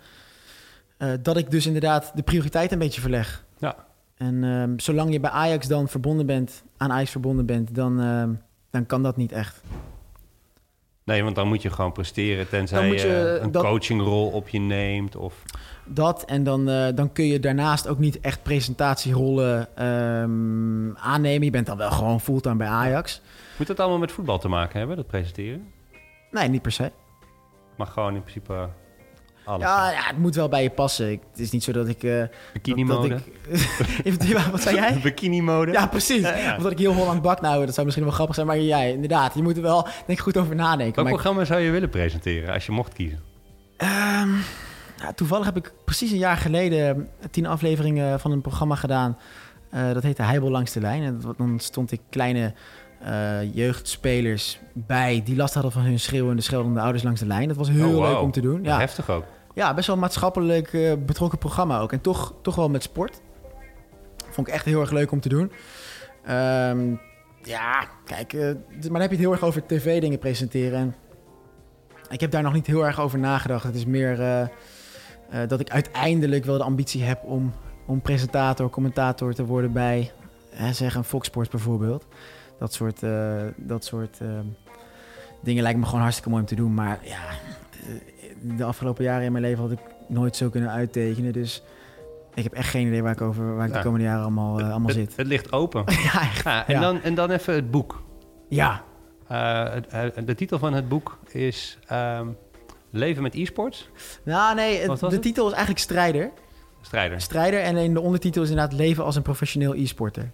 Eh, 0.98 1.10
dat 1.22 1.38
ik 1.38 1.52
dus 1.52 1.66
inderdaad 1.66 2.12
de 2.16 2.22
prioriteit 2.24 2.72
een 2.72 2.80
beetje 2.80 3.02
verleg. 3.02 3.44
Ja. 3.58 3.76
En 4.16 4.44
ehm, 4.44 4.74
zolang 4.80 5.12
je 5.12 5.20
bij 5.20 5.30
Ajax 5.30 5.68
dan 5.68 5.88
verbonden 5.88 6.26
bent, 6.26 6.64
aan 6.78 6.92
Ajax 6.92 7.12
verbonden 7.12 7.46
bent, 7.46 7.76
dan, 7.76 8.02
ehm, 8.02 8.30
dan 8.70 8.86
kan 8.86 9.04
dat 9.04 9.18
niet 9.18 9.32
echt. 9.32 9.62
Nee, 11.04 11.24
want 11.24 11.36
dan 11.36 11.48
moet 11.48 11.62
je 11.62 11.70
gewoon 11.70 11.92
presteren 11.92 12.50
tenzij 12.50 12.92
je 12.92 13.40
een 13.42 13.52
dat- 13.52 13.64
coachingrol 13.64 14.28
op 14.28 14.50
je 14.50 14.60
neemt. 14.60 15.16
Of... 15.16 15.44
Dat 15.86 16.24
en 16.26 16.44
dan, 16.44 16.70
eh, 16.70 16.88
dan 16.96 17.12
kun 17.12 17.26
je 17.26 17.40
daarnaast 17.40 17.88
ook 17.88 18.00
niet 18.00 18.20
echt 18.20 18.44
presentatierollen 18.44 19.68
aannemen. 20.98 21.44
Je 21.44 21.50
bent 21.50 21.66
dan 21.66 21.78
wel 21.78 21.92
gewoon 21.92 22.22
fulltime 22.22 22.56
bij 22.56 22.68
Ajax. 22.68 23.22
Moet 23.58 23.68
dat 23.68 23.80
allemaal 23.80 24.00
met 24.00 24.12
voetbal 24.12 24.40
te 24.40 24.48
maken 24.48 24.78
hebben, 24.80 24.96
dat 24.98 25.08
presenteren? 25.08 25.68
Nee, 26.32 26.48
niet 26.50 26.62
per 26.62 26.72
se. 26.72 26.92
Maar 27.78 27.88
gewoon 27.88 28.16
in 28.16 28.22
principe 28.22 28.54
eh, 28.54 28.64
alles. 29.46 29.62
Ja, 29.64 29.92
ja, 29.92 30.02
het 30.08 30.18
moet 30.18 30.36
wel 30.36 30.50
bij 30.50 30.64
je 30.64 30.70
passen. 30.70 31.12
Ik- 31.12 31.22
het 31.32 31.40
is 31.40 31.52
niet 31.52 31.64
zo 31.64 31.72
dat 31.72 31.88
ik... 31.88 32.04
eh 32.04 32.24
Bikini 32.54 32.86
dat, 32.86 33.02
dat 33.02 33.10
mode. 33.10 33.22
ik 33.24 34.02
Even- 34.22 34.52
Wat 34.52 34.62
zei 34.62 34.76
jij? 34.76 35.00
Bikini 35.04 35.42
mode. 35.42 35.72
Ja, 35.72 35.88
precies. 35.88 36.22
Ja, 36.22 36.36
ja. 36.36 36.56
Of 36.56 36.64
dat 36.64 36.72
ik 36.72 36.78
heel 36.78 36.94
Holland 36.94 37.22
bak 37.22 37.42
nou, 37.42 37.66
dat 37.66 37.74
zou 37.74 37.86
misschien 37.86 38.06
wel 38.08 38.16
grappig 38.16 38.36
zijn. 38.36 38.48
Maar 38.48 38.60
jij, 38.60 38.92
inderdaad, 38.92 39.34
je 39.34 39.42
moet 39.44 39.56
er 39.56 39.62
wel 39.62 39.84
denk 39.84 40.08
ik 40.08 40.20
goed 40.20 40.38
over 40.38 40.56
nadenken. 40.56 40.96
Welk 40.96 41.08
ik- 41.08 41.14
programma 41.14 41.46
zou 41.46 41.60
je 41.62 41.72
willen 41.72 41.90
presenteren 41.90 42.54
als 42.54 42.66
je 42.66 42.72
mocht 42.72 42.94
kiezen? 42.94 43.20
Ehm, 43.78 44.30
ja, 44.98 45.14
toevallig 45.16 45.46
heb 45.46 45.58
ik 45.58 45.74
precies 45.86 46.12
een 46.12 46.18
jaar 46.18 46.38
geleden 46.38 47.10
tien 47.32 47.46
afleveringen 47.46 48.20
van 48.20 48.32
een 48.32 48.42
programma 48.42 48.76
gedaan. 48.76 49.18
Eh, 49.70 49.94
dat 49.94 50.04
heette 50.04 50.22
Heibel 50.24 50.50
langs 50.50 50.72
de 50.72 50.80
lijn. 50.82 51.04
En 51.04 51.20
dat- 51.22 51.38
dan 51.38 51.60
stond 51.60 51.92
ik 51.92 52.02
kleine 52.10 52.54
eh, 53.04 53.56
jeugdspelers 53.56 54.60
bij 54.74 55.22
die 55.26 55.36
last 55.36 55.54
hadden 55.54 55.72
van 55.72 55.82
hun 55.82 56.00
schreeuwende, 56.00 56.42
scheldende 56.42 56.80
ouders 56.80 57.04
langs 57.04 57.20
de 57.20 57.26
lijn. 57.26 57.48
Dat 57.48 57.58
was 57.58 57.70
heel 57.70 57.88
Oh, 57.88 57.94
wow. 57.94 58.04
leuk 58.04 58.22
om 58.22 58.32
te 58.32 58.42
doen. 58.42 58.64
Ja, 58.64 58.80
Heftig 58.80 59.10
ook. 59.10 59.24
ja 59.54 59.74
best 59.74 59.88
wel 59.88 59.96
een 59.96 60.02
maatschappelijk 60.02 60.74
eh, 60.74 60.94
betrokken 61.06 61.38
programma 61.40 61.80
ook. 61.80 61.92
En 61.92 62.02
toch, 62.02 62.34
toch 62.42 62.56
wel 62.56 62.70
met 62.70 62.84
sport. 62.84 63.22
Vond 64.30 64.48
ik 64.48 64.54
echt 64.54 64.66
heel 64.66 64.82
erg 64.82 64.92
leuk 64.92 65.12
om 65.12 65.20
te 65.20 65.30
doen. 65.30 65.52
Ehm, 66.26 66.96
ja, 67.44 67.88
kijk, 68.06 68.34
eh, 68.34 68.42
maar 68.44 68.56
dan 68.82 69.02
heb 69.02 69.10
je 69.10 69.16
het 69.16 69.20
heel 69.26 69.32
erg 69.32 69.44
over 69.44 69.66
tv-dingen 69.66 70.20
presenteren. 70.20 70.80
En 70.80 70.96
ik 72.10 72.20
heb 72.20 72.32
daar 72.32 72.44
nog 72.44 72.54
niet 72.54 72.68
heel 72.68 72.86
erg 72.86 73.00
over 73.00 73.20
nagedacht. 73.20 73.64
Het 73.64 73.76
is 73.76 73.86
meer 73.86 74.50
dat 75.48 75.60
ik 75.60 75.70
uiteindelijk 75.70 76.46
wel 76.46 76.58
de 76.58 76.64
ambitie 76.64 77.04
heb 77.04 77.24
om, 77.24 77.54
om 77.86 78.02
presentator, 78.02 78.70
commentator 78.70 79.34
te 79.34 79.46
worden 79.46 79.72
bij, 79.74 80.12
zeg 80.72 80.96
een 80.96 81.04
Fox 81.04 81.28
Sports 81.28 81.50
bijvoorbeeld. 81.50 82.06
Dat 82.62 82.74
soort, 82.74 83.04
eh, 83.04 83.42
dat 83.56 83.86
soort 83.86 84.18
eh, 84.22 84.28
dingen 85.42 85.64
lijkt 85.64 85.80
me 85.80 85.86
gewoon 85.86 86.02
hartstikke 86.02 86.30
mooi 86.30 86.42
om 86.42 86.48
te 86.48 86.56
doen. 86.56 86.74
Maar 86.74 87.00
ja, 87.04 87.20
de, 87.72 88.56
de 88.56 88.64
afgelopen 88.64 89.04
jaren 89.04 89.26
in 89.26 89.32
mijn 89.32 89.44
leven 89.44 89.62
had 89.62 89.72
ik 89.72 89.80
nooit 90.08 90.36
zo 90.36 90.50
kunnen 90.50 90.70
uittekenen. 90.72 91.34
Dus 91.34 91.64
ik 92.34 92.44
heb 92.44 92.54
echt 92.54 92.70
geen 92.70 92.88
idee 92.88 93.04
waar 93.04 93.12
ik, 93.12 93.22
over, 93.22 93.56
waar 93.56 93.66
ik 93.66 93.72
Ja. 93.72 93.78
de 93.78 93.84
komende 93.84 94.06
jaren 94.06 94.22
allemaal, 94.22 94.60
eh, 94.60 94.70
allemaal 94.70 94.88
het, 94.88 94.98
zit. 94.98 95.16
het 95.16 95.28
ligt 95.28 95.52
open. 95.52 95.84
ja, 96.14 96.22
echt. 96.22 96.44
Ja, 96.44 96.68
en, 96.68 96.74
Ja. 96.74 96.82
Dan, 96.82 97.02
en 97.02 97.16
dan 97.16 97.32
even 97.32 97.54
het 97.54 97.72
boek. 97.72 98.02
Ja, 98.50 98.84
Eh, 99.28 99.74
het- 99.74 99.88
eh, 99.88 100.06
de 100.26 100.36
titel 100.36 100.60
van 100.60 100.74
het 100.74 100.90
boek 100.90 101.18
is 101.28 101.78
ehm, 101.88 102.28
Leven 102.90 103.22
met 103.24 103.36
e-sports. 103.36 103.90
nou 104.24 104.56
nee, 104.56 104.80
het- 104.80 105.00
de 105.00 105.06
het? 105.08 105.22
titel 105.22 105.46
is 105.46 105.52
eigenlijk 105.52 105.80
Strijder. 105.84 106.32
Strijder. 106.82 107.22
Strijder 107.22 107.60
en 107.62 107.76
in 107.78 107.94
de 107.94 108.02
ondertitel 108.02 108.44
is 108.44 108.50
inderdaad 108.50 108.74
Leven 108.78 109.04
als 109.04 109.16
een 109.16 109.22
professioneel 109.22 109.76
e-sporter. 109.76 110.32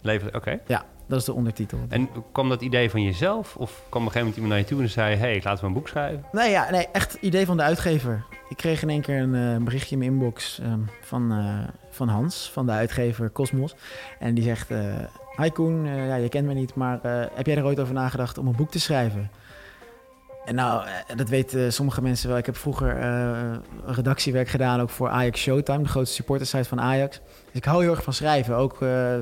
Leven, 0.00 0.34
oké. 0.34 0.58
Ja, 0.66 0.84
dat 1.10 1.18
is 1.18 1.24
de 1.24 1.32
ondertitel. 1.32 1.78
En 1.88 2.08
kwam 2.32 2.48
dat 2.48 2.62
idee 2.62 2.90
van 2.90 3.02
jezelf? 3.02 3.56
Of 3.56 3.82
kwam 3.88 4.02
op 4.02 4.08
een 4.08 4.12
gegeven 4.12 4.18
moment 4.18 4.34
iemand 4.36 4.52
naar 4.52 4.58
je 4.58 4.64
toe 4.64 4.82
en 4.82 4.88
zei... 4.88 5.16
hey, 5.16 5.40
laten 5.44 5.60
we 5.60 5.66
een 5.66 5.72
boek 5.72 5.88
schrijven? 5.88 6.24
Nee, 6.32 6.50
ja, 6.50 6.70
nee, 6.70 6.88
echt 6.92 7.14
idee 7.20 7.46
van 7.46 7.56
de 7.56 7.62
uitgever. 7.62 8.24
Ik 8.48 8.56
kreeg 8.56 8.82
in 8.82 8.90
één 8.90 9.00
keer 9.00 9.20
een 9.20 9.34
eh, 9.34 9.64
berichtje 9.64 9.92
in 9.92 9.98
mijn 9.98 10.10
inbox 10.10 10.60
ehm, 10.60 10.80
van, 11.00 11.32
eh, 11.32 11.68
van 11.90 12.08
Hans, 12.08 12.50
van 12.52 12.66
de 12.66 12.72
uitgever 12.72 13.32
Cosmos. 13.32 13.74
En 14.18 14.34
die 14.34 14.44
zegt... 14.44 14.70
eh 14.70 14.94
Hi 15.36 15.50
Koen, 15.50 15.84
ja, 15.84 16.14
je 16.14 16.28
kent 16.28 16.46
me 16.46 16.54
niet, 16.54 16.74
maar 16.74 16.98
heb 17.34 17.46
jij 17.46 17.56
er 17.56 17.64
ooit 17.64 17.80
over 17.80 17.94
nagedacht 17.94 18.38
om 18.38 18.46
een 18.46 18.56
boek 18.56 18.70
te 18.70 18.80
schrijven? 18.80 19.30
En 20.44 20.54
nou, 20.54 20.86
eh, 20.86 21.16
dat 21.16 21.28
weten 21.28 21.72
sommige 21.72 22.02
mensen 22.02 22.28
wel. 22.28 22.38
Ik 22.38 22.46
heb 22.46 22.56
vroeger 22.56 22.96
eh, 22.96 23.56
redactiewerk 23.84 24.48
gedaan, 24.48 24.80
ook 24.80 24.90
voor 24.90 25.08
Ajax 25.08 25.40
Showtime, 25.40 25.82
de 25.82 25.88
grootste 25.88 26.14
supportersite 26.14 26.68
van 26.68 26.80
Ajax. 26.80 27.20
Dus 27.44 27.52
ik 27.52 27.64
hou 27.64 27.82
heel 27.82 27.90
erg 27.90 28.02
van 28.02 28.12
schrijven. 28.12 28.56
Ook 28.56 28.82
eh, 28.82 29.14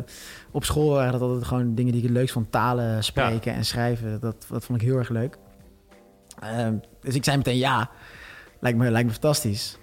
op 0.51 0.65
school 0.65 0.91
waren 0.91 1.13
dat 1.13 1.21
altijd 1.21 1.45
gewoon 1.45 1.75
dingen 1.75 1.93
die 1.93 2.01
ik 2.01 2.09
het 2.09 2.17
leukst 2.17 2.33
vond. 2.33 2.53
Talen, 2.53 3.05
spreken 3.05 3.55
en 3.55 3.65
schrijven. 3.65 4.21
Dat, 4.21 4.47
dat 4.49 4.65
vond 4.65 4.81
ik 4.81 4.87
heel 4.87 4.97
erg 4.97 5.09
leuk. 5.09 5.39
Ehm, 6.41 6.75
dus 7.01 7.15
ik 7.15 7.25
zei 7.25 7.37
meteen 7.37 7.57
ja. 7.57 7.91
Lijkt 8.61 8.79
me, 8.79 8.91
lijkt 8.91 9.07
me 9.07 9.13
fantastisch. 9.13 9.78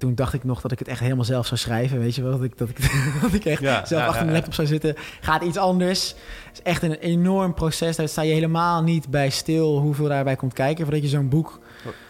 Toen 0.00 0.14
dacht 0.14 0.34
ik 0.34 0.44
nog 0.44 0.60
dat 0.60 0.72
ik 0.72 0.78
het 0.78 0.88
echt 0.88 1.00
helemaal 1.00 1.24
zelf 1.24 1.46
zou 1.46 1.60
schrijven. 1.60 1.98
Weet 1.98 2.14
je 2.14 2.22
wel? 2.22 2.30
Dat 2.30 2.42
ik, 2.42 2.58
dat 2.58 2.68
ik, 2.68 2.76
dat 3.22 3.32
ik 3.32 3.44
echt 3.44 3.60
Ja, 3.60 3.86
zelf 3.86 4.02
ja, 4.02 4.06
achter 4.06 4.22
mijn 4.22 4.34
laptop 4.34 4.54
zou 4.54 4.66
zitten. 4.66 4.94
Gaat 5.20 5.42
iets 5.42 5.56
anders. 5.56 6.14
Het 6.46 6.52
is 6.52 6.62
echt 6.62 6.82
een 6.82 6.94
enorm 6.94 7.54
proces. 7.54 7.96
Daar 7.96 8.08
sta 8.08 8.22
je 8.22 8.32
helemaal 8.32 8.82
niet 8.82 9.08
bij 9.08 9.30
stil 9.30 9.78
hoeveel 9.78 10.08
daarbij 10.08 10.36
komt 10.36 10.52
kijken. 10.52 10.84
Voordat 10.84 11.02
je 11.02 11.08
zo'n 11.08 11.28
boek... 11.28 11.58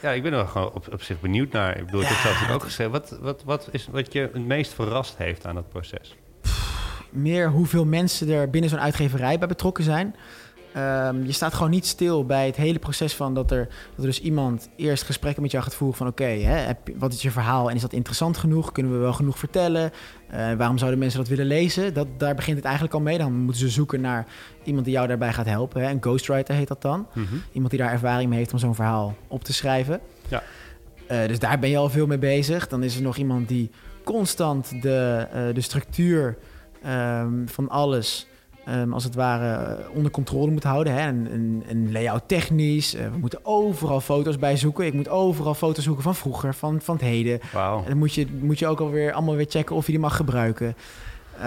Ja, 0.03 0.11
ik 0.11 0.23
ben 0.23 0.33
er 0.33 0.47
gewoon 0.47 0.73
op, 0.73 0.93
op 0.93 1.03
zich 1.03 1.21
benieuwd 1.21 1.53
naar. 1.53 1.79
Ik 1.79 1.85
bedoel, 1.85 2.01
ik 2.01 2.07
heb 2.07 2.17
zelf 2.17 2.51
ook 2.51 2.63
geschreven. 2.63 2.93
Wat, 2.93 3.19
wat, 3.21 3.43
wat 3.45 3.69
is 3.71 3.89
wat 3.91 4.13
je 4.13 4.21
het 4.21 4.47
meest 4.47 4.75
verrast 4.75 5.17
heeft 5.17 5.47
aan 5.47 5.55
dat 5.55 5.69
proces? 5.69 6.17
meer 7.11 7.51
hoeveel 7.51 7.85
mensen 7.85 8.29
er 8.29 8.51
binnen 8.51 8.71
zo'n 8.71 8.81
uitgeverij 8.81 9.39
bij 9.39 9.49
betrokken 9.49 9.85
zijn. 9.85 10.15
Ehm, 10.73 11.25
je 11.25 11.33
staat 11.33 11.55
gewoon 11.55 11.71
niet 11.71 11.87
stil 11.87 12.25
bij 12.25 12.47
het 12.47 12.57
hele 12.57 12.79
proces 12.79 13.15
van 13.15 13.35
dat 13.35 13.51
er, 13.51 13.65
dat 13.67 13.99
er 13.99 14.05
dus 14.05 14.21
iemand 14.21 14.69
eerst 14.77 15.03
gesprekken 15.03 15.43
met 15.43 15.51
jou 15.51 15.65
gaat 15.65 15.75
voeren 15.75 15.97
van 15.97 16.07
oké, 16.07 16.39
wat 16.97 17.13
is 17.13 17.23
je 17.23 17.31
verhaal 17.31 17.71
en 17.71 17.77
is 17.77 17.83
dat 17.83 17.93
interessant 17.93 18.37
genoeg? 18.37 18.73
Kunnen 18.73 18.93
we 18.93 18.99
wel 18.99 19.13
genoeg 19.13 19.39
vertellen? 19.39 19.93
Eh, 20.29 20.53
waarom 20.53 20.79
zouden 20.79 20.99
mensen 20.99 21.19
dat 21.19 21.29
willen 21.29 21.47
lezen? 21.47 21.95
Dat, 21.95 22.07
daar 22.17 22.35
begint 22.35 22.57
het 22.57 22.65
eigenlijk 22.65 22.95
al 22.95 23.01
mee. 23.01 23.19
Dan 23.19 23.33
moeten 23.33 23.61
ze 23.61 23.69
zoeken 23.69 24.01
naar 24.01 24.27
iemand 24.65 24.85
die 24.85 24.95
jou 24.95 25.07
daarbij 25.07 25.33
gaat 25.33 25.47
helpen. 25.47 25.83
Hè? 25.83 25.91
Een 25.91 26.03
ghostwriter 26.03 26.55
heet 26.55 26.69
dat 26.69 26.83
dan. 26.83 27.07
Iemand 27.53 27.71
die 27.71 27.81
daar 27.81 27.93
ervaring 27.93 28.29
mee 28.29 28.39
heeft 28.39 28.53
om 28.53 28.59
zo'n 28.59 28.75
verhaal 28.75 29.17
op 29.29 29.45
te 29.45 29.53
schrijven. 29.53 30.01
Ja. 30.29 30.43
Eh, 31.07 31.29
dus 31.29 31.39
daar 31.39 31.59
ben 31.59 31.71
je 31.71 31.77
al 31.77 31.91
veel 31.91 32.07
mee 32.07 32.19
bezig. 32.19 32.69
Dan 32.69 32.83
is 32.83 32.97
er 32.97 33.03
nog 33.03 33.17
iemand 33.17 33.49
die 33.49 33.71
constant 34.05 34.83
de, 34.83 35.27
eh, 35.33 35.43
de 35.55 35.61
structuur 35.61 36.39
ehm, 36.83 37.47
van 37.47 37.69
alles, 37.69 38.27
ehm, 38.67 38.93
als 38.93 39.05
het 39.05 39.15
ware, 39.15 39.75
eh, 39.75 39.97
onder 39.97 40.11
controle 40.11 40.51
moet 40.51 40.63
houden. 40.65 40.93
Hè? 40.95 41.09
Een, 41.09 41.29
een, 41.33 41.65
een 41.69 41.93
layout 41.93 42.23
technisch. 42.27 42.95
Eh, 42.95 43.05
we 43.13 43.19
moeten 43.19 43.41
overal 43.43 44.01
foto's 44.01 44.39
bij 44.39 44.57
zoeken. 44.57 44.87
Ik 44.87 44.93
moet 44.95 45.09
overal 45.09 45.55
foto's 45.55 45.85
zoeken 45.85 46.03
van 46.03 46.15
vroeger, 46.15 46.55
van, 46.55 46.81
van 46.81 46.95
het 46.95 47.05
heden. 47.05 47.41
Wauw. 47.53 47.79
En 47.83 47.89
dan 47.89 47.99
moet 47.99 48.15
je, 48.15 48.27
moet 48.41 48.59
je 48.59 48.67
ook 48.67 48.81
alweer 48.81 49.13
allemaal 49.13 49.37
weer 49.37 49.47
checken 49.49 49.77
of 49.77 49.87
je 49.87 49.93
die 49.93 50.01
mag 50.01 50.17
gebruiken. 50.17 50.77
Eh, 51.39 51.47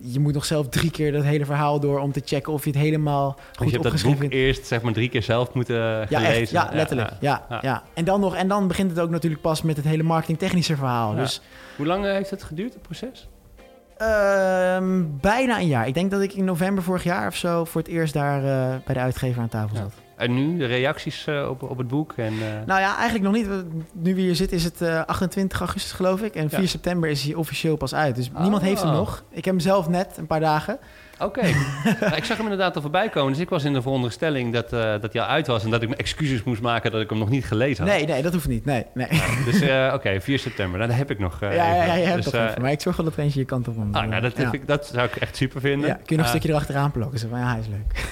je 0.00 0.20
moet 0.20 0.34
nog 0.34 0.44
zelf 0.44 0.68
drie 0.68 0.90
keer 0.90 1.12
dat 1.12 1.22
hele 1.22 1.44
verhaal 1.44 1.80
door 1.80 1.98
om 2.00 2.12
te 2.12 2.22
checken 2.24 2.52
of 2.52 2.64
je 2.64 2.70
het 2.70 2.78
helemaal 2.78 3.32
Dus 3.34 3.44
goed 3.56 3.66
je 3.66 3.72
hebt 3.72 3.74
dat 3.82 3.84
opgeschreven 3.84 4.20
boek 4.20 4.30
vindt. 4.30 4.46
eerst 4.46 4.66
zeg 4.66 4.82
maar 4.82 4.92
drie 4.92 5.08
keer 5.08 5.22
zelf 5.22 5.52
moeten 5.54 5.76
Ja, 5.76 6.06
gelezen. 6.06 6.40
echt, 6.40 6.50
ja, 6.50 6.68
letterlijk. 6.72 7.10
Ja, 7.20 7.46
ja. 7.48 7.58
ja. 7.62 7.82
En, 7.94 8.04
dan 8.04 8.20
nog, 8.20 8.34
en 8.34 8.48
dan 8.48 8.68
begint 8.68 8.90
het 8.90 9.00
ook 9.00 9.10
natuurlijk 9.10 9.42
pas 9.42 9.62
met 9.62 9.76
het 9.76 9.84
hele 9.84 10.02
marketingtechnische 10.02 10.76
verhaal. 10.76 11.12
Ja. 11.14 11.20
Dus 11.20 11.40
Hoe 11.76 11.86
lang 11.86 12.04
heeft 12.04 12.30
het 12.30 12.42
geduurd, 12.42 12.72
het 12.72 12.82
proces? 12.82 13.28
Ehm, 13.98 15.04
bijna 15.20 15.58
een 15.58 15.66
jaar. 15.66 15.86
Ik 15.86 15.94
denk 15.94 16.10
dat 16.10 16.20
ik 16.20 16.32
in 16.32 16.44
november 16.44 16.82
vorig 16.82 17.04
jaar 17.04 17.26
of 17.26 17.36
zo 17.36 17.64
voor 17.64 17.80
het 17.80 17.90
eerst 17.90 18.14
daar 18.14 18.44
eh, 18.44 18.76
bij 18.84 18.94
de 18.94 19.00
uitgever 19.00 19.42
aan 19.42 19.48
tafel 19.48 19.76
zat. 19.76 20.07
En 20.18 20.34
nu 20.34 20.58
de 20.58 20.66
reacties 20.66 21.26
eh, 21.26 21.46
op, 21.50 21.62
op 21.62 21.78
het 21.78 21.88
boek? 21.88 22.12
En, 22.16 22.32
eh, 22.32 22.66
Nou 22.66 22.80
ja, 22.80 22.96
eigenlijk 22.96 23.24
nog 23.24 23.32
niet. 23.34 23.48
Nu 23.92 24.14
we 24.14 24.20
hier 24.20 24.34
zitten 24.34 24.56
is 24.56 24.64
het 24.64 24.80
eh, 24.82 25.02
28 25.04 25.58
augustus 25.58 25.92
geloof 25.92 26.20
ik. 26.22 26.34
En 26.34 26.50
4 26.50 26.60
Ja. 26.60 26.66
september 26.66 27.10
is 27.10 27.22
hij 27.22 27.34
officieel 27.34 27.76
pas 27.76 27.94
uit. 27.94 28.16
Dus 28.16 28.30
Oh. 28.34 28.40
niemand 28.40 28.62
heeft 28.62 28.82
hem 28.82 28.92
nog. 28.92 29.22
Ik 29.30 29.44
heb 29.44 29.54
hem 29.54 29.60
zelf 29.62 29.88
net, 29.88 30.16
een 30.16 30.26
paar 30.26 30.40
dagen. 30.40 30.78
Oké. 31.20 31.40
Nou, 32.00 32.14
ik 32.16 32.24
zag 32.24 32.36
hem 32.36 32.40
inderdaad 32.46 32.74
al 32.76 32.82
voorbij 32.82 33.08
komen. 33.08 33.32
Dus 33.32 33.40
ik 33.42 33.48
was 33.48 33.64
in 33.64 33.72
de 33.72 33.82
veronderstelling 33.82 34.52
dat, 34.52 34.72
eh, 34.72 34.80
dat 35.00 35.12
hij 35.12 35.22
al 35.22 35.28
uit 35.28 35.46
was. 35.46 35.64
En 35.64 35.70
dat 35.70 35.82
ik 35.82 35.88
me 35.88 35.96
excuses 35.96 36.42
moest 36.42 36.60
maken 36.62 36.90
dat 36.90 37.00
ik 37.00 37.10
hem 37.10 37.18
nog 37.18 37.28
niet 37.28 37.44
gelezen 37.44 37.84
had. 37.86 37.94
Nee, 37.96 38.06
nee, 38.06 38.22
dat 38.22 38.32
hoeft 38.32 38.48
niet. 38.48 38.64
Nee, 38.64 38.86
nee. 38.94 39.08
Dus 39.44 39.60
eh, 39.60 39.92
oké, 39.94 40.20
4 40.20 40.38
september. 40.38 40.76
Nou, 40.78 40.90
dat 40.90 40.98
heb 40.98 41.10
ik 41.10 41.18
nog. 41.18 41.42
eh, 41.42 41.54
ja, 41.54 41.74
ja, 41.74 41.84
ja, 41.84 41.94
je 41.94 42.04
hebt 42.04 42.16
dus, 42.16 42.24
toch 42.24 42.34
eh, 42.34 42.46
even. 42.48 42.62
Maar 42.62 42.70
ik 42.70 42.80
zorg 42.80 42.96
wel 42.96 43.04
dat 43.06 43.14
er 43.16 43.20
eentje 43.22 43.38
je 43.40 43.44
kant 43.46 43.68
op 43.68 43.74
komt. 43.76 43.94
ah, 43.96 44.06
nou, 44.08 44.22
dat, 44.22 44.36
ja. 44.36 44.52
ik, 44.52 44.66
dat 44.66 44.86
zou 44.86 45.06
ik 45.06 45.16
echt 45.16 45.36
super 45.36 45.60
vinden. 45.60 45.88
Ja, 45.88 45.94
kun 45.94 46.02
je 46.06 46.10
nog 46.16 46.18
een 46.18 46.24
Eh, 46.24 46.28
stukje 46.28 46.48
erachteraan 46.48 46.90
plakken. 46.90 47.18
Zo 47.18 47.28
van, 47.28 47.38
ja, 47.38 47.50
hij 47.50 47.60
is 47.60 47.66
leuk. 47.66 48.06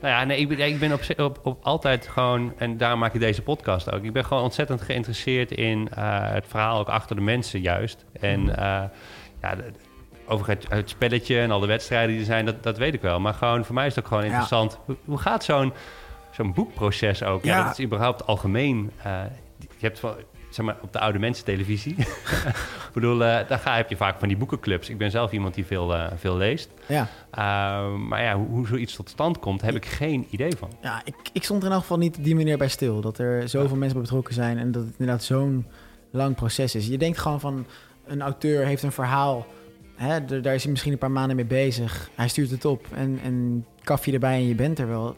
Nou 0.00 0.14
ja, 0.14 0.24
nee, 0.24 0.38
ik 0.38 0.48
ben, 0.48 0.58
ik 0.66 0.78
ben 0.78 0.92
op, 0.92 1.00
op, 1.18 1.38
op 1.42 1.58
altijd 1.64 2.06
gewoon, 2.08 2.52
en 2.56 2.76
daarom 2.76 2.98
maak 2.98 3.14
ik 3.14 3.20
deze 3.20 3.42
podcast 3.42 3.92
ook. 3.92 4.02
Ik 4.04 4.12
ben 4.12 4.24
gewoon 4.24 4.42
ontzettend 4.42 4.80
geïnteresseerd 4.82 5.50
in 5.50 5.88
eh, 5.94 6.32
het 6.32 6.44
verhaal 6.48 6.78
ook 6.78 6.88
achter 6.88 7.16
de 7.16 7.22
mensen 7.22 7.60
juist. 7.60 8.04
En 8.20 8.56
eh, 8.56 8.82
ja, 9.42 9.54
de- 9.54 9.72
over 10.26 10.48
het, 10.48 10.66
het 10.68 10.90
spelletje 10.90 11.40
en 11.40 11.50
al 11.50 11.60
de 11.60 11.66
wedstrijden 11.66 12.08
die 12.10 12.18
er 12.18 12.24
zijn, 12.24 12.44
dat, 12.44 12.62
dat 12.62 12.78
weet 12.78 12.94
ik 12.94 13.00
wel. 13.02 13.20
Maar 13.20 13.34
gewoon 13.34 13.64
voor 13.64 13.74
mij 13.74 13.86
is 13.86 13.94
het 13.94 14.04
ook 14.04 14.08
gewoon 14.10 14.24
Ja. 14.24 14.28
interessant. 14.28 14.78
Hoe, 14.84 14.96
hoe 15.04 15.18
gaat 15.18 15.44
zo'n 15.44 15.72
zo'n 16.30 16.52
boekproces 16.52 17.22
ook? 17.22 17.44
Ja. 17.44 17.56
Ja. 17.58 17.64
dat 17.64 17.78
is 17.78 17.84
überhaupt 17.84 18.26
algemeen. 18.26 18.90
eh, 19.02 19.20
je 19.58 19.86
hebt 19.86 20.00
wel, 20.00 20.16
zeg 20.50 20.66
maar, 20.66 20.76
op 20.82 20.92
de 20.92 20.98
oude 20.98 21.18
mensen 21.18 21.44
televisie. 21.44 21.94
ik 22.88 22.90
bedoel, 22.92 23.24
eh, 23.24 23.48
daar 23.48 23.58
ga, 23.58 23.76
heb 23.76 23.88
je 23.88 23.96
vaak 23.96 24.18
van 24.18 24.28
die 24.28 24.36
boekenclubs. 24.36 24.88
Ik 24.88 24.98
ben 24.98 25.10
zelf 25.10 25.32
iemand 25.32 25.54
die 25.54 25.66
veel, 25.66 25.94
eh, 25.94 26.06
veel 26.16 26.36
leest. 26.36 26.70
Ja, 26.86 27.08
Uh, 27.30 27.94
maar 27.94 28.22
ja, 28.22 28.36
hoe, 28.36 28.48
hoe 28.48 28.66
zoiets 28.66 28.94
tot 28.94 29.08
stand 29.08 29.38
komt, 29.38 29.60
heb 29.60 29.74
ik 29.74 29.86
geen 29.86 30.26
idee 30.30 30.56
van. 30.56 30.70
ja 30.82 31.02
ik, 31.04 31.14
ik 31.32 31.44
stond 31.44 31.60
er 31.60 31.66
in 31.68 31.72
elk 31.72 31.82
geval 31.82 31.98
niet 31.98 32.24
die 32.24 32.34
manier 32.34 32.58
bij 32.58 32.68
stil. 32.68 33.00
Dat 33.00 33.18
er 33.18 33.48
zoveel 33.48 33.76
mensen 33.76 33.96
bij 33.96 34.02
betrokken 34.06 34.34
zijn 34.34 34.58
en 34.58 34.72
dat 34.72 34.82
het 34.82 34.92
inderdaad 34.98 35.24
zo'n 35.24 35.66
lang 36.10 36.34
proces 36.34 36.74
is. 36.74 36.86
Je 36.86 36.98
denkt 36.98 37.18
gewoon 37.18 37.40
van, 37.40 37.66
een 38.06 38.22
auteur 38.22 38.66
heeft 38.66 38.82
een 38.82 38.92
verhaal. 38.92 39.46
Hè, 39.94 40.24
daar 40.40 40.54
is 40.54 40.62
hij 40.62 40.70
misschien 40.70 40.92
een 40.92 40.98
paar 40.98 41.10
maanden 41.10 41.36
mee 41.36 41.44
bezig. 41.44 42.10
Hij 42.14 42.28
stuurt 42.28 42.50
het 42.50 42.64
op 42.64 42.86
en, 42.94 43.18
en 43.22 43.66
kafje 43.82 44.12
erbij 44.12 44.34
en 44.34 44.46
je 44.46 44.54
bent 44.54 44.78
er 44.78 44.88
wel. 44.88 45.16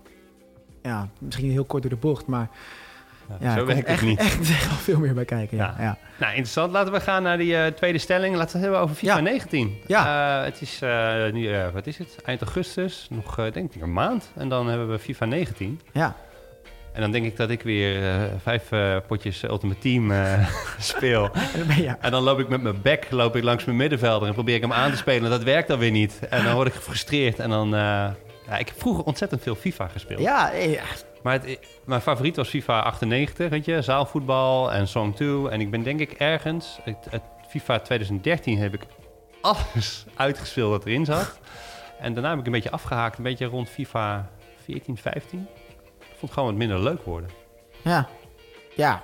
Ja, 0.82 1.08
misschien 1.18 1.50
heel 1.50 1.64
kort 1.64 1.82
door 1.82 1.90
de 1.90 1.96
bocht, 1.96 2.26
maar 2.26 2.50
Ja, 3.40 3.52
zo 3.54 3.58
er 3.60 3.66
werkt 3.66 3.80
het 3.80 3.88
echt, 3.88 4.02
niet. 4.02 4.18
echt 4.18 4.48
wel 4.68 4.76
veel 4.76 4.98
meer 4.98 5.14
bij 5.14 5.24
kijken. 5.24 5.56
Ja, 5.56 5.74
Ja. 5.78 5.98
Nou, 6.18 6.30
interessant. 6.30 6.72
Laten 6.72 6.92
we 6.92 7.00
gaan 7.00 7.22
naar 7.22 7.38
die 7.38 7.56
eh, 7.56 7.66
tweede 7.72 7.98
stelling. 7.98 8.36
Laten 8.36 8.52
we 8.52 8.52
het 8.52 8.62
hebben 8.62 8.80
over 8.80 8.94
FIFA 8.96 9.16
Ja. 9.16 9.20
19. 9.22 9.80
Ja. 9.86 10.38
Eh, 10.38 10.44
het 10.44 10.60
is 10.60 10.82
eh, 10.82 11.32
nu, 11.32 11.50
wat 11.72 11.86
is 11.86 11.98
het? 11.98 12.16
Eind 12.24 12.40
augustus. 12.42 13.06
Nog, 13.10 13.34
denk 13.52 13.74
ik, 13.74 13.82
een 13.82 13.92
maand. 13.92 14.30
En 14.36 14.48
dan 14.48 14.68
hebben 14.68 14.90
we 14.90 14.98
FIFA 14.98 15.24
19. 15.24 15.80
ja. 15.92 16.16
En 16.92 17.00
dan 17.00 17.10
denk 17.10 17.24
ik 17.24 17.36
dat 17.36 17.50
ik 17.50 17.62
weer 17.62 18.00
vijf 18.42 18.62
potjes 19.06 19.42
Ultimate 19.42 19.78
Team 19.80 20.12
speel. 20.78 21.30
Ja. 21.76 21.96
En 22.00 22.10
dan 22.10 22.22
loop 22.22 22.38
ik 22.38 22.48
met 22.48 22.62
mijn 22.62 22.82
back 22.82 23.10
loop 23.10 23.36
ik 23.36 23.42
langs 23.42 23.64
mijn 23.64 23.76
middenvelder 23.76 24.28
en 24.28 24.34
probeer 24.34 24.54
ik 24.54 24.60
hem 24.60 24.72
aan 24.72 24.90
te 24.90 24.96
spelen. 24.96 25.30
Dat 25.30 25.42
werkt 25.42 25.68
dan 25.68 25.78
weer 25.78 25.90
niet. 25.90 26.18
En 26.30 26.44
dan 26.44 26.54
word 26.54 26.66
ik 26.66 26.74
gefrustreerd. 26.74 27.38
En 27.38 27.50
dan... 27.50 27.68
ja, 27.68 28.58
ik 28.58 28.68
heb 28.68 28.74
vroeger 28.78 29.04
ontzettend 29.04 29.42
veel 29.42 29.54
FIFA 29.54 29.88
gespeeld. 29.88 30.20
Ja, 30.20 30.52
ja, 30.52 30.82
Maar 31.22 31.32
het, 31.32 31.58
mijn 31.84 32.00
favoriet 32.00 32.36
was 32.36 32.48
FIFA 32.48 32.80
98, 32.80 33.48
weet 33.48 33.64
je, 33.64 33.82
zaalvoetbal 33.82 34.72
en 34.72 34.88
Song 34.88 35.12
2. 35.14 35.48
En 35.48 35.60
ik 35.60 35.70
ben 35.70 35.82
denk 35.82 36.00
ik 36.00 36.12
ergens, 36.12 36.78
het, 36.82 37.06
het 37.10 37.22
FIFA 37.48 37.78
2013 37.78 38.58
heb 38.58 38.74
ik 38.74 38.82
alles 39.40 40.04
uitgespeeld 40.16 40.70
wat 40.70 40.86
erin 40.86 41.04
zat. 41.04 41.38
En 41.98 42.14
daarna 42.14 42.30
heb 42.30 42.38
ik 42.38 42.46
een 42.46 42.52
beetje 42.52 42.70
afgehaakt, 42.70 43.16
een 43.18 43.24
beetje 43.24 43.46
rond 43.46 43.68
FIFA 43.68 44.30
14, 44.64 44.96
15. 44.96 45.38
Ik 45.98 46.06
vond 46.08 46.20
het 46.20 46.32
gewoon 46.32 46.48
wat 46.48 46.58
minder 46.58 46.82
leuk 46.82 47.02
worden. 47.02 47.30
ja. 47.82 48.08
ja. 48.76 49.02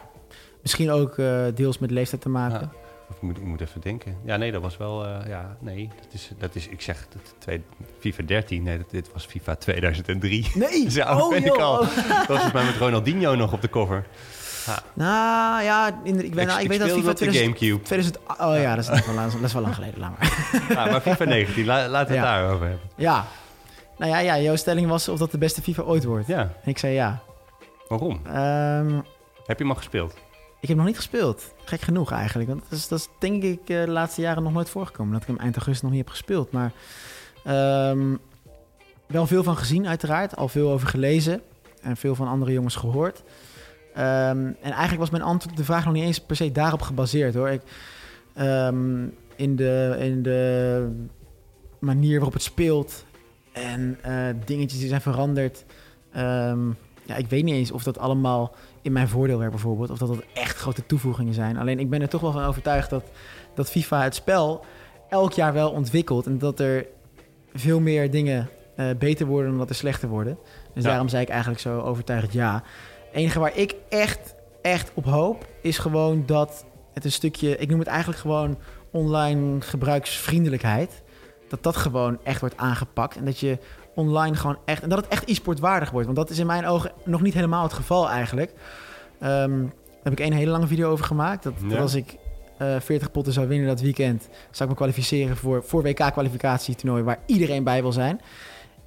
Misschien 0.62 0.90
ook 0.90 1.18
eh, 1.18 1.44
deels 1.54 1.78
met 1.78 1.90
leeftijd 1.90 2.22
te 2.22 2.28
maken. 2.28 2.70
Ja. 2.72 2.77
Of 3.10 3.16
ik 3.16 3.22
moet, 3.22 3.36
ik 3.36 3.42
moet 3.44 3.60
even 3.60 3.80
denken. 3.80 4.16
Ja, 4.24 4.36
nee, 4.36 4.52
dat 4.52 4.62
was 4.62 4.76
wel, 4.76 5.04
eh, 5.06 5.28
ja, 5.28 5.56
nee, 5.60 5.88
dat 6.02 6.12
is, 6.12 6.30
dat 6.38 6.54
is 6.54 6.68
ik 6.68 6.80
zeg, 6.80 7.06
dat, 7.12 7.34
twee, 7.38 7.62
FIFA 8.00 8.22
13, 8.22 8.62
nee, 8.62 8.78
dat, 8.78 8.90
dit 8.90 9.12
was 9.12 9.24
FIFA 9.26 9.54
2003. 9.54 10.50
Nee! 10.54 10.90
Zo 11.00 11.28
ben 11.28 11.44
ik 11.44 11.56
al. 11.56 11.72
oh. 11.72 11.80
Dat 11.80 11.96
was 12.06 12.24
volgens 12.26 12.52
mij 12.52 12.64
met 12.64 12.76
Ronaldinho 12.76 13.34
nog 13.34 13.52
op 13.52 13.60
de 13.62 13.68
cover. 13.70 14.06
Nou 14.94 15.62
ja, 15.62 16.00
in, 16.04 16.24
ik, 16.24 16.34
weet, 16.34 16.46
nou, 16.46 16.60
ik 16.60 16.68
weet 16.68 16.78
dat 16.78 16.88
FIFA 16.88 17.00
op 17.10 17.16
de 17.16 17.24
2000, 17.24 17.58
Gamecube. 17.58 17.82
2000... 17.84 18.18
Oh 18.40 18.60
ja, 18.60 18.74
dat 18.74 18.84
is, 18.90 19.04
wel, 19.06 19.14
lang- 19.14 19.32
dat 19.32 19.42
is 19.42 19.52
wel 19.52 19.62
lang 19.62 19.74
geleden. 19.74 20.00
Laat 20.00 20.18
maar. 20.18 20.32
Ja, 20.84 20.90
maar 20.90 21.00
FIFA 21.00 21.24
19, 21.24 21.64
la- 21.66 21.88
laten 21.88 22.08
we 22.12 22.14
het 22.18 22.24
Ja. 22.26 22.34
daarover 22.40 22.66
hebben. 22.66 22.88
Ja. 22.96 23.24
Nou 23.98 24.10
ja, 24.10 24.18
ja, 24.18 24.38
jouw 24.38 24.56
stelling 24.56 24.88
was 24.88 25.08
of 25.08 25.18
dat 25.18 25.30
de 25.30 25.38
beste 25.38 25.62
FIFA 25.62 25.82
ooit 25.82 26.04
wordt. 26.04 26.26
Ja, 26.26 26.40
En 26.40 26.50
ik 26.70 26.78
zei 26.78 26.92
ja. 26.94 27.22
waarom? 27.88 28.20
Ehm, 28.26 28.94
Heb 29.46 29.58
je 29.58 29.64
hem 29.64 29.70
al 29.70 29.74
gespeeld? 29.76 30.14
Ik 30.60 30.68
heb 30.68 30.76
nog 30.76 30.86
niet 30.86 30.96
gespeeld. 30.96 31.54
Gek 31.64 31.80
genoeg 31.80 32.12
eigenlijk. 32.12 32.48
Want 32.48 32.62
dat 32.68 32.78
is, 32.78 32.88
dat 32.88 32.98
is 32.98 33.08
denk 33.18 33.42
ik 33.42 33.60
eh, 33.68 33.84
de 33.84 33.90
laatste 33.90 34.20
jaren 34.20 34.42
nog 34.42 34.52
nooit 34.52 34.70
voorgekomen. 34.70 35.12
Dat 35.12 35.22
ik 35.22 35.28
hem 35.28 35.38
eind 35.38 35.54
augustus 35.54 35.82
nog 35.82 35.90
niet 35.90 36.00
heb 36.00 36.10
gespeeld. 36.10 36.50
Maar 36.52 36.72
ehm, 37.44 38.16
wel 39.06 39.26
veel 39.26 39.42
van 39.42 39.56
gezien 39.56 39.86
uiteraard. 39.86 40.36
Al 40.36 40.48
veel 40.48 40.70
over 40.70 40.88
gelezen. 40.88 41.42
En 41.82 41.96
veel 41.96 42.14
van 42.14 42.28
andere 42.28 42.52
jongens 42.52 42.76
gehoord. 42.76 43.22
Ehm, 43.94 44.38
en 44.38 44.70
eigenlijk 44.70 44.98
was 44.98 45.10
mijn 45.10 45.22
antwoord 45.22 45.50
op 45.50 45.56
de 45.56 45.64
vraag 45.64 45.84
nog 45.84 45.94
niet 45.94 46.04
eens 46.04 46.20
per 46.20 46.36
se 46.36 46.52
daarop 46.52 46.82
gebaseerd 46.82 47.34
hoor. 47.34 47.48
Ik, 47.48 47.62
ehm, 48.34 49.02
in, 49.36 49.56
de, 49.56 49.96
in 49.98 50.22
de 50.22 50.90
manier 51.78 52.14
waarop 52.14 52.32
het 52.32 52.42
speelt 52.42 53.04
en 53.52 53.98
eh, 54.02 54.34
dingetjes 54.44 54.78
die 54.80 54.88
zijn 54.88 55.00
veranderd. 55.00 55.64
Ja, 57.08 57.16
ik 57.16 57.26
weet 57.28 57.44
niet 57.44 57.54
eens 57.54 57.70
of 57.70 57.82
dat 57.82 57.98
allemaal 57.98 58.54
in 58.82 58.92
mijn 58.92 59.08
voordeel 59.08 59.38
werkt 59.38 59.52
bijvoorbeeld. 59.52 59.90
Of 59.90 59.98
dat 59.98 60.08
dat 60.08 60.22
echt 60.34 60.56
grote 60.56 60.86
toevoegingen 60.86 61.34
zijn. 61.34 61.56
Alleen 61.56 61.78
ik 61.78 61.90
ben 61.90 62.00
er 62.02 62.08
toch 62.08 62.20
wel 62.20 62.32
van 62.32 62.44
overtuigd 62.44 62.90
dat, 62.90 63.04
dat 63.54 63.70
FIFA 63.70 64.02
het 64.02 64.14
spel 64.14 64.64
elk 65.08 65.32
jaar 65.32 65.52
wel 65.52 65.70
ontwikkelt. 65.70 66.26
En 66.26 66.38
dat 66.38 66.60
er 66.60 66.86
veel 67.54 67.80
meer 67.80 68.10
dingen 68.10 68.48
eh, 68.76 68.86
beter 68.98 69.26
worden 69.26 69.48
dan 69.50 69.58
dat 69.58 69.68
er 69.68 69.74
slechter 69.74 70.08
worden. 70.08 70.38
Dus 70.74 70.82
Ja. 70.82 70.88
daarom 70.88 71.08
zei 71.08 71.22
ik 71.22 71.28
eigenlijk 71.28 71.60
zo 71.60 71.80
overtuigd 71.80 72.32
ja. 72.32 72.62
Het 73.06 73.16
enige 73.16 73.38
waar 73.38 73.56
ik 73.56 73.74
echt, 73.88 74.34
echt 74.62 74.90
op 74.94 75.04
hoop 75.04 75.46
is 75.62 75.78
gewoon 75.78 76.22
dat 76.26 76.64
het 76.94 77.04
een 77.04 77.12
stukje... 77.12 77.56
Ik 77.56 77.68
noem 77.68 77.78
het 77.78 77.88
eigenlijk 77.88 78.18
gewoon 78.20 78.58
online 78.90 79.60
gebruiksvriendelijkheid. 79.60 81.02
Dat 81.48 81.62
dat 81.62 81.76
gewoon 81.76 82.18
echt 82.22 82.40
wordt 82.40 82.56
aangepakt. 82.56 83.16
En 83.16 83.24
dat 83.24 83.38
je 83.38 83.58
online 83.98 84.36
gewoon 84.36 84.58
echt... 84.64 84.82
En 84.82 84.88
dat 84.88 84.98
het 84.98 85.08
echt 85.08 85.28
e-sport 85.28 85.58
waardig 85.58 85.90
wordt. 85.90 86.06
Want 86.06 86.18
dat 86.18 86.30
is 86.30 86.38
in 86.38 86.46
mijn 86.46 86.66
ogen 86.66 86.92
nog 87.04 87.20
niet 87.20 87.34
helemaal 87.34 87.62
het 87.62 87.72
geval 87.72 88.08
eigenlijk. 88.08 88.52
Ehm, 89.20 89.60
daar 89.60 90.02
heb 90.02 90.12
ik 90.12 90.20
één 90.20 90.32
hele 90.32 90.50
lange 90.50 90.66
video 90.66 90.90
over 90.90 91.04
gemaakt. 91.04 91.42
Dat, 91.42 91.52
dat 91.68 91.78
als 91.78 91.94
ik 91.94 92.16
eh 92.58 92.76
40 92.80 93.10
potten 93.10 93.32
zou 93.32 93.48
winnen 93.48 93.68
dat 93.68 93.80
weekend... 93.80 94.28
zou 94.50 94.62
ik 94.62 94.68
me 94.68 94.74
kwalificeren 94.74 95.36
voor, 95.36 95.64
voor 95.64 95.82
WK-kwalificatietoernooi... 95.82 97.02
waar 97.02 97.18
iedereen 97.26 97.64
bij 97.64 97.82
wil 97.82 97.92
zijn. 97.92 98.20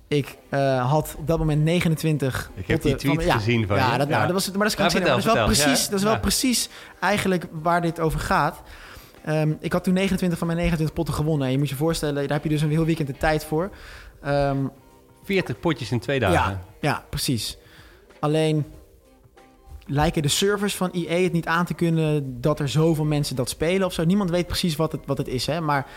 Ik 0.08 0.38
eh, 0.50 0.90
had 0.90 1.16
op 1.18 1.28
dat 1.28 1.38
moment 1.38 1.64
29 1.64 2.52
Ik 2.54 2.68
heb 2.68 2.82
die 2.82 2.96
tweet 2.96 3.24
ja, 3.24 3.34
gezien 3.34 3.68
van 3.68 3.78
ja, 3.78 3.98
dat, 3.98 4.10
nou, 4.10 4.26
dat 4.26 4.34
was, 4.34 4.52
maar 4.52 4.58
dat 4.58 4.68
is, 4.68 4.72
Ja, 4.72 4.78
krankzinnig. 4.78 5.10
vertel, 5.10 5.16
maar 5.16 5.16
dat 5.16 5.18
is 5.18 5.34
wel, 5.34 5.48
vertel. 5.48 5.66
precies, 5.66 5.90
dat 5.90 6.00
is 6.00 6.06
wel 6.06 6.20
precies 6.20 6.70
eigenlijk 7.00 7.46
waar 7.52 7.82
dit 7.82 8.00
over 8.00 8.20
gaat. 8.20 8.62
Ehm, 9.26 9.54
ik 9.60 9.74
had 9.74 9.84
toen 9.84 9.94
29 9.94 10.38
van 10.38 10.48
mijn 10.48 10.60
29 10.60 10.96
potten 10.96 11.14
gewonnen. 11.16 11.46
En 11.46 11.52
je 11.52 11.58
moet 11.58 11.70
je 11.70 11.76
voorstellen, 11.76 12.16
daar 12.16 12.34
heb 12.34 12.44
je 12.44 12.50
dus 12.50 12.62
een 12.62 12.70
heel 12.70 12.86
weekend 12.86 13.08
de 13.08 13.18
tijd 13.18 13.46
voor. 13.46 13.70
Ehm, 14.22 14.58
40 15.24 15.60
potjes 15.60 15.92
in 15.92 16.00
twee 16.00 16.20
dagen. 16.20 16.62
ja, 16.82 17.06
precies. 17.10 17.58
Alleen 18.20 18.66
lijken 19.86 20.22
de 20.22 20.28
servers 20.28 20.76
van 20.76 20.92
EA 20.92 21.24
het 21.24 21.32
niet 21.32 21.48
aan 21.48 21.66
te 21.66 21.74
kunnen 21.74 22.42
dat 22.42 22.60
er 22.60 22.70
zoveel 22.70 23.06
mensen 23.06 23.36
dat 23.36 23.50
spelen 23.50 23.88
of 23.88 23.94
zo. 23.94 24.04
Niemand 24.04 24.30
weet 24.30 24.48
precies 24.48 24.76
wat 24.76 24.92
het, 24.92 25.02
wat 25.06 25.18
het 25.18 25.28
is, 25.28 25.46
hè. 25.46 25.62
Maar 25.62 25.88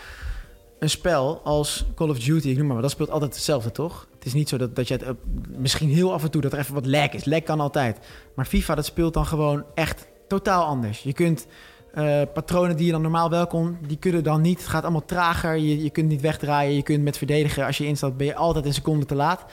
een 0.79 0.89
spel 0.89 1.41
als 1.43 1.85
Call 1.95 2.09
of 2.09 2.19
Duty, 2.19 2.49
ik 2.49 2.57
noem 2.57 2.65
maar, 2.65 2.75
wat, 2.75 2.83
dat 2.83 2.91
speelt 2.91 3.09
altijd 3.09 3.33
hetzelfde, 3.33 3.71
toch? 3.71 4.07
Het 4.15 4.25
is 4.25 4.33
niet 4.33 4.49
zo 4.49 4.57
dat, 4.57 4.75
dat 4.75 4.87
je 4.87 4.93
het... 4.93 5.03
eh, 5.03 5.09
misschien 5.57 5.89
heel 5.89 6.13
af 6.13 6.23
en 6.23 6.31
toe 6.31 6.41
dat 6.41 6.53
er 6.53 6.59
even 6.59 6.73
wat 6.73 6.85
lag 6.85 7.13
is. 7.13 7.25
Lag 7.25 7.43
kan 7.43 7.59
altijd. 7.59 7.99
Maar 8.35 8.45
FIFA, 8.45 8.75
dat 8.75 8.85
speelt 8.85 9.13
dan 9.13 9.25
gewoon 9.25 9.63
echt 9.73 10.07
totaal 10.27 10.65
anders. 10.65 10.99
Je 10.99 11.13
kunt... 11.13 11.47
eh, 11.95 12.21
patronen 12.33 12.75
die 12.75 12.85
je 12.85 12.91
dan 12.91 13.01
normaal 13.01 13.29
wel 13.29 13.47
kon, 13.47 13.77
die 13.87 13.97
kunnen 13.97 14.23
dan 14.23 14.41
niet. 14.41 14.59
Het 14.59 14.67
gaat 14.67 14.83
allemaal 14.83 15.05
trager. 15.05 15.55
Je, 15.55 15.83
je 15.83 15.89
kunt 15.89 16.07
niet 16.07 16.21
wegdraaien. 16.21 16.75
Je 16.75 16.83
kunt 16.83 17.03
met 17.03 17.17
verdedigen. 17.17 17.65
Als 17.65 17.77
je 17.77 17.85
instaat, 17.85 18.17
ben 18.17 18.25
je 18.25 18.35
altijd 18.35 18.65
een 18.65 18.73
seconde 18.73 19.05
te 19.05 19.15
laat. 19.15 19.45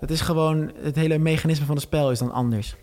Het 0.00 0.10
is 0.10 0.20
gewoon... 0.20 0.72
Het 0.82 0.96
hele 0.96 1.18
mechanisme 1.18 1.66
van 1.66 1.74
het 1.74 1.84
spel 1.84 2.10
is 2.10 2.18
dan 2.18 2.32
anders. 2.32 2.74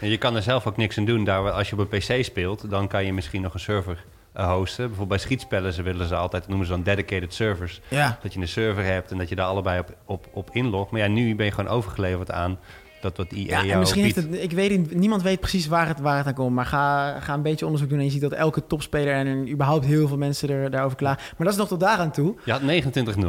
En 0.00 0.08
je 0.08 0.18
kan 0.18 0.36
er 0.36 0.42
zelf 0.42 0.66
ook 0.66 0.76
niks 0.76 0.98
aan 0.98 1.04
doen. 1.04 1.24
Daar, 1.24 1.50
als 1.50 1.70
je 1.70 1.78
op 1.78 1.92
een 1.92 1.98
PC 1.98 2.24
speelt, 2.24 2.70
dan 2.70 2.88
kan 2.88 3.04
je 3.04 3.12
misschien 3.12 3.42
nog 3.42 3.54
een 3.54 3.60
server 3.60 4.04
eh, 4.32 4.52
hosten. 4.52 4.86
Bijvoorbeeld 4.86 5.08
bij 5.08 5.18
schietspellen 5.18 5.72
ze 5.72 5.82
willen 5.82 6.06
ze 6.06 6.14
altijd, 6.14 6.42
dat 6.42 6.50
noemen 6.50 6.66
ze 6.66 6.72
dan 6.72 6.82
dedicated 6.82 7.34
servers. 7.34 7.80
Ja. 7.88 8.18
Dat 8.22 8.32
je 8.32 8.40
een 8.40 8.48
server 8.48 8.84
hebt 8.84 9.10
en 9.10 9.18
dat 9.18 9.28
je 9.28 9.34
daar 9.34 9.46
allebei 9.46 9.78
op, 9.78 9.96
op, 10.04 10.26
op 10.32 10.50
inlogt. 10.52 10.90
Maar 10.90 11.00
ja, 11.00 11.06
nu 11.06 11.34
ben 11.36 11.46
je 11.46 11.52
gewoon 11.52 11.70
overgeleverd 11.70 12.30
aan 12.30 12.58
dat 13.00 13.16
wat 13.16 13.32
EA 13.32 13.62
Ja, 13.62 13.78
misschien 13.78 14.02
heeft 14.02 14.16
het, 14.16 14.34
ik 14.42 14.52
weet 14.52 14.94
niemand 14.94 15.22
weet 15.22 15.40
precies 15.40 15.66
waar 15.66 15.86
het, 15.86 16.00
waar 16.00 16.16
het 16.16 16.26
aan 16.26 16.34
komt. 16.34 16.54
Maar 16.54 16.66
ga, 16.66 17.20
ga 17.20 17.34
een 17.34 17.42
beetje 17.42 17.64
onderzoek 17.64 17.88
doen 17.88 17.98
en 17.98 18.04
je 18.04 18.10
ziet 18.10 18.20
dat 18.20 18.32
elke 18.32 18.66
topspeler 18.66 19.14
en 19.14 19.50
überhaupt 19.50 19.84
heel 19.84 20.08
veel 20.08 20.16
mensen 20.16 20.48
er, 20.48 20.70
daarover 20.70 20.96
klagen. 20.96 21.22
Maar 21.22 21.46
dat 21.46 21.52
is 21.52 21.56
nog 21.56 21.68
tot 21.68 21.80
daaraan 21.80 22.10
toe. 22.10 22.34
Je 22.44 22.52
had 22.52 22.60
29-0, 22.60 22.64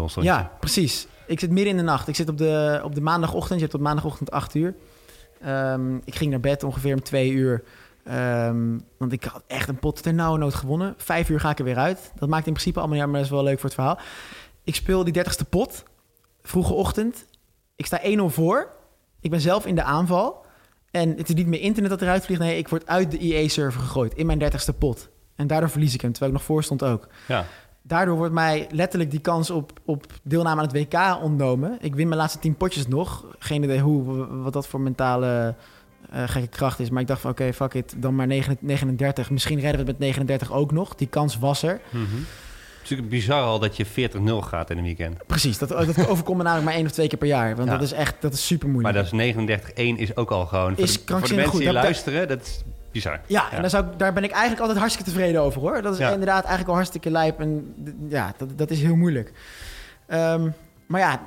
stond 0.05 0.25
Ja, 0.25 0.51
precies. 0.59 1.07
Ik 1.25 1.39
zit 1.39 1.49
midden 1.49 1.71
in 1.71 1.77
de 1.77 1.83
nacht. 1.83 2.07
Ik 2.07 2.15
zit 2.15 2.29
op 2.29 2.37
de, 2.37 2.81
op 2.83 2.95
de 2.95 3.01
maandagochtend. 3.01 3.59
Je 3.59 3.65
hebt 3.65 3.77
op 3.77 3.81
maandagochtend 3.81 4.31
8 4.31 4.55
uur. 4.55 4.75
Ehm, 5.41 5.95
ik 5.95 6.15
ging 6.15 6.31
naar 6.31 6.39
bed 6.39 6.63
ongeveer 6.63 6.93
om 6.93 7.03
2 7.03 7.31
uur. 7.31 7.63
Ehm, 8.03 8.77
want 8.97 9.11
ik 9.11 9.23
had 9.23 9.43
echt 9.47 9.69
een 9.69 9.79
pot 9.79 10.03
ter 10.03 10.13
nauwe 10.13 10.37
nood 10.37 10.53
gewonnen. 10.53 10.93
Vijf 10.97 11.29
uur 11.29 11.39
ga 11.39 11.49
ik 11.49 11.59
er 11.59 11.65
weer 11.65 11.77
uit. 11.77 12.11
Dat 12.19 12.29
maakt 12.29 12.47
in 12.47 12.53
principe 12.53 12.79
allemaal 12.79 12.95
niet 12.95 13.03
uit, 13.03 13.11
maar 13.11 13.21
dat 13.21 13.31
is 13.31 13.35
wel 13.35 13.45
leuk 13.45 13.59
voor 13.59 13.69
het 13.69 13.79
verhaal. 13.79 13.99
Ik 14.63 14.75
speel 14.75 15.03
die 15.03 15.13
30ste 15.13 15.49
pot. 15.49 15.83
Vroege 16.41 16.73
ochtend. 16.73 17.25
Ik 17.75 17.85
sta 17.85 17.99
1-0 18.03 18.29
voor. 18.29 18.76
Ik 19.27 19.33
ben 19.33 19.41
zelf 19.41 19.65
in 19.65 19.75
de 19.75 19.83
aanval. 19.83 20.45
En 20.91 21.09
het 21.17 21.29
is 21.29 21.35
niet 21.35 21.47
meer 21.47 21.61
internet 21.61 21.91
dat 21.91 22.01
eruit 22.01 22.25
vliegt. 22.25 22.41
Nee, 22.41 22.57
ik 22.57 22.67
word 22.67 22.87
uit 22.87 23.11
de 23.11 23.17
EA-server 23.19 23.81
gegooid 23.81 24.13
in 24.13 24.25
mijn 24.25 24.41
30ste 24.41 24.77
pot. 24.77 25.09
En 25.35 25.47
daardoor 25.47 25.69
verlies 25.69 25.93
ik 25.93 26.01
hem, 26.01 26.11
terwijl 26.11 26.31
ik 26.31 26.37
nog 26.37 26.47
voor 26.47 26.63
stond 26.63 26.83
ook. 26.83 27.07
Ja. 27.27 27.45
Daardoor 27.81 28.17
wordt 28.17 28.33
mij 28.33 28.67
letterlijk 28.71 29.11
die 29.11 29.19
kans 29.19 29.49
op, 29.49 29.79
op 29.85 30.05
deelname 30.23 30.61
aan 30.61 30.67
het 30.67 30.75
WK 30.75 31.23
ontnomen. 31.23 31.77
Ik 31.81 31.95
win 31.95 32.07
mijn 32.07 32.19
laatste 32.19 32.39
tien 32.39 32.55
potjes 32.55 32.87
nog. 32.87 33.25
Geen 33.39 33.63
idee 33.63 33.79
hoe, 33.79 34.27
wat 34.41 34.53
dat 34.53 34.67
voor 34.67 34.81
mentale 34.81 35.55
eh, 36.09 36.23
gekke 36.25 36.47
kracht 36.47 36.79
is. 36.79 36.89
Maar 36.89 37.01
ik 37.01 37.07
dacht 37.07 37.21
van 37.21 37.31
oké, 37.31 37.53
fuck 37.53 37.73
it, 37.73 37.95
dan 37.97 38.15
maar 38.15 38.27
39. 38.27 39.29
Misschien 39.29 39.59
redden 39.59 39.85
we 39.85 39.91
het 39.91 39.99
met 39.99 39.99
39 39.99 40.51
ook 40.51 40.71
nog. 40.71 40.95
Die 40.95 41.07
kans 41.07 41.39
was 41.39 41.63
er. 41.63 41.81
Het 41.91 42.46
is 42.91 42.97
natuurlijk 42.97 43.09
bizar 43.09 43.41
al 43.43 43.59
dat 43.59 43.77
je 43.77 43.85
40-0 43.85 43.89
gaat 44.47 44.69
in 44.69 44.77
een 44.77 44.83
weekend. 44.83 45.25
Precies, 45.27 45.57
dat, 45.57 45.69
dat 45.69 46.07
overkomt 46.07 46.37
me 46.37 46.43
namelijk 46.43 46.65
maar 46.67 46.75
één 46.77 46.85
of 46.85 46.91
twee 46.91 47.07
keer 47.07 47.17
per 47.17 47.27
jaar. 47.27 47.55
Want 47.55 47.67
Ja. 47.69 47.73
dat 47.73 47.83
is 47.83 47.91
echt, 47.91 48.15
dat 48.19 48.33
is 48.33 48.45
super 48.47 48.69
Maar 48.69 48.81
moeilijk. 48.81 49.09
dat 49.09 49.19
is 49.19 49.33
39-1 49.95 49.99
is 49.99 50.15
ook 50.15 50.29
al 50.31 50.45
gewoon... 50.45 50.73
voor 50.75 50.83
Is 50.83 51.05
de, 51.05 51.17
voor 51.17 51.27
de 51.27 51.33
mensen 51.33 51.51
goed. 51.51 51.59
die 51.61 51.71
Dat- 51.73 51.83
luisteren, 51.83 52.27
dat 52.27 52.41
is 52.41 52.63
bizar. 52.91 53.19
Ja, 53.27 53.51
en 53.51 53.61
daar, 53.61 53.69
zou 53.69 53.85
ik, 53.85 53.99
daar 53.99 54.13
ben 54.13 54.23
ik 54.23 54.31
eigenlijk 54.31 54.61
altijd 54.61 54.79
hartstikke 54.79 55.11
tevreden 55.11 55.41
over 55.41 55.61
hoor. 55.61 55.81
Dat 55.81 55.93
is 55.93 55.99
Ja. 55.99 56.09
inderdaad 56.11 56.39
eigenlijk 56.39 56.67
al 56.69 56.75
hartstikke 56.75 57.09
lijp. 57.11 57.39
En 57.39 57.73
ja, 58.09 58.33
dat, 58.37 58.57
dat 58.57 58.69
is 58.71 58.81
heel 58.81 58.95
moeilijk. 58.95 59.31
Ehm, 60.07 60.49
maar 60.87 61.01
ja, 61.01 61.19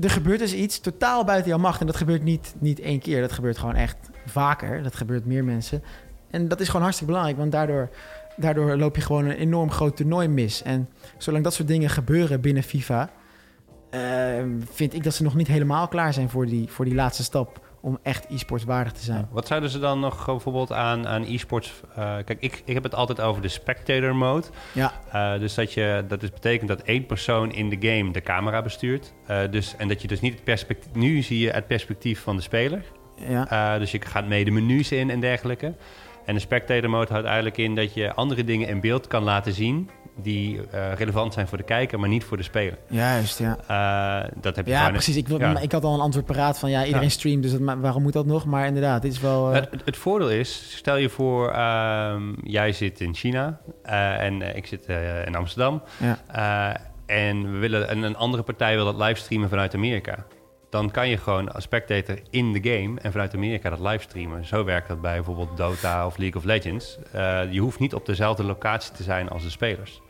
er 0.00 0.10
gebeurt 0.10 0.38
dus 0.38 0.52
iets 0.52 0.80
totaal 0.80 1.24
buiten 1.24 1.48
jouw 1.50 1.58
macht. 1.58 1.80
En 1.80 1.86
dat 1.86 1.96
gebeurt 1.96 2.22
niet, 2.22 2.54
niet 2.58 2.80
één 2.80 2.98
keer. 2.98 3.20
Dat 3.20 3.32
gebeurt 3.32 3.58
gewoon 3.58 3.74
echt 3.74 3.96
vaker. 4.26 4.82
Dat 4.82 4.94
gebeurt 4.94 5.26
meer 5.26 5.44
mensen. 5.44 5.82
En 6.30 6.48
dat 6.48 6.60
is 6.60 6.66
gewoon 6.66 6.82
hartstikke 6.82 7.12
belangrijk. 7.12 7.40
Want 7.40 7.52
daardoor, 7.52 7.88
daardoor 8.40 8.76
loop 8.76 8.96
je 8.96 9.02
gewoon 9.02 9.24
een 9.24 9.36
enorm 9.36 9.70
groot 9.70 9.96
toernooi 9.96 10.28
mis. 10.28 10.62
En 10.62 10.88
zolang 11.18 11.44
dat 11.44 11.54
soort 11.54 11.68
dingen 11.68 11.90
gebeuren 11.90 12.40
binnen 12.40 12.62
FIFA... 12.62 13.10
ehm, 13.90 14.48
vind 14.72 14.94
ik 14.94 15.04
dat 15.04 15.14
ze 15.14 15.22
nog 15.22 15.34
niet 15.34 15.46
helemaal 15.48 15.88
klaar 15.88 16.12
zijn 16.12 16.28
voor 16.28 16.46
die, 16.46 16.68
voor 16.68 16.84
die 16.84 16.94
laatste 16.94 17.22
stap... 17.22 17.60
om 17.80 17.98
echt 18.02 18.26
e-sports 18.30 18.64
waardig 18.64 18.92
te 18.92 19.02
zijn. 19.02 19.28
Wat 19.30 19.46
zouden 19.46 19.70
ze 19.70 19.78
dan 19.78 20.00
nog 20.00 20.26
bijvoorbeeld 20.26 20.72
aan, 20.72 21.06
aan 21.06 21.24
e-sports... 21.24 21.72
eh, 21.94 22.16
kijk, 22.24 22.36
ik, 22.40 22.62
ik 22.64 22.74
heb 22.74 22.82
het 22.82 22.94
altijd 22.94 23.20
over 23.20 23.42
de 23.42 23.48
spectator 23.48 24.16
mode. 24.16 24.46
Ja, 24.72 24.92
Eh, 25.12 25.40
dus 25.40 25.54
dat, 25.54 25.72
je, 25.72 26.04
dat 26.08 26.22
is 26.22 26.30
betekent 26.30 26.68
dat 26.68 26.80
één 26.80 27.06
persoon 27.06 27.52
in 27.52 27.68
de 27.68 27.88
game 27.88 28.12
de 28.12 28.20
camera 28.20 28.62
bestuurt. 28.62 29.12
Eh, 29.26 29.38
dus, 29.50 29.76
en 29.76 29.88
dat 29.88 30.02
je 30.02 30.08
dus 30.08 30.20
niet 30.20 30.34
het 30.34 30.44
perspectief... 30.44 30.92
Nu 30.92 31.22
zie 31.22 31.38
je 31.38 31.50
het 31.50 31.66
perspectief 31.66 32.20
van 32.22 32.36
de 32.36 32.42
speler. 32.42 32.82
ja. 33.28 33.78
Dus 33.78 33.90
je 33.90 34.00
gaat 34.00 34.26
mee 34.26 34.44
de 34.44 34.50
menus 34.50 34.92
in 34.92 35.10
en 35.10 35.20
dergelijke. 35.20 35.74
En 36.30 36.36
de 36.36 36.42
spectator 36.42 36.90
mode 36.90 37.12
houdt 37.12 37.26
eigenlijk 37.26 37.56
in 37.56 37.74
dat 37.74 37.94
je 37.94 38.14
andere 38.14 38.44
dingen 38.44 38.68
in 38.68 38.80
beeld 38.80 39.06
kan 39.06 39.22
laten 39.22 39.52
zien... 39.52 39.90
die 40.22 40.60
eh, 40.70 40.92
relevant 40.92 41.32
zijn 41.32 41.48
voor 41.48 41.58
de 41.58 41.64
kijker, 41.64 42.00
maar 42.00 42.08
niet 42.08 42.24
voor 42.24 42.36
de 42.36 42.42
speler. 42.42 42.78
juist, 42.88 43.38
ja. 43.38 43.56
Eh, 43.66 44.30
dat 44.40 44.56
heb 44.56 44.66
je 44.66 44.72
Ja, 44.72 44.90
precies. 44.90 45.16
Ik, 45.16 45.28
Ja. 45.28 45.58
ik 45.60 45.72
had 45.72 45.84
al 45.84 45.94
een 45.94 46.00
antwoord 46.00 46.26
paraat 46.26 46.58
van 46.58 46.70
ja, 46.70 46.84
iedereen 46.84 47.06
Ja. 47.06 47.12
streamt, 47.12 47.42
dus 47.42 47.52
dat, 47.52 47.60
waarom 47.80 48.02
moet 48.02 48.12
dat 48.12 48.26
nog? 48.26 48.44
Maar 48.44 48.66
inderdaad, 48.66 49.02
dit 49.02 49.12
is 49.12 49.20
wel. 49.20 49.48
eh, 49.48 49.54
Het, 49.54 49.68
het- 49.84 49.96
voordeel 49.96 50.30
is, 50.30 50.76
stel 50.76 50.96
je 50.96 51.08
voor, 51.08 51.50
ehm, 51.50 52.22
jij 52.42 52.72
zit 52.72 53.00
in 53.00 53.14
China 53.14 53.60
en 54.18 54.56
ik 54.56 54.66
zit 54.66 54.86
in 55.26 55.34
Amsterdam. 55.36 55.82
ja. 55.98 56.80
en, 57.06 57.52
we 57.52 57.58
willen, 57.58 57.88
en 57.88 58.02
een 58.02 58.16
andere 58.16 58.42
partij 58.42 58.74
wil 58.74 58.84
dat 58.84 58.96
livestreamen 59.06 59.48
vanuit 59.48 59.74
Amerika. 59.74 60.24
Dan 60.70 60.90
kan 60.90 61.08
je 61.08 61.16
gewoon 61.16 61.52
als 61.52 61.64
spectator 61.64 62.18
in 62.30 62.52
de 62.52 62.70
game 62.72 63.00
en 63.00 63.10
vanuit 63.12 63.34
Amerika 63.34 63.70
dat 63.70 63.80
livestreamen. 63.80 64.44
Zo 64.44 64.64
werkt 64.64 64.88
dat 64.88 65.00
bij 65.00 65.14
bijvoorbeeld 65.14 65.56
Dota 65.56 66.06
of 66.06 66.16
League 66.16 66.36
of 66.40 66.44
Legends. 66.44 66.98
Eh, 67.12 67.52
je 67.52 67.60
hoeft 67.60 67.78
niet 67.78 67.94
op 67.94 68.06
dezelfde 68.06 68.44
locatie 68.44 68.92
te 68.92 69.02
zijn 69.02 69.28
als 69.28 69.42
de 69.42 69.50
spelers. 69.50 70.00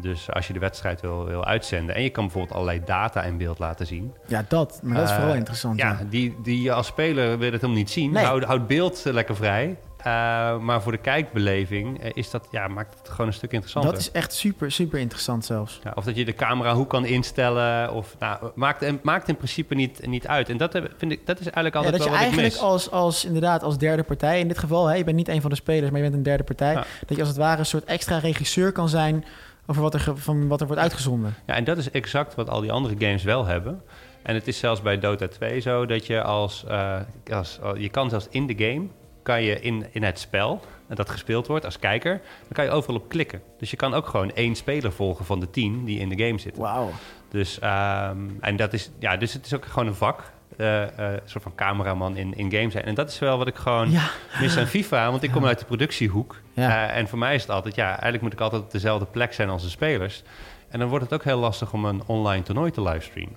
Dus 0.00 0.30
als 0.32 0.46
je 0.46 0.52
de 0.52 0.58
wedstrijd 0.58 1.00
wil, 1.00 1.24
wil 1.24 1.44
uitzenden 1.44 1.94
en 1.94 2.02
je 2.02 2.10
kan 2.10 2.24
bijvoorbeeld 2.24 2.54
allerlei 2.54 2.82
data 2.84 3.22
in 3.22 3.36
beeld 3.36 3.58
laten 3.58 3.86
zien. 3.86 4.12
ja, 4.26 4.44
dat. 4.48 4.80
Maar 4.82 4.94
dat 4.94 5.04
is 5.04 5.10
Eh, 5.10 5.16
vooral 5.16 5.34
interessant. 5.36 5.78
Ja, 5.78 5.88
Ja. 5.88 6.06
die, 6.10 6.36
die 6.42 6.62
je 6.62 6.72
als 6.72 6.86
speler 6.86 7.38
wil 7.38 7.52
het 7.52 7.60
helemaal 7.60 7.76
niet 7.82 7.90
zien. 7.90 8.10
Nee. 8.12 8.24
Houd, 8.24 8.42
houd 8.44 8.66
beeld 8.66 9.06
eh, 9.06 9.12
lekker 9.12 9.36
vrij. 9.36 9.76
Eh, 10.06 10.58
maar 10.58 10.82
voor 10.82 10.92
de 10.92 10.98
kijkbeleving 10.98 12.00
eh, 12.02 12.10
is 12.14 12.30
dat, 12.30 12.48
ja, 12.50 12.68
maakt 12.68 12.98
het 12.98 13.08
gewoon 13.08 13.26
een 13.26 13.32
stuk 13.32 13.52
interessanter. 13.52 13.90
Dat 13.92 14.00
is 14.00 14.10
echt 14.10 14.32
super, 14.32 14.72
super 14.72 14.98
interessant 14.98 15.44
zelfs. 15.44 15.80
Ja, 15.84 15.92
of 15.94 16.04
dat 16.04 16.16
je 16.16 16.24
de 16.24 16.34
camera 16.34 16.74
hoe 16.74 16.86
kan 16.86 17.04
instellen. 17.04 17.92
Of, 17.92 18.16
nou, 18.18 18.50
maakt, 18.54 19.02
maakt 19.04 19.28
in 19.28 19.36
principe 19.36 19.74
niet, 19.74 20.06
niet 20.06 20.26
uit. 20.26 20.48
En 20.48 20.56
dat, 20.56 20.72
heb- 20.72 20.92
vind 20.96 21.12
ik, 21.12 21.26
dat 21.26 21.38
is 21.40 21.44
eigenlijk 21.44 21.74
Ja, 21.74 21.80
altijd 21.80 21.96
dat 21.98 22.04
je 22.04 22.10
wel 22.10 22.18
wat 22.18 22.28
ik 22.32 22.38
eigenlijk 22.38 22.62
mis. 22.62 22.70
als, 22.72 22.90
als, 22.90 23.24
inderdaad, 23.24 23.62
als 23.62 23.78
derde 23.78 24.02
partij, 24.02 24.40
in 24.40 24.48
dit 24.48 24.58
geval, 24.58 24.86
hè, 24.86 24.94
je 24.94 25.04
bent 25.04 25.16
niet 25.16 25.28
een 25.28 25.40
van 25.40 25.50
de 25.50 25.56
spelers, 25.56 25.90
maar 25.90 25.96
je 26.00 26.04
bent 26.04 26.16
een 26.16 26.22
derde 26.22 26.44
partij, 26.44 26.72
Ja. 26.72 26.84
dat 27.06 27.16
je 27.16 27.18
als 27.18 27.28
het 27.28 27.38
ware 27.38 27.58
een 27.58 27.66
soort 27.66 27.84
extra 27.84 28.18
regisseur 28.18 28.72
kan 28.72 28.88
zijn 28.88 29.24
over 29.66 29.82
wat 29.82 29.94
er, 29.94 30.12
van 30.14 30.48
wat 30.48 30.60
er 30.60 30.66
wordt 30.66 30.82
uitgezonden. 30.82 31.34
Ja, 31.46 31.54
en 31.54 31.64
dat 31.64 31.78
is 31.78 31.90
exact 31.90 32.34
wat 32.34 32.50
al 32.50 32.60
die 32.60 32.72
andere 32.72 32.94
games 32.98 33.22
wel 33.22 33.44
hebben. 33.46 33.80
En 34.22 34.34
het 34.34 34.48
is 34.48 34.58
zelfs 34.58 34.82
bij 34.82 34.98
Dota 34.98 35.28
2 35.28 35.60
zo 35.60 35.86
dat 35.86 36.06
je 36.06 36.22
als, 36.22 36.64
eh, 36.68 36.96
als 37.32 37.58
je 37.76 37.88
kan 37.88 38.10
zelfs 38.10 38.26
in 38.30 38.46
de 38.46 38.54
game 38.56 38.86
kan 39.26 39.42
je 39.42 39.60
in, 39.60 39.86
in 39.92 40.02
het 40.02 40.18
spel 40.18 40.60
dat 40.88 41.10
gespeeld 41.10 41.46
wordt 41.46 41.64
als 41.64 41.78
kijker, 41.78 42.12
dan 42.42 42.52
kan 42.52 42.64
je 42.64 42.70
overal 42.70 42.96
op 42.96 43.08
klikken. 43.08 43.42
Dus 43.58 43.70
je 43.70 43.76
kan 43.76 43.94
ook 43.94 44.06
gewoon 44.06 44.32
één 44.32 44.54
speler 44.54 44.92
volgen 44.92 45.24
van 45.24 45.40
de 45.40 45.50
tien 45.50 45.84
die 45.84 45.98
in 46.00 46.08
de 46.08 46.24
game 46.24 46.38
zitten. 46.38 46.62
Wauw. 46.62 46.90
Dus, 47.28 47.58
ehm, 47.58 48.18
en 48.40 48.56
dat 48.56 48.72
is, 48.72 48.90
ja, 48.98 49.16
dus 49.16 49.32
het 49.32 49.46
is 49.46 49.54
ook 49.54 49.64
gewoon 49.64 49.88
een 49.88 49.94
vak. 49.94 50.34
een 50.56 51.20
soort 51.24 51.42
van 51.42 51.54
cameraman 51.54 52.16
in, 52.16 52.34
in 52.36 52.50
games 52.52 52.72
zijn. 52.72 52.84
En 52.84 52.94
dat 52.94 53.08
is 53.10 53.18
wel 53.18 53.38
wat 53.38 53.46
ik 53.46 53.54
gewoon 53.54 53.90
Ja. 53.90 54.08
mis 54.40 54.56
aan 54.56 54.66
FIFA. 54.66 55.10
Want 55.10 55.22
ik 55.22 55.30
kom 55.30 55.46
uit 55.46 55.58
de 55.58 55.64
productiehoek. 55.64 56.40
Ja. 56.52 56.88
Eh, 56.88 56.96
en 56.96 57.08
voor 57.08 57.18
mij 57.18 57.34
is 57.34 57.40
het 57.42 57.50
altijd, 57.50 57.74
ja, 57.74 57.88
eigenlijk 57.88 58.22
moet 58.22 58.32
ik 58.32 58.40
altijd 58.40 58.62
op 58.62 58.70
dezelfde 58.70 59.06
plek 59.06 59.32
zijn 59.32 59.48
als 59.48 59.62
de 59.62 59.68
spelers. 59.68 60.22
En 60.68 60.78
dan 60.78 60.88
wordt 60.88 61.04
het 61.04 61.14
ook 61.14 61.24
heel 61.24 61.38
lastig 61.38 61.72
om 61.72 61.84
een 61.84 62.02
online 62.06 62.42
toernooi 62.42 62.70
te 62.70 62.82
livestreamen. 62.82 63.36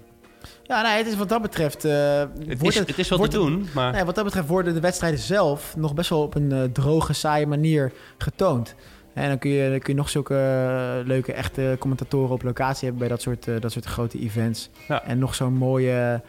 Ja, 0.69 0.82
nee, 0.82 0.97
het 0.97 1.08
is 1.08 1.15
wat 1.15 1.29
dat 1.29 1.41
betreft... 1.41 1.86
eh, 1.86 2.19
Het 2.19 2.60
wordt 2.60 2.63
is, 2.63 2.75
het 2.75 2.97
is 2.97 3.10
wel 3.10 3.19
te 3.19 3.27
wordt 3.27 3.32
doen, 3.32 3.67
maar... 3.73 3.91
Nee, 3.91 4.03
wat 4.03 4.15
dat 4.15 4.23
betreft 4.23 4.47
worden 4.47 4.73
de 4.73 4.79
wedstrijden 4.79 5.19
zelf 5.19 5.75
nog 5.77 5.93
best 5.93 6.10
wel 6.10 6.21
op 6.21 6.36
een 6.36 6.51
eh, 6.51 6.63
droge, 6.63 7.13
saaie 7.13 7.47
manier 7.47 7.91
getoond. 8.17 8.75
En 9.13 9.27
dan 9.27 9.38
kun 9.38 9.49
je, 9.49 9.69
dan 9.69 9.79
kun 9.79 9.93
je 9.93 9.99
nog 9.99 10.10
zulke 10.10 10.36
eh, 10.36 11.08
leuke, 11.08 11.34
echte 11.34 11.75
commentatoren 11.79 12.32
op 12.34 12.43
locatie 12.43 12.82
hebben 12.88 12.99
bij 12.99 13.08
dat 13.08 13.21
soort, 13.21 13.62
dat 13.62 13.71
soort 13.71 13.86
grote 13.86 14.19
events. 14.19 14.69
Ja. 14.88 15.03
En 15.03 15.19
nog 15.19 15.36
zo'n 15.36 15.53
mooie 15.53 16.21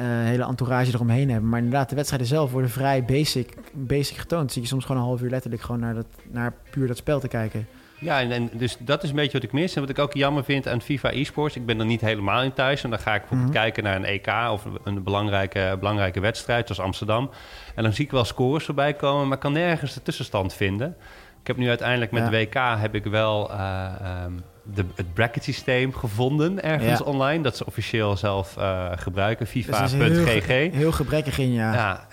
hele 0.00 0.44
entourage 0.46 0.90
eromheen 0.94 1.30
hebben. 1.30 1.48
Maar 1.48 1.58
inderdaad, 1.58 1.88
de 1.88 1.94
wedstrijden 1.94 2.28
zelf 2.28 2.50
worden 2.52 2.70
vrij 2.70 3.04
basic, 3.04 3.54
basic 3.72 4.16
getoond. 4.16 4.42
Dan 4.42 4.50
zit 4.50 4.62
je 4.62 4.68
soms 4.68 4.84
gewoon 4.84 5.00
een 5.02 5.08
half 5.08 5.22
uur 5.22 5.30
letterlijk 5.30 5.62
gewoon 5.62 5.80
naar, 5.80 5.94
dat, 5.94 6.06
naar 6.30 6.54
puur 6.70 6.86
dat 6.86 6.96
spel 6.96 7.20
te 7.20 7.28
kijken. 7.28 7.66
Ja, 7.98 8.20
en, 8.20 8.32
en 8.32 8.50
dus 8.52 8.76
dat 8.80 9.02
is 9.02 9.08
een 9.10 9.16
beetje 9.16 9.32
wat 9.32 9.42
ik 9.42 9.52
mis. 9.52 9.74
En 9.74 9.80
wat 9.80 9.90
ik 9.90 9.98
ook 9.98 10.14
jammer 10.14 10.44
vind 10.44 10.68
aan 10.68 10.82
FIFA 10.82 11.10
eSports. 11.10 11.56
Ik 11.56 11.66
ben 11.66 11.78
er 11.80 11.86
niet 11.86 12.00
helemaal 12.00 12.42
in 12.42 12.52
thuis. 12.52 12.84
En 12.84 12.90
dan 12.90 12.98
ga 12.98 13.14
ik 13.14 13.20
bijvoorbeeld 13.20 13.50
Mhm. 13.50 13.58
kijken 13.58 13.82
naar 13.82 13.96
een 13.96 14.04
EK 14.04 14.26
of 14.50 14.64
een 14.84 15.02
belangrijke, 15.02 15.76
belangrijke 15.78 16.20
wedstrijd, 16.20 16.66
zoals 16.66 16.80
Amsterdam. 16.82 17.30
En 17.74 17.82
dan 17.82 17.92
zie 17.92 18.04
ik 18.04 18.10
wel 18.10 18.24
scores 18.24 18.64
voorbij 18.64 18.94
komen, 18.94 19.28
maar 19.28 19.38
kan 19.38 19.52
nergens 19.52 19.94
de 19.94 20.02
tussenstand 20.02 20.54
vinden. 20.54 20.96
Ik 21.40 21.46
heb 21.46 21.56
nu 21.56 21.68
uiteindelijk 21.68 22.10
met 22.10 22.22
Ja. 22.22 22.30
de 22.30 22.36
WK 22.36 22.80
heb 22.80 22.94
ik 22.94 23.04
wel 23.04 23.50
eh, 23.50 23.58
ehm, 24.00 24.32
de, 24.62 24.84
het 24.94 25.14
bracket 25.14 25.44
systeem 25.44 25.94
gevonden 25.94 26.62
ergens 26.62 26.98
Ja. 26.98 27.04
online. 27.04 27.42
Dat 27.42 27.56
ze 27.56 27.66
officieel 27.66 28.16
zelf 28.16 28.56
eh, 28.56 28.86
gebruiken. 28.96 29.46
Dus 29.52 29.66
heel, 29.66 29.74
FIFA.gg. 29.88 30.44
ge- 30.46 30.70
heel 30.72 30.92
gebrekkig 30.92 31.38
in, 31.38 31.52
ja. 31.52 31.72
Ja, 31.74 32.06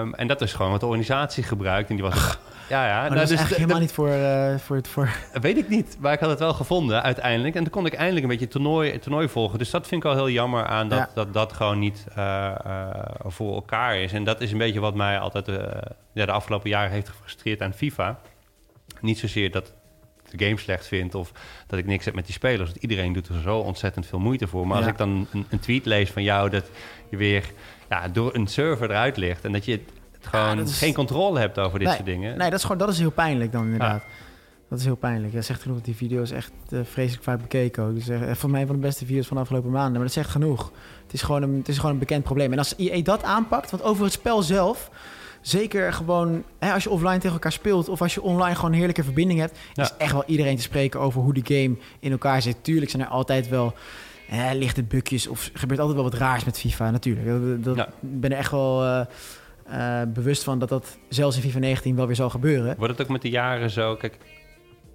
ehm, 0.00 0.12
en 0.12 0.26
dat 0.26 0.40
is 0.40 0.52
gewoon 0.52 0.70
wat 0.70 0.80
de 0.80 0.86
organisatie 0.86 1.42
gebruikt. 1.42 1.88
En 1.90 1.94
die 1.96 2.04
was... 2.04 2.38
Ja, 2.68 2.86
ja. 2.86 3.00
maar 3.00 3.10
nou, 3.10 3.14
dat 3.14 3.22
is 3.22 3.28
dus 3.28 3.38
eigenlijk 3.38 3.58
helemaal 3.58 3.80
niet 3.80 3.92
voor, 3.92 4.08
eh, 4.08 4.58
voor 4.58 4.76
het... 4.76 4.88
Voor... 4.88 5.08
Weet 5.40 5.56
ik 5.56 5.68
niet, 5.68 5.96
maar 6.00 6.12
ik 6.12 6.20
had 6.20 6.30
het 6.30 6.38
wel 6.38 6.54
gevonden 6.54 7.02
uiteindelijk. 7.02 7.54
En 7.54 7.62
toen 7.62 7.72
kon 7.72 7.86
ik 7.86 7.92
eindelijk 7.92 8.22
een 8.22 8.30
beetje 8.30 8.48
toernooi, 8.48 8.98
toernooi 8.98 9.28
volgen. 9.28 9.58
Dus 9.58 9.70
dat 9.70 9.86
vind 9.86 10.04
ik 10.04 10.12
wel 10.12 10.16
heel 10.16 10.30
jammer 10.30 10.64
aan 10.64 10.88
dat 10.88 10.98
Ja. 10.98 11.08
dat, 11.14 11.32
dat 11.32 11.52
gewoon 11.52 11.78
niet 11.78 12.06
eh, 12.14 12.46
eh, 12.46 12.88
voor 13.24 13.54
elkaar 13.54 13.98
is. 13.98 14.12
En 14.12 14.24
dat 14.24 14.40
is 14.40 14.52
een 14.52 14.58
beetje 14.58 14.80
wat 14.80 14.94
mij 14.94 15.18
altijd 15.18 15.46
ja, 16.12 16.26
de 16.26 16.32
afgelopen 16.32 16.70
jaren 16.70 16.90
heeft 16.90 17.08
gefrustreerd 17.08 17.62
aan 17.62 17.72
FIFA. 17.72 18.18
Niet 19.00 19.18
zozeer 19.18 19.50
dat 19.50 19.66
ik 19.68 20.38
de 20.38 20.44
game 20.44 20.58
slecht 20.58 20.86
vind 20.86 21.14
of 21.14 21.32
dat 21.66 21.78
ik 21.78 21.86
niks 21.86 22.04
heb 22.04 22.14
met 22.14 22.24
die 22.26 22.34
spelers. 22.34 22.70
Want 22.70 22.82
iedereen 22.82 23.12
doet 23.12 23.28
er 23.28 23.40
zo 23.40 23.58
ontzettend 23.58 24.06
veel 24.06 24.18
moeite 24.18 24.46
voor. 24.46 24.66
Maar 24.66 24.76
als 24.76 24.86
ik 24.86 24.98
dan 24.98 25.26
een, 25.32 25.46
een 25.48 25.60
tweet 25.60 25.84
lees 25.84 26.10
van 26.10 26.22
jou 26.22 26.50
dat 26.50 26.64
je 27.08 27.16
weer 27.16 27.44
ja, 27.88 28.08
door 28.08 28.34
een 28.34 28.46
server 28.46 28.90
eruit 28.90 29.16
ligt... 29.16 29.44
en 29.44 29.52
dat 29.52 29.64
je 29.64 29.80
gewoon 30.26 30.60
is- 30.60 30.78
geen 30.78 30.94
controle 30.94 31.38
hebt 31.38 31.58
over 31.58 31.78
dit 31.78 31.86
Nee, 31.88 31.96
soort 31.96 32.08
dingen. 32.08 32.38
Nee, 32.38 32.50
dat 32.50 32.58
is 32.58 32.62
gewoon 32.64 32.78
dat 32.78 32.88
is 32.88 32.98
heel 32.98 33.10
pijnlijk 33.10 33.52
dan 33.52 33.64
inderdaad. 33.64 34.02
Dat 34.68 34.78
is 34.78 34.84
heel 34.84 34.96
pijnlijk. 34.96 35.34
Dat 35.34 35.44
zegt 35.44 35.62
genoeg. 35.62 35.80
Die 35.80 35.96
video 35.96 36.22
is 36.22 36.30
echt 36.30 36.52
eh, 36.70 36.78
vreselijk 36.84 37.22
vaak 37.24 37.40
bekeken 37.40 37.82
ook. 37.84 37.94
Dus 37.94 38.08
echt 38.08 38.38
voor 38.38 38.50
mij 38.50 38.60
een 38.60 38.66
van 38.66 38.76
de 38.76 38.82
beste 38.82 39.06
video's 39.06 39.26
van 39.26 39.36
de 39.36 39.42
afgelopen 39.42 39.70
maanden. 39.70 39.92
Maar 39.92 40.02
dat 40.02 40.12
zegt 40.12 40.30
genoeg. 40.30 40.72
Het 41.02 41.12
is 41.12 41.22
gewoon 41.22 41.42
een, 41.42 41.54
het 41.56 41.68
is 41.68 41.76
gewoon 41.76 41.92
een 41.92 41.98
bekend 41.98 42.22
probleem. 42.24 42.52
En 42.52 42.58
als 42.58 42.74
EA 42.76 43.02
dat 43.02 43.22
aanpakt, 43.22 43.70
want 43.70 43.82
over 43.82 44.04
het 44.04 44.12
spel 44.12 44.42
zelf, 44.42 44.90
zeker 45.40 45.92
gewoon 45.92 46.42
hè, 46.58 46.72
als 46.72 46.82
je 46.82 46.90
offline 46.90 47.14
tegen 47.18 47.32
elkaar 47.32 47.52
speelt 47.52 47.88
of 47.88 48.00
als 48.02 48.14
je 48.14 48.22
online 48.22 48.54
gewoon 48.54 48.70
een 48.70 48.76
heerlijke 48.76 49.04
verbinding 49.04 49.40
hebt, 49.40 49.58
Ja. 49.72 49.82
is 49.82 49.92
echt 49.98 50.12
wel 50.12 50.24
iedereen 50.26 50.56
te 50.56 50.62
spreken 50.62 51.00
over 51.00 51.20
hoe 51.20 51.34
die 51.34 51.46
game 51.62 51.76
in 52.00 52.10
elkaar 52.12 52.42
zit. 52.42 52.56
Tuurlijk 52.64 52.90
zijn 52.90 53.02
er 53.02 53.08
altijd 53.08 53.48
wel 53.48 53.74
eh, 54.28 54.50
lichte 54.52 54.82
bukjes 54.82 55.26
of 55.26 55.44
er 55.46 55.58
gebeurt 55.58 55.80
altijd 55.80 55.98
wel 56.00 56.10
wat 56.10 56.18
raars 56.20 56.44
met 56.44 56.58
FIFA. 56.58 56.90
Natuurlijk. 56.90 57.26
Dat, 57.26 57.64
dat 57.64 57.76
Ja. 57.76 57.86
ik 57.86 58.20
ben 58.20 58.30
er 58.32 58.38
echt 58.38 58.50
wel 58.50 58.84
eh, 58.84 59.06
eh, 59.66 60.02
bewust 60.08 60.42
van 60.44 60.58
dat 60.58 60.68
dat 60.68 60.98
zelfs 61.08 61.36
in 61.36 61.42
FIFA 61.42 61.58
19 61.58 61.96
wel 61.96 62.06
weer 62.06 62.16
zal 62.16 62.30
gebeuren. 62.30 62.74
Wordt 62.78 62.92
het 62.92 63.02
ook 63.02 63.12
met 63.12 63.22
de 63.22 63.30
jaren 63.30 63.70
zo? 63.70 63.96
Kijk, 63.96 64.18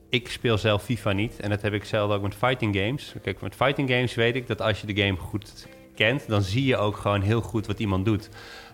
ik 0.09 0.29
speel 0.29 0.57
zelf 0.57 0.83
FIFA 0.83 1.11
niet. 1.11 1.39
En 1.39 1.49
dat 1.49 1.61
heb 1.61 1.73
ik 1.73 1.83
zelf 1.85 2.11
ook 2.11 2.21
met 2.21 2.35
fighting 2.35 2.75
games. 2.75 3.13
Kijk, 3.21 3.41
met 3.41 3.55
fighting 3.55 3.89
games 3.89 4.15
weet 4.15 4.35
ik 4.35 4.47
dat 4.47 4.61
als 4.61 4.81
je 4.81 4.93
de 4.93 5.01
game 5.01 5.17
goed 5.17 5.67
kent... 5.95 6.27
dan 6.27 6.41
zie 6.41 6.65
je 6.65 6.77
ook 6.77 6.97
gewoon 6.97 7.21
heel 7.21 7.41
goed 7.41 7.67
wat 7.67 7.79
iemand 7.79 8.05
doet. 8.05 8.29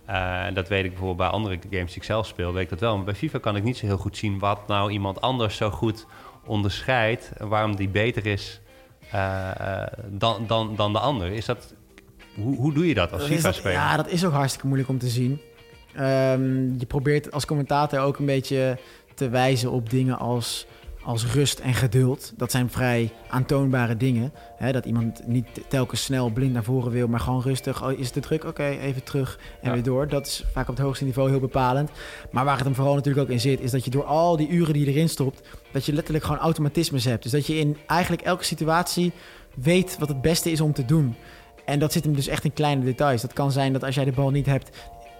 Eh, 0.05 0.45
En 0.45 0.53
dat 0.53 0.67
weet 0.67 0.84
ik 0.84 0.89
bijvoorbeeld 0.89 1.17
bij 1.17 1.27
andere 1.27 1.60
games 1.69 1.88
die 1.88 1.95
ik 1.97 2.03
zelf 2.03 2.27
speel, 2.27 2.53
weet 2.53 2.63
ik 2.63 2.69
dat 2.69 2.79
wel. 2.79 2.95
Maar 2.95 3.05
bij 3.05 3.15
FIFA 3.15 3.39
kan 3.39 3.55
ik 3.55 3.63
niet 3.63 3.77
zo 3.77 3.86
heel 3.86 3.97
goed 3.97 4.17
zien 4.17 4.39
wat 4.39 4.67
nou 4.67 4.91
iemand 4.91 5.21
anders 5.21 5.58
zo 5.58 5.69
goed 5.69 6.05
onderscheidt... 6.45 7.31
en 7.38 7.47
waarom 7.47 7.75
die 7.75 7.89
beter 7.89 8.25
is 8.25 8.62
eh, 9.12 9.81
eh, 9.81 9.88
dan, 10.10 10.43
dan, 10.47 10.75
dan 10.75 10.93
de 10.93 10.99
ander. 10.99 11.31
Is 11.31 11.45
dat, 11.45 11.73
hoe, 12.36 12.55
hoe 12.55 12.73
doe 12.73 12.88
je 12.88 12.93
dat 12.93 13.12
als 13.12 13.23
FIFA-speler? 13.23 13.77
Ja, 13.77 13.95
dat 13.95 14.08
is 14.08 14.25
ook 14.25 14.34
hartstikke 14.34 14.67
moeilijk 14.67 14.89
om 14.89 14.97
te 14.97 15.08
zien. 15.08 15.41
Ehm, 15.95 16.77
je 16.79 16.86
probeert 16.88 17.31
als 17.31 17.45
commentator 17.45 17.99
ook 17.99 18.17
een 18.17 18.25
beetje 18.25 18.77
te 19.13 19.29
wijzen 19.29 19.71
op 19.71 19.89
dingen 19.89 20.17
als, 20.19 20.65
als 21.03 21.34
rust 21.34 21.60
en 21.60 21.73
geduld. 21.73 22.34
Dat 22.38 22.51
zijn 22.51 22.69
vrij 22.69 23.12
aantoonbare 23.29 23.97
dingen. 23.97 24.31
Hè, 24.58 24.71
dat 24.71 24.86
iemand 24.86 25.27
niet 25.27 25.45
telkens 25.67 26.03
snel 26.03 26.29
blind 26.29 26.53
naar 26.53 26.63
voren 26.63 26.91
wil, 26.91 27.08
maar 27.08 27.19
gewoon 27.19 27.41
rustig. 27.41 27.84
Oh, 27.84 27.91
is 27.91 28.05
het 28.05 28.13
te 28.13 28.19
druk? 28.19 28.43
Oké, 28.43 28.63
even 28.65 29.03
terug 29.03 29.39
en 29.62 29.67
Ja. 29.69 29.73
weer 29.73 29.84
door. 29.84 30.08
Dat 30.08 30.25
is 30.25 30.43
vaak 30.53 30.69
op 30.69 30.75
het 30.75 30.86
hoogste 30.86 31.05
niveau 31.05 31.29
heel 31.29 31.39
bepalend. 31.39 31.89
Maar 32.31 32.45
waar 32.45 32.55
het 32.55 32.65
hem 32.65 32.75
vooral 32.75 32.95
natuurlijk 32.95 33.25
ook 33.25 33.34
in 33.34 33.39
zit, 33.39 33.60
is 33.62 33.71
dat 33.71 33.84
je 33.86 33.91
door 33.91 34.05
al 34.05 34.38
die 34.38 34.49
uren 34.49 34.73
die 34.73 34.86
je 34.86 34.91
erin 34.91 35.10
stopt, 35.10 35.41
dat 35.71 35.86
je 35.86 35.93
letterlijk 35.93 36.25
gewoon 36.25 36.39
automatismes 36.39 37.05
hebt. 37.05 37.23
Dus 37.23 37.31
dat 37.31 37.45
je 37.47 37.55
in 37.60 37.77
eigenlijk 37.88 38.21
elke 38.21 38.43
situatie 38.43 39.12
weet 39.55 39.97
wat 39.99 40.08
het 40.08 40.21
beste 40.21 40.51
is 40.51 40.62
om 40.62 40.73
te 40.73 40.86
doen. 40.86 41.15
En 41.65 41.79
dat 41.79 41.91
zit 41.91 42.03
hem 42.03 42.15
dus 42.15 42.27
echt 42.27 42.43
in 42.43 42.53
kleine 42.53 42.84
details. 42.84 43.21
Dat 43.21 43.34
kan 43.34 43.51
zijn 43.51 43.73
dat 43.73 43.84
als 43.84 43.95
jij 43.95 44.05
de 44.05 44.12
bal 44.12 44.29
niet 44.29 44.45
hebt, 44.45 44.77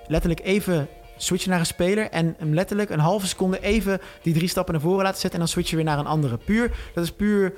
letterlijk 0.08 0.42
even 0.46 0.88
switchen 1.18 1.50
naar 1.50 1.60
een 1.60 1.66
speler 1.66 2.10
en 2.10 2.36
hem 2.38 2.54
letterlijk 2.54 2.90
een 2.90 3.00
halve 3.00 3.28
seconde 3.28 3.60
even 3.62 4.00
die 4.22 4.34
drie 4.34 4.48
stappen 4.48 4.74
naar 4.74 4.84
voren 4.84 5.04
laten 5.04 5.20
zetten 5.20 5.40
en 5.40 5.46
dan 5.46 5.48
switchen 5.48 5.76
weer 5.76 5.86
naar 5.86 6.00
een 6.00 6.06
andere. 6.06 6.38
Puur, 6.38 6.72
dat 6.94 7.04
is 7.04 7.12
puur 7.12 7.54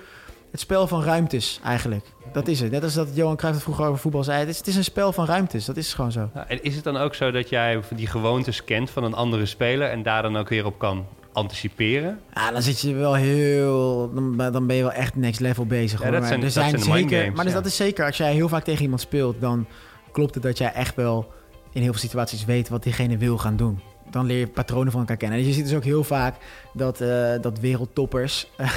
het 0.52 0.60
spel 0.60 0.88
van 0.88 1.04
ruimtes 1.04 1.60
eigenlijk. 1.64 2.06
Dat 2.34 2.48
is 2.48 2.60
het. 2.60 2.72
Net 2.72 2.84
als 2.84 2.94
dat 2.94 3.08
Johan 3.14 3.36
Cruijff 3.36 3.56
het 3.58 3.66
vroeger 3.66 3.86
over 3.86 4.00
voetbal 4.00 4.24
zei. 4.24 4.40
Het 4.40 4.48
is, 4.50 4.58
het 4.58 4.68
is 4.68 4.76
een 4.76 4.84
spel 4.84 5.14
van 5.14 5.26
ruimtes. 5.26 5.66
Dat 5.66 5.78
is 5.78 5.94
gewoon 5.94 6.12
zo. 6.12 6.30
Ja, 6.34 6.48
en 6.48 6.64
is 6.64 6.76
het 6.76 6.84
dan 6.84 6.98
ook 6.98 7.16
zo 7.16 7.32
dat 7.32 7.50
jij 7.50 7.80
die 7.96 8.08
gewoontes 8.08 8.64
kent 8.64 8.90
van 8.90 9.04
een 9.04 9.14
andere 9.14 9.46
speler 9.46 9.90
en 9.90 10.04
daar 10.04 10.22
dan 10.22 10.38
ook 10.38 10.50
weer 10.50 10.66
op 10.66 10.80
kan 10.80 11.06
anticiperen? 11.34 12.20
Ja, 12.34 12.52
dan 12.52 12.62
zit 12.62 12.80
je 12.82 12.94
wel 12.94 13.14
heel. 13.14 14.12
Dan, 14.14 14.38
dan 14.52 14.68
ben 14.68 14.76
je 14.76 14.82
wel 14.82 14.92
echt 14.92 15.16
next 15.16 15.40
level 15.40 15.66
bezig. 15.66 16.00
Ja, 16.04 16.12
dat 16.12 16.20
Maar 16.20 16.28
zijn- 16.28 16.40
er 16.40 16.46
dat 16.46 16.54
zijn 16.54 16.70
zijn 16.80 16.82
mind 16.94 17.10
zeker. 17.10 17.18
games, 17.20 17.36
maar 17.36 17.46
dus 17.46 17.54
ja. 17.54 17.60
dat 17.60 17.70
is 17.70 17.76
zeker. 17.76 18.06
Als 18.06 18.18
jij 18.18 18.34
heel 18.34 18.50
vaak 18.50 18.64
tegen 18.64 18.82
iemand 18.84 19.02
speelt, 19.02 19.42
dan 19.42 19.66
klopt 20.12 20.34
het 20.34 20.44
dat 20.44 20.58
jij 20.58 20.72
echt 20.74 20.96
wel 20.96 21.32
in 21.78 21.84
heel 21.84 21.92
veel 21.92 22.02
situaties 22.02 22.46
weet 22.46 22.70
wat 22.70 22.84
diegene 22.84 23.18
wil 23.18 23.38
gaan 23.38 23.56
doen. 23.56 23.80
Dan 24.10 24.26
leer 24.26 24.40
je 24.40 24.48
patronen 24.48 24.92
van 24.92 25.00
elkaar 25.00 25.18
kennen. 25.18 25.40
En 25.40 25.46
je 25.46 25.54
ziet 25.54 25.64
dus 25.64 25.76
ook 25.76 25.84
heel 25.84 26.04
vaak 26.04 26.36
dat, 26.78 27.02
eh, 27.02 27.32
dat 27.42 27.60
wereldtoppers. 27.60 28.40
die 28.58 28.68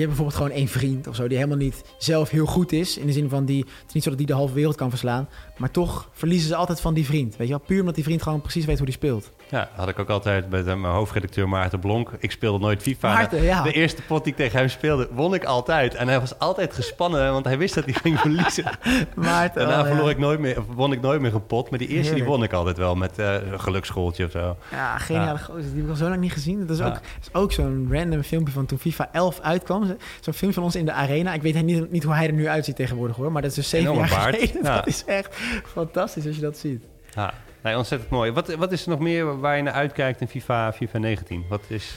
hebben 0.00 0.06
bijvoorbeeld 0.06 0.34
gewoon 0.36 0.50
één 0.50 0.68
vriend 0.68 1.06
of 1.06 1.14
zo. 1.14 1.26
Die 1.28 1.36
helemaal 1.36 1.58
niet 1.58 1.82
zelf 1.98 2.30
heel 2.30 2.46
goed 2.46 2.72
is. 2.72 2.96
In 2.98 3.06
de 3.06 3.12
zin 3.12 3.28
van 3.28 3.44
die. 3.44 3.58
Het 3.64 3.84
is 3.88 3.92
niet 3.92 4.02
zo 4.02 4.08
dat 4.08 4.18
die 4.18 4.26
de 4.26 4.32
halve 4.34 4.54
wereld 4.54 4.76
kan 4.76 4.90
verslaan. 4.90 5.28
Maar 5.56 5.70
toch 5.70 6.08
verliezen 6.12 6.48
ze 6.48 6.56
altijd 6.56 6.80
van 6.80 6.94
die 6.94 7.04
vriend. 7.06 7.36
Weet 7.36 7.48
je 7.48 7.52
wel? 7.56 7.62
Puur 7.66 7.80
omdat 7.80 7.94
die 7.94 8.04
vriend 8.04 8.22
gewoon 8.22 8.40
precies 8.40 8.64
weet 8.64 8.76
hoe 8.76 8.86
die 8.86 8.94
speelt. 8.94 9.30
Ja, 9.50 9.68
had 9.74 9.88
ik 9.88 9.98
ook 9.98 10.08
altijd 10.08 10.48
bij 10.48 10.62
de- 10.62 10.74
mijn 10.76 10.92
hoofdredacteur 10.94 11.48
Maarten 11.48 11.78
Blonk. 11.80 12.10
Ik 12.18 12.30
speelde 12.30 12.58
nooit 12.58 12.82
FIFA. 12.82 13.12
Maarten, 13.12 13.42
ja. 13.42 13.62
De 13.62 13.72
eerste 13.72 14.02
pot 14.02 14.24
die 14.24 14.32
ik 14.32 14.38
tegen 14.38 14.58
hem 14.58 14.68
speelde, 14.68 15.08
won 15.12 15.34
ik 15.34 15.44
altijd. 15.44 15.94
En 15.94 16.08
hij 16.08 16.20
was 16.20 16.38
altijd 16.38 16.74
gespannen, 16.74 17.32
want 17.32 17.44
hij 17.44 17.58
wist 17.58 17.74
dat 17.74 17.84
hij 17.84 17.92
ging 17.94 18.18
verliezen. 18.20 18.64
Maarten, 19.14 19.60
Daarna 19.66 19.80
oh, 19.80 19.86
ja. 19.86 19.92
verloor 19.94 20.10
ik 20.10 20.18
nooit 20.18 20.40
meer, 20.40 20.62
won 20.74 20.92
ik 20.92 21.00
nooit 21.00 21.20
meer 21.20 21.34
een 21.34 21.46
pot. 21.46 21.70
Maar 21.70 21.78
die 21.78 21.88
eerste 21.88 22.14
die 22.14 22.24
won 22.24 22.42
ik 22.42 22.52
altijd 22.52 22.76
wel 22.76 22.94
met 22.94 23.18
eh, 23.18 23.34
een 23.52 23.60
geluksschooltje 23.60 24.24
of 24.24 24.30
zo. 24.30 24.56
Ja, 24.70 24.98
geniale 24.98 25.38
gozer. 25.38 25.62
Die 25.62 25.74
heb 25.74 25.84
ik 25.84 25.90
al 25.90 25.96
zo 25.96 26.08
lang 26.08 26.20
niet 26.20 26.32
gezien. 26.32 26.60
Dat 26.60 26.70
is 26.70 26.78
Ja. 26.78 26.86
ook, 26.86 26.92
dat 26.94 27.02
is 27.20 27.28
ook 27.34 27.47
zo'n 27.52 27.88
random 27.90 28.22
filmpje 28.22 28.52
van 28.52 28.66
toen 28.66 28.78
FIFA 28.78 29.08
11 29.12 29.40
uitkwam. 29.40 29.84
Zo'n 30.20 30.32
filmpje 30.34 30.52
van 30.52 30.62
ons 30.62 30.76
in 30.76 30.84
de 30.84 30.92
arena. 30.92 31.34
Ik 31.34 31.42
weet 31.42 31.62
niet, 31.62 31.90
niet 31.90 32.02
hoe 32.02 32.14
hij 32.14 32.26
er 32.26 32.32
nu 32.32 32.48
uitziet 32.48 32.76
tegenwoordig 32.76 33.16
hoor. 33.16 33.32
Maar 33.32 33.42
dat 33.42 33.50
is 33.50 33.56
dus 33.56 33.68
zeven 33.68 33.94
jaar 33.94 34.08
baard. 34.08 34.34
geleden. 34.36 34.62
Ja. 34.68 34.74
Dat 34.74 34.86
is 34.86 35.04
echt 35.04 35.34
fantastisch 35.66 36.26
als 36.26 36.34
je 36.34 36.40
dat 36.42 36.58
ziet. 36.58 36.84
Ja, 37.14 37.34
nee, 37.62 37.76
ontzettend 37.76 38.10
mooi. 38.10 38.32
Wat, 38.32 38.54
wat 38.54 38.72
is 38.72 38.82
er 38.82 38.90
nog 38.90 38.98
meer 38.98 39.40
waar 39.40 39.56
je 39.56 39.62
naar 39.62 39.72
uitkijkt 39.72 40.20
in 40.20 40.28
FIFA, 40.28 40.72
FIFA 40.72 40.98
19? 40.98 41.44
Wat 41.48 41.62
is... 41.68 41.94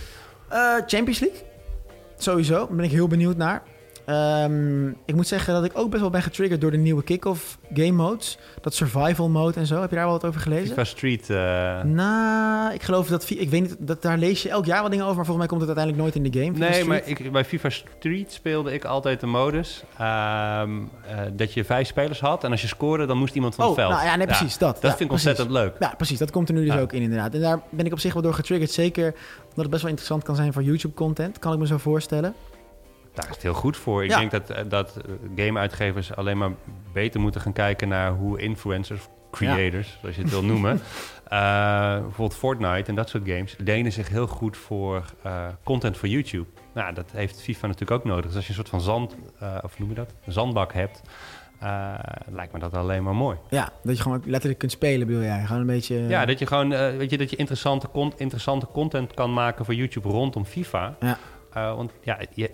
Eh, 0.49 0.75
Champions 0.87 1.19
League. 1.19 1.39
Sowieso. 2.17 2.55
Daar 2.67 2.75
ben 2.75 2.85
ik 2.85 2.91
heel 2.91 3.07
benieuwd 3.07 3.37
naar. 3.37 3.61
Ehm, 4.05 4.87
ik 4.87 5.15
moet 5.15 5.27
zeggen 5.27 5.53
dat 5.53 5.63
ik 5.65 5.71
ook 5.73 5.89
best 5.89 6.01
wel 6.01 6.09
ben 6.09 6.21
getriggerd 6.21 6.61
door 6.61 6.71
de 6.71 6.77
nieuwe 6.77 7.03
kick-off 7.03 7.57
game 7.73 7.91
modes. 7.91 8.37
Dat 8.61 8.73
survival 8.73 9.29
mode 9.29 9.59
en 9.59 9.65
zo. 9.65 9.81
Heb 9.81 9.89
je 9.89 9.95
daar 9.95 10.05
wel 10.05 10.13
wat 10.13 10.25
over 10.25 10.41
gelezen? 10.41 10.67
FIFA 10.67 10.83
Street... 10.83 11.29
eh, 11.29 11.81
Nou, 11.83 12.73
ik 12.73 12.83
geloof 12.83 13.07
dat... 13.07 13.29
Ik 13.29 13.49
weet 13.49 13.61
niet, 13.61 13.75
dat, 13.79 14.01
daar 14.01 14.17
lees 14.17 14.43
je 14.43 14.49
elk 14.49 14.65
jaar 14.65 14.81
wat 14.81 14.91
dingen 14.91 15.05
over. 15.05 15.17
Maar 15.17 15.25
volgens 15.25 15.47
mij 15.47 15.57
komt 15.57 15.69
het 15.69 15.77
uiteindelijk 15.77 16.15
nooit 16.15 16.25
in 16.25 16.31
de 16.31 16.39
game. 16.39 16.53
FIFA 16.53 16.65
Nee, 16.65 16.73
Street. 17.03 17.17
maar 17.17 17.25
ik, 17.25 17.31
bij 17.31 17.45
FIFA 17.45 17.69
Street 17.69 18.31
speelde 18.31 18.73
ik 18.73 18.85
altijd 18.85 19.19
de 19.19 19.27
modus 19.27 19.83
ehm, 19.97 20.69
eh, 21.07 21.17
dat 21.33 21.53
je 21.53 21.63
vijf 21.65 21.87
spelers 21.87 22.19
had. 22.19 22.43
En 22.43 22.51
als 22.51 22.61
je 22.61 22.67
scoorde, 22.67 23.05
dan 23.05 23.17
moest 23.17 23.35
iemand 23.35 23.55
van 23.55 23.63
Oh, 23.63 23.69
het 23.71 23.79
veld. 23.79 23.91
nou 23.93 24.05
ja, 24.05 24.15
nee, 24.15 24.25
precies. 24.27 24.57
Dat, 24.57 24.73
Dat 24.73 24.81
Ja, 24.81 24.87
vind 24.89 25.01
ik 25.01 25.07
precies. 25.07 25.27
ontzettend 25.27 25.57
leuk. 25.59 25.75
Ja, 25.79 25.93
precies. 25.97 26.19
Dat 26.19 26.31
komt 26.31 26.49
er 26.49 26.55
nu 26.55 26.65
dus 26.65 26.75
ook 26.77 26.93
in, 26.93 27.01
inderdaad. 27.01 27.33
En 27.33 27.41
daar 27.41 27.59
ben 27.69 27.85
ik 27.85 27.91
op 27.91 27.99
zich 27.99 28.13
wel 28.13 28.21
door 28.21 28.33
getriggerd. 28.33 28.71
Zeker 28.71 29.05
omdat 29.41 29.55
het 29.55 29.69
best 29.69 29.81
wel 29.81 29.89
interessant 29.91 30.23
kan 30.23 30.35
zijn 30.35 30.53
voor 30.53 30.63
YouTube-content. 30.63 31.39
Kan 31.39 31.53
ik 31.53 31.59
me 31.59 31.67
zo 31.67 31.77
voorstellen. 31.77 32.33
Daar 33.13 33.25
is 33.29 33.33
het 33.33 33.41
heel 33.41 33.53
goed 33.53 33.77
voor. 33.77 34.03
Ik 34.03 34.09
Ja. 34.09 34.17
denk 34.19 34.31
dat, 34.31 34.49
eh, 34.49 34.63
dat 34.69 34.97
eh, 34.97 35.13
game-uitgevers 35.35 36.15
alleen 36.15 36.37
maar 36.37 36.51
beter 36.93 37.19
moeten 37.19 37.41
gaan 37.41 37.53
kijken 37.53 37.87
naar 37.87 38.11
hoe 38.11 38.39
influencers, 38.39 39.01
creators, 39.31 39.97
zoals 40.01 40.15
je 40.15 40.21
het 40.21 40.31
wil 40.31 40.43
noemen, 40.43 40.71
eh, 41.27 41.39
bijvoorbeeld 41.99 42.35
Fortnite 42.35 42.89
en 42.89 42.95
dat 42.95 43.09
soort 43.09 43.27
games, 43.27 43.55
lenen 43.57 43.91
zich 43.91 44.09
heel 44.09 44.27
goed 44.27 44.57
voor 44.57 45.03
content 45.63 45.97
voor 45.97 46.07
YouTube. 46.07 46.45
Nou, 46.73 46.93
dat 46.93 47.11
heeft 47.11 47.41
FIFA 47.41 47.67
natuurlijk 47.67 47.99
ook 48.01 48.05
nodig. 48.05 48.25
Dus 48.25 48.35
als 48.35 48.43
je 48.43 48.49
een 48.49 48.55
soort 48.55 48.69
van 48.69 48.81
zand, 48.81 49.15
of 49.61 49.79
noem 49.79 49.89
je 49.89 49.95
dat, 49.95 50.13
een 50.25 50.33
zandbak 50.33 50.73
hebt, 50.73 51.01
lijkt 52.31 52.53
me 52.53 52.59
dat 52.59 52.73
alleen 52.73 53.03
maar 53.03 53.15
mooi. 53.15 53.37
Ja, 53.49 53.69
dat 53.83 53.97
je 53.97 54.01
gewoon 54.03 54.21
letterlijk 54.25 54.59
kunt 54.59 54.71
spelen, 54.71 55.07
bedoel 55.07 55.23
jij. 55.23 55.43
Gewoon 55.45 55.61
een 55.61 55.67
beetje... 55.67 55.95
Ja, 55.95 56.25
dat 56.25 56.39
je 56.39 56.45
gewoon, 56.47 56.73
eh, 56.73 56.97
weet 56.97 57.09
je, 57.09 57.17
dat 57.17 57.29
je 57.29 57.35
interessante, 57.35 57.87
con- 57.89 58.13
interessante 58.17 58.65
content 58.67 59.13
kan 59.13 59.33
maken 59.33 59.65
voor 59.65 59.73
YouTube 59.73 60.07
rondom 60.09 60.45
FIFA. 60.45 60.95
Ja. 60.99 61.17
Want 61.75 61.91
ja, 62.03 62.17
je, 62.33 62.51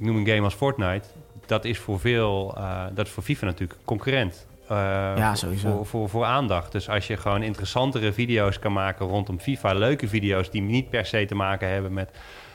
ik 0.00 0.06
noem 0.06 0.16
een 0.16 0.26
game 0.26 0.42
als 0.42 0.54
Fortnite. 0.54 1.08
Dat 1.46 1.64
is 1.64 1.78
voor 1.78 2.00
veel, 2.00 2.54
eh, 2.56 2.84
dat 2.94 3.06
is 3.06 3.12
voor 3.12 3.22
FIFA 3.22 3.44
natuurlijk 3.46 3.80
concurrent. 3.84 4.46
Eh, 4.68 4.76
Ja, 5.16 5.34
sowieso. 5.34 5.70
Voor, 5.76 5.86
voor, 5.86 6.08
voor 6.08 6.24
aandacht. 6.24 6.72
Dus 6.72 6.88
als 6.88 7.06
je 7.06 7.16
gewoon 7.16 7.42
interessantere 7.42 8.12
video's 8.12 8.58
kan 8.58 8.72
maken 8.72 9.06
rondom 9.06 9.40
FIFA, 9.40 9.72
leuke 9.72 10.08
video's 10.08 10.50
die 10.50 10.62
niet 10.62 10.90
per 10.90 11.06
se 11.06 11.24
te 11.24 11.34
maken 11.34 11.68
hebben 11.68 11.92
met 11.92 12.10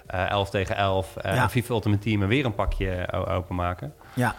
eh 0.05 0.29
11 0.29 0.49
tegen 0.49 0.75
11, 0.75 1.15
eh, 1.17 1.35
Ja. 1.35 1.49
FIFA 1.49 1.73
Ultimate 1.73 2.01
Team 2.03 2.21
en 2.21 2.27
weer 2.27 2.45
een 2.45 2.55
pakje 2.55 3.11
openmaken. 3.27 3.93
Ja. 4.13 4.35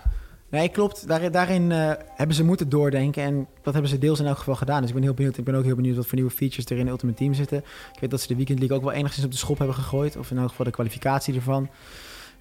Nee, 0.51 0.69
klopt. 0.69 1.09
Daar, 1.09 1.31
daarin 1.31 1.71
hebben 2.17 2.37
ze 2.37 2.45
moeten 2.45 2.69
doordenken. 2.69 3.23
En 3.23 3.47
dat 3.63 3.73
hebben 3.73 3.91
ze 3.91 3.99
deels 3.99 4.21
in 4.21 4.27
elk 4.27 4.39
geval 4.39 4.55
gedaan. 4.55 4.79
Dus 4.81 4.89
ik 4.89 4.95
ben 4.95 5.03
heel 5.05 5.15
benieuwd. 5.15 5.37
Ik 5.39 5.45
ben 5.45 5.55
ook 5.55 5.65
heel 5.65 5.75
benieuwd 5.75 5.97
wat 5.97 6.07
voor 6.07 6.15
nieuwe 6.15 6.31
features 6.31 6.65
er 6.71 6.77
in 6.79 6.89
Ultimate 6.89 7.19
Team 7.19 7.35
zitten. 7.35 7.59
Ik 7.93 8.01
weet 8.01 8.11
dat 8.11 8.21
ze 8.21 8.27
de 8.29 8.35
Weekend 8.37 8.59
League 8.59 8.77
ook 8.77 8.83
wel 8.85 8.93
enigszins 8.93 9.25
op 9.25 9.31
de 9.31 9.37
schop 9.37 9.59
hebben 9.59 9.77
gegooid. 9.77 10.17
Of 10.17 10.31
in 10.31 10.39
elk 10.39 10.49
geval 10.49 10.65
de 10.65 10.71
kwalificatie 10.73 11.35
ervan. 11.35 11.69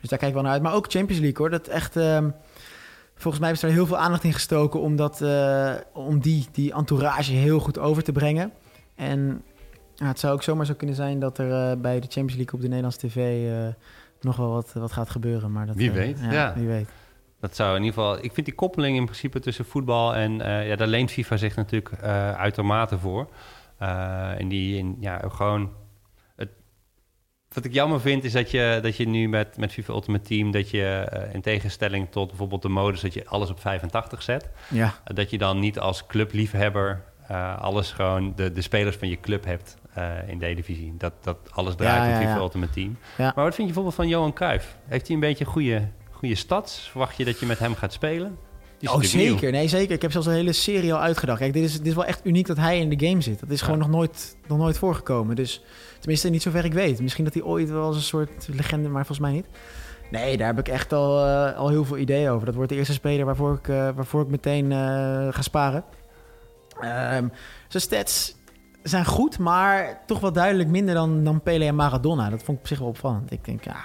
Dus 0.05 0.19
daar 0.19 0.19
kijk 0.29 0.29
ik 0.35 0.41
wel 0.41 0.43
naar 0.43 0.53
uit. 0.53 0.61
Maar 0.61 0.73
ook 0.73 0.91
Champions 0.91 1.21
League 1.21 1.37
hoor. 1.37 1.49
Dat 1.49 1.67
echt... 1.67 1.95
ehm, 1.95 2.29
volgens 3.15 3.43
mij 3.43 3.51
is 3.51 3.63
er 3.63 3.69
heel 3.69 3.85
veel 3.85 3.97
aandacht 3.97 4.23
in 4.23 4.33
gestoken 4.33 4.79
om, 4.79 4.95
dat, 4.95 5.21
eh, 5.21 5.73
om 5.93 6.19
die, 6.19 6.47
die 6.51 6.73
entourage 6.73 7.31
heel 7.31 7.59
goed 7.59 7.79
over 7.79 8.03
te 8.03 8.11
brengen. 8.11 8.51
En 8.95 9.41
ja, 9.95 10.07
het 10.07 10.19
zou 10.19 10.33
ook 10.33 10.43
zomaar 10.43 10.65
zo 10.65 10.73
kunnen 10.73 10.95
zijn 10.95 11.19
dat 11.19 11.37
er 11.37 11.71
eh, 11.71 11.77
bij 11.77 11.99
de 11.99 12.07
Champions 12.09 12.35
League 12.35 12.53
op 12.53 12.61
de 12.61 12.67
Nederlandse 12.67 13.07
tv 13.07 13.49
eh, 13.51 13.73
nog 14.21 14.35
wel 14.35 14.49
wat, 14.51 14.73
wat 14.73 14.91
gaat 14.91 15.09
gebeuren. 15.09 15.51
Maar 15.51 15.65
dat, 15.65 15.75
Wie 15.75 15.91
weet, 15.91 16.19
ja. 16.31 16.53
Wie 16.55 16.67
weet. 16.67 16.89
Dat 17.39 17.55
zou 17.55 17.75
in 17.75 17.83
ieder 17.83 17.93
geval. 17.99 18.17
Ik 18.23 18.33
vind 18.33 18.45
die 18.45 18.55
koppeling 18.55 18.97
in 18.97 19.05
principe 19.05 19.39
tussen 19.39 19.65
voetbal 19.65 20.15
en. 20.15 20.41
eh, 20.41 20.67
ja, 20.67 20.75
daar 20.75 20.87
leent 20.87 21.11
FIFA 21.11 21.37
zich 21.37 21.55
natuurlijk 21.55 21.91
eh 22.01 22.31
uitermate 22.31 22.99
voor. 22.99 23.27
Eh, 23.77 24.39
en 24.39 24.47
die 24.47 24.77
in, 24.77 24.97
ja, 24.99 25.21
gewoon. 25.27 25.69
Wat 27.55 27.65
ik 27.65 27.73
jammer 27.73 28.01
vind 28.01 28.23
is 28.23 28.31
dat 28.31 28.51
je, 28.51 28.79
dat 28.81 28.97
je 28.97 29.07
nu 29.07 29.27
met, 29.29 29.57
met 29.57 29.71
FIFA 29.71 29.93
Ultimate 29.93 30.23
Team. 30.23 30.51
dat 30.51 30.69
je 30.69 30.83
eh, 30.83 31.33
in 31.33 31.41
tegenstelling 31.41 32.07
tot 32.11 32.27
bijvoorbeeld 32.27 32.61
de 32.61 32.69
modus. 32.69 33.01
dat 33.01 33.13
je 33.13 33.25
alles 33.27 33.49
op 33.49 33.59
85 33.59 34.21
zet. 34.23 34.49
Ja, 34.69 34.93
eh, 35.03 35.15
dat 35.15 35.29
je 35.29 35.37
dan 35.37 35.59
niet 35.59 35.79
als 35.79 36.05
clubliefhebber. 36.05 37.03
eh, 37.27 37.61
alles 37.61 37.91
gewoon 37.91 38.33
de, 38.35 38.51
de 38.51 38.61
spelers 38.61 38.95
van 38.95 39.07
je 39.09 39.19
club 39.19 39.45
hebt 39.45 39.77
in 40.27 40.39
de 40.39 40.53
divisie. 40.55 40.93
Dat, 40.97 41.13
dat 41.21 41.37
alles 41.51 41.75
draait 41.75 41.97
Ja, 41.97 42.05
in 42.05 42.21
ja, 42.21 42.27
FIFA. 42.27 42.41
Ultimate 42.41 42.73
Team. 42.73 42.97
Maar 43.17 43.33
wat 43.35 43.43
vind 43.43 43.57
je 43.57 43.63
bijvoorbeeld 43.63 43.95
van 43.95 44.07
Johan 44.07 44.33
Cruijff? 44.33 44.75
Heeft 44.85 45.05
hij 45.05 45.15
een 45.15 45.21
beetje 45.21 45.45
goede, 45.45 45.87
goede 46.11 46.35
stats? 46.35 46.87
Verwacht 46.89 47.17
je 47.17 47.25
dat 47.25 47.39
je 47.39 47.45
met 47.45 47.59
hem 47.59 47.75
gaat 47.75 47.93
spelen? 47.93 48.37
Is 48.85 48.91
oh, 48.91 49.13
nieuw. 49.13 49.31
zeker. 49.33 49.51
Nee, 49.51 49.67
zeker. 49.67 49.95
Ik 49.95 50.01
heb 50.01 50.11
zelfs 50.11 50.27
een 50.27 50.33
hele 50.33 50.53
serie 50.53 50.93
al 50.93 50.99
uitgedacht. 50.99 51.39
Kijk, 51.39 51.53
dit 51.53 51.63
is, 51.63 51.77
dit 51.77 51.87
is 51.87 51.93
wel 51.93 52.05
echt 52.05 52.19
uniek 52.23 52.47
dat 52.47 52.57
hij 52.57 52.79
in 52.79 52.89
de 52.89 53.07
game 53.07 53.21
zit. 53.21 53.39
Dat 53.39 53.49
is 53.49 53.59
Ja. 53.59 53.65
gewoon 53.65 53.79
nog 53.79 53.89
nooit, 53.89 54.37
nog 54.47 54.57
nooit 54.57 54.77
voorgekomen. 54.77 55.35
Dus 55.35 55.63
tenminste, 55.99 56.29
niet 56.29 56.41
zover 56.41 56.65
ik 56.65 56.73
weet. 56.73 57.01
Misschien 57.01 57.23
dat 57.23 57.33
hij 57.33 57.43
ooit 57.43 57.69
wel 57.69 57.83
als 57.83 57.95
een 57.95 58.01
soort 58.01 58.47
legende, 58.53 58.89
maar 58.89 59.05
volgens 59.05 59.27
mij 59.27 59.31
niet. 59.35 59.47
Nee, 60.11 60.37
daar 60.37 60.47
heb 60.47 60.59
ik 60.59 60.67
echt 60.67 60.93
al, 60.93 61.25
eh, 61.25 61.57
al 61.57 61.69
heel 61.69 61.85
veel 61.85 61.97
ideeën 61.97 62.29
over. 62.29 62.45
Dat 62.45 62.55
wordt 62.55 62.69
de 62.69 62.75
eerste 62.75 62.93
speler 62.93 63.25
waarvoor 63.25 63.53
ik, 63.53 63.67
eh, 63.67 63.89
waarvoor 63.95 64.21
ik 64.21 64.27
meteen 64.27 64.71
eh, 64.71 64.77
ga 65.29 65.41
sparen. 65.41 65.83
Ehm, 66.79 67.27
zijn 67.67 67.83
stats 67.83 68.35
zijn 68.83 69.05
goed, 69.05 69.39
maar 69.39 70.01
toch 70.05 70.19
wel 70.19 70.31
duidelijk 70.31 70.69
minder 70.69 70.93
dan, 70.95 71.23
dan 71.23 71.41
Pele 71.41 71.65
en 71.65 71.75
Maradona. 71.75 72.29
Dat 72.29 72.43
vond 72.43 72.57
ik 72.57 72.63
op 72.63 72.67
zich 72.67 72.79
wel 72.79 72.87
opvallend. 72.87 73.31
Ik 73.31 73.45
denk, 73.45 73.63
ja, 73.63 73.75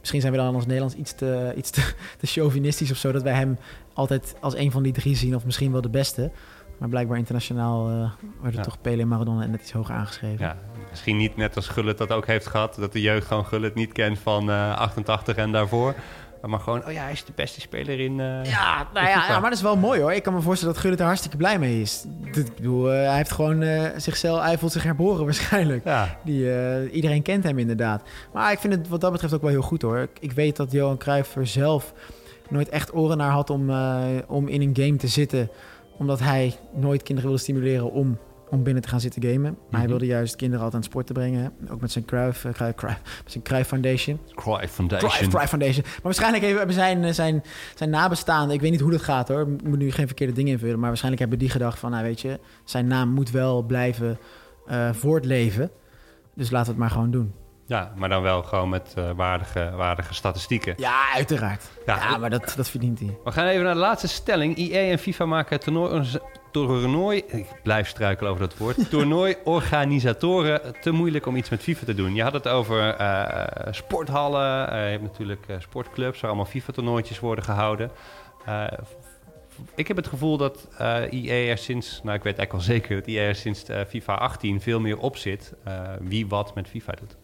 misschien 0.00 0.20
zijn 0.20 0.32
we 0.32 0.38
dan 0.38 0.54
als 0.54 0.64
Nederlands 0.66 0.94
iets 0.94 1.14
te, 1.14 1.52
iets 1.56 1.70
te, 1.70 1.92
te 2.20 2.26
chauvinistisch 2.26 2.90
of 2.90 2.96
zo... 2.96 3.12
dat 3.12 3.22
wij 3.22 3.34
hem 3.34 3.58
altijd 3.94 4.34
als 4.40 4.56
een 4.56 4.70
van 4.70 4.82
die 4.82 4.92
drie 4.92 5.16
zien, 5.16 5.34
of 5.34 5.44
misschien 5.44 5.72
wel 5.72 5.80
de 5.80 5.90
beste. 5.90 6.30
Maar 6.78 6.88
blijkbaar 6.90 7.18
internationaal 7.18 7.88
eh, 7.90 8.10
worden 8.40 8.56
Ja. 8.58 8.62
toch 8.64 8.80
Pele 8.80 9.02
en 9.02 9.08
Maradona 9.08 9.46
net 9.46 9.60
iets 9.60 9.72
hoger 9.72 9.94
aangeschreven. 9.94 10.44
Ja, 10.46 10.56
misschien 10.90 11.16
niet 11.16 11.36
net 11.36 11.56
als 11.56 11.68
Gullit 11.68 11.98
dat 11.98 12.10
ook 12.10 12.26
heeft 12.26 12.46
gehad. 12.46 12.74
Dat 12.74 12.92
de 12.92 13.00
jeugd 13.00 13.26
gewoon 13.26 13.46
Gullit 13.46 13.74
niet 13.74 13.92
kent 13.92 14.18
van 14.18 14.50
eh, 14.50 14.78
88 14.78 15.36
en 15.36 15.52
daarvoor. 15.52 15.94
Maar 16.46 16.60
gewoon, 16.60 16.84
oh 16.86 16.92
ja, 16.92 17.02
hij 17.02 17.12
is 17.12 17.24
de 17.24 17.32
beste 17.34 17.60
speler 17.60 18.00
in... 18.00 18.20
eh, 18.20 18.44
Ja, 18.44 18.86
nou 18.94 19.06
ja, 19.08 19.28
maar 19.32 19.40
dat 19.42 19.52
is 19.52 19.62
wel 19.62 19.76
mooi 19.76 20.00
hoor. 20.00 20.12
Ik 20.12 20.22
kan 20.22 20.34
me 20.34 20.40
voorstellen 20.40 20.74
dat 20.74 20.82
Gullit 20.82 21.00
er 21.00 21.06
hartstikke 21.06 21.36
blij 21.36 21.58
mee 21.58 21.80
is. 21.80 22.04
Ik 22.24 22.54
bedoel, 22.54 22.84
hij 22.84 23.16
heeft 23.16 23.32
gewoon 23.32 23.64
zichzelf, 23.96 24.40
hij 24.42 24.58
voelt 24.58 24.72
zich 24.72 24.82
herboren 24.82 25.24
waarschijnlijk. 25.30 25.84
ja. 25.84 26.16
Die, 26.24 26.90
iedereen 26.90 27.22
kent 27.22 27.44
hem 27.44 27.58
inderdaad. 27.58 28.02
Maar 28.32 28.52
ik 28.52 28.58
vind 28.58 28.74
het 28.74 28.88
wat 28.88 29.00
dat 29.00 29.12
betreft 29.12 29.34
ook 29.34 29.40
wel 29.42 29.50
heel 29.50 29.62
goed 29.62 29.82
hoor. 29.82 29.98
Ik, 29.98 30.10
ik 30.20 30.32
weet 30.32 30.56
dat 30.56 30.72
Johan 30.72 30.98
Cruijff 30.98 31.36
er 31.36 31.46
zelf 31.46 31.92
nooit 32.48 32.68
echt 32.68 32.94
oren 32.94 33.16
naar 33.16 33.30
had 33.30 33.50
om, 33.50 33.70
eh, 33.70 34.00
om 34.26 34.48
in 34.48 34.60
een 34.62 34.76
game 34.84 34.96
te 34.96 35.06
zitten. 35.08 35.48
Omdat 35.98 36.18
hij 36.20 36.54
nooit 36.74 37.02
kinderen 37.02 37.30
wilde 37.30 37.42
stimuleren 37.44 37.92
om, 37.92 38.18
om 38.50 38.62
binnen 38.62 38.82
te 38.82 38.88
gaan 38.88 39.00
zitten 39.00 39.22
gamen. 39.22 39.40
Maar 39.42 39.54
hij 39.70 39.80
Mhm. 39.80 39.88
wilde 39.88 40.06
juist 40.06 40.36
kinderen 40.36 40.64
altijd 40.64 40.74
aan 40.74 40.80
het 40.80 40.90
sport 40.90 41.06
te 41.06 41.12
brengen. 41.12 41.40
hè. 41.42 41.72
Ook 41.72 41.80
met 41.80 41.90
zijn 41.92 42.04
eh, 42.04 42.10
Cruijff- 42.10 42.44
met 43.22 43.32
zijn 43.32 43.44
Cruijff 43.44 43.68
Foundation. 43.68 44.18
Cruyff 44.34 44.72
Foundation. 44.72 45.28
Cruijff 45.28 45.48
Foundation. 45.48 45.82
Maar 45.84 46.00
waarschijnlijk 46.02 46.44
hebben 46.44 46.74
zijn, 46.74 47.04
eh, 47.04 47.12
zijn, 47.12 47.42
zijn 47.74 47.90
nabestaanden... 47.90 48.54
Ik 48.54 48.60
weet 48.60 48.70
niet 48.70 48.80
hoe 48.80 48.90
dat 48.90 49.02
gaat 49.02 49.28
hoor. 49.28 49.40
Ik 49.40 49.62
moet 49.68 49.78
nu 49.78 49.90
geen 49.90 50.06
verkeerde 50.06 50.32
dingen 50.32 50.52
invullen. 50.52 50.78
Maar 50.78 50.88
waarschijnlijk 50.88 51.20
hebben 51.22 51.38
die 51.40 51.50
gedacht 51.50 51.78
van... 51.78 51.90
Nou 51.90 52.02
weet 52.04 52.20
je, 52.20 52.38
zijn 52.64 52.86
naam 52.86 53.08
moet 53.08 53.30
wel 53.30 53.62
blijven 53.62 54.18
eh, 54.66 54.92
voortleven. 54.92 55.70
Dus 56.34 56.50
laten 56.50 56.66
we 56.66 56.70
het 56.72 56.80
maar 56.80 56.90
gewoon 56.90 57.10
doen. 57.10 57.32
Ja, 57.72 57.92
maar 57.96 58.08
dan 58.08 58.22
wel 58.22 58.42
gewoon 58.42 58.68
met 58.68 58.94
eh, 58.96 59.10
waardige, 59.16 59.72
waardige 59.76 60.14
statistieken. 60.14 60.74
Ja, 60.76 61.12
uiteraard. 61.14 61.70
Ja, 61.86 61.96
Ja, 61.96 62.16
maar 62.18 62.30
dat, 62.30 62.52
dat 62.56 62.70
verdient 62.70 62.98
hij. 62.98 63.18
We 63.24 63.32
gaan 63.32 63.46
even 63.46 63.64
naar 63.64 63.74
de 63.74 63.80
laatste 63.80 64.08
stelling. 64.08 64.58
EA 64.58 64.90
en 64.90 64.98
FIFA 64.98 65.24
maken 65.24 65.60
toernooi, 65.60 66.20
toernooi 66.52 67.22
ik 67.26 67.46
blijf 67.62 67.88
struikelen 67.88 68.30
over 68.30 68.48
dat 68.48 68.56
woord, 68.56 68.76
toernooiorganisatoren 68.90 70.80
te 70.80 70.90
moeilijk 70.90 71.26
om 71.26 71.36
iets 71.36 71.50
met 71.50 71.62
FIFA 71.62 71.84
te 71.84 71.94
doen. 71.94 72.14
Je 72.14 72.22
had 72.22 72.32
het 72.32 72.48
over 72.48 72.94
eh, 72.94 73.72
sporthallen, 73.72 74.70
eh, 74.70 74.84
je 74.84 74.90
hebt 74.90 75.02
natuurlijk 75.02 75.46
sportclubs 75.58 76.20
waar 76.20 76.30
allemaal 76.30 76.50
FIFA-toernooitjes 76.50 77.20
worden 77.20 77.44
gehouden. 77.44 77.90
Eh, 78.44 78.66
ik 79.74 79.88
heb 79.88 79.96
het 79.96 80.06
gevoel 80.06 80.36
dat 80.36 80.68
EA 80.78 81.50
er 81.50 81.58
sinds, 81.58 82.00
nou 82.02 82.16
ik 82.16 82.22
weet 82.22 82.38
eigenlijk 82.38 82.52
al 82.52 82.74
zeker 82.74 82.96
dat 82.96 83.06
EA 83.06 83.22
er 83.22 83.34
sinds 83.34 83.64
FIFA 83.88 84.14
18 84.14 84.60
veel 84.60 84.80
meer 84.80 84.98
op 84.98 85.16
zit 85.16 85.52
wie 86.00 86.26
wat 86.26 86.54
met 86.54 86.68
FIFA 86.68 86.92
doet. 86.92 87.16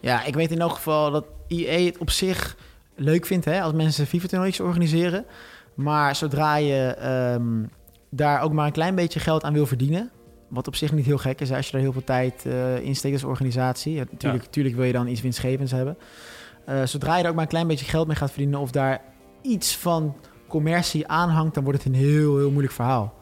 Ja, 0.00 0.24
ik 0.24 0.34
weet 0.34 0.50
in 0.50 0.60
elk 0.60 0.72
geval 0.72 1.10
dat 1.10 1.26
EA 1.46 1.84
het 1.84 1.98
op 1.98 2.10
zich 2.10 2.56
leuk 2.94 3.26
vindt 3.26 3.44
hè, 3.44 3.62
als 3.62 3.72
mensen 3.72 4.06
FIFA-toernooitjes 4.06 4.66
organiseren. 4.66 5.24
Maar 5.74 6.16
zodra 6.16 6.56
je 6.56 6.94
ehm, 6.98 7.64
daar 8.10 8.40
ook 8.40 8.52
maar 8.52 8.66
een 8.66 8.72
klein 8.72 8.94
beetje 8.94 9.20
geld 9.20 9.44
aan 9.44 9.52
wil 9.52 9.66
verdienen... 9.66 10.10
wat 10.48 10.66
op 10.66 10.74
zich 10.76 10.92
niet 10.92 11.06
heel 11.06 11.18
gek 11.18 11.40
is 11.40 11.48
hè, 11.48 11.56
als 11.56 11.66
je 11.66 11.72
daar 11.72 11.80
heel 11.80 11.92
veel 11.92 12.04
tijd 12.04 12.46
eh 12.46 12.78
in 12.78 12.96
steekt 12.96 13.14
als 13.14 13.24
organisatie. 13.24 13.94
Ja, 13.94 14.04
natuurlijk, 14.10 14.44
natuurlijk 14.44 14.76
wil 14.76 14.84
je 14.84 14.92
dan 14.92 15.06
iets 15.06 15.20
winstgevends 15.20 15.72
hebben. 15.72 15.96
Eh, 16.64 16.82
zodra 16.84 17.16
je 17.16 17.22
er 17.22 17.28
ook 17.28 17.34
maar 17.34 17.44
een 17.44 17.50
klein 17.50 17.66
beetje 17.66 17.86
geld 17.86 18.06
mee 18.06 18.16
gaat 18.16 18.30
verdienen... 18.30 18.60
of 18.60 18.70
daar 18.70 19.00
iets 19.42 19.76
van 19.76 20.16
commercie 20.48 21.08
aanhangt... 21.08 21.54
dan 21.54 21.64
wordt 21.64 21.84
het 21.84 21.94
een 21.94 22.00
heel, 22.00 22.36
heel 22.36 22.50
moeilijk 22.50 22.74
verhaal. 22.74 23.14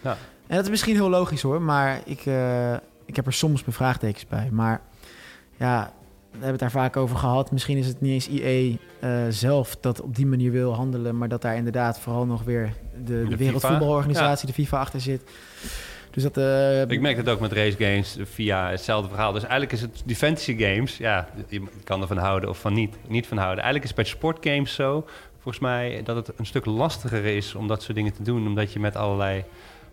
Ja. 0.00 0.16
En 0.46 0.56
dat 0.56 0.64
is 0.64 0.70
misschien 0.70 0.94
heel 0.94 1.10
logisch 1.10 1.42
hoor, 1.42 1.62
maar 1.62 2.00
ik, 2.04 2.26
eh, 2.26 2.72
ik 3.04 3.16
heb 3.16 3.26
er 3.26 3.32
soms 3.32 3.64
mijn 3.64 3.76
vraagtekens 3.76 4.26
bij. 4.26 4.48
Maar 4.52 4.80
ja, 5.56 5.92
hebben 6.40 6.50
het 6.50 6.72
daar 6.72 6.82
vaak 6.82 6.96
over 6.96 7.16
gehad. 7.16 7.50
Misschien 7.52 7.76
is 7.78 7.86
het 7.86 8.00
niet 8.00 8.12
eens 8.12 8.28
IE 8.28 8.78
eh, 9.00 9.10
zelf 9.28 9.76
dat 9.80 10.00
op 10.00 10.16
die 10.16 10.26
manier 10.26 10.50
wil 10.52 10.74
handelen, 10.74 11.18
maar 11.18 11.28
dat 11.28 11.42
daar 11.42 11.56
inderdaad 11.56 12.00
vooral 12.00 12.26
nog 12.26 12.42
weer 12.42 12.72
de, 13.04 13.36
Wereldvoetbalorganisatie, 13.36 14.46
de 14.46 14.52
FIFA, 14.52 14.78
achter 14.78 15.00
zit. 15.00 15.22
Dus 16.10 16.22
dat. 16.22 16.36
eh, 16.36 16.80
Ik 16.80 17.00
merk 17.00 17.16
het 17.16 17.28
ook 17.28 17.40
met 17.40 17.52
race 17.52 17.76
games 17.76 18.16
via 18.22 18.70
hetzelfde 18.70 19.08
verhaal. 19.08 19.32
Dus 19.32 19.42
eigenlijk 19.42 19.72
is 19.72 19.80
het 19.80 20.02
die 20.04 20.16
fantasy 20.16 20.58
games, 20.58 20.96
ja, 20.96 21.28
je 21.48 21.62
kan 21.84 22.00
ervan 22.00 22.16
houden 22.16 22.48
of 22.48 22.58
van 22.60 22.72
niet, 22.72 22.96
niet 23.08 23.26
van 23.26 23.36
houden. 23.38 23.62
Eigenlijk 23.64 23.84
is 23.84 23.96
het 23.96 24.04
bij 24.04 24.14
sportgames 24.18 24.74
zo, 24.74 25.06
volgens 25.32 25.58
mij, 25.58 26.00
dat 26.04 26.16
het 26.16 26.38
een 26.38 26.46
stuk 26.46 26.64
lastiger 26.64 27.24
is 27.24 27.54
om 27.54 27.68
dat 27.68 27.82
soort 27.82 27.96
dingen 27.96 28.12
te 28.12 28.22
doen, 28.22 28.46
omdat 28.46 28.72
je 28.72 28.80
met 28.80 28.96
allerlei 28.96 29.44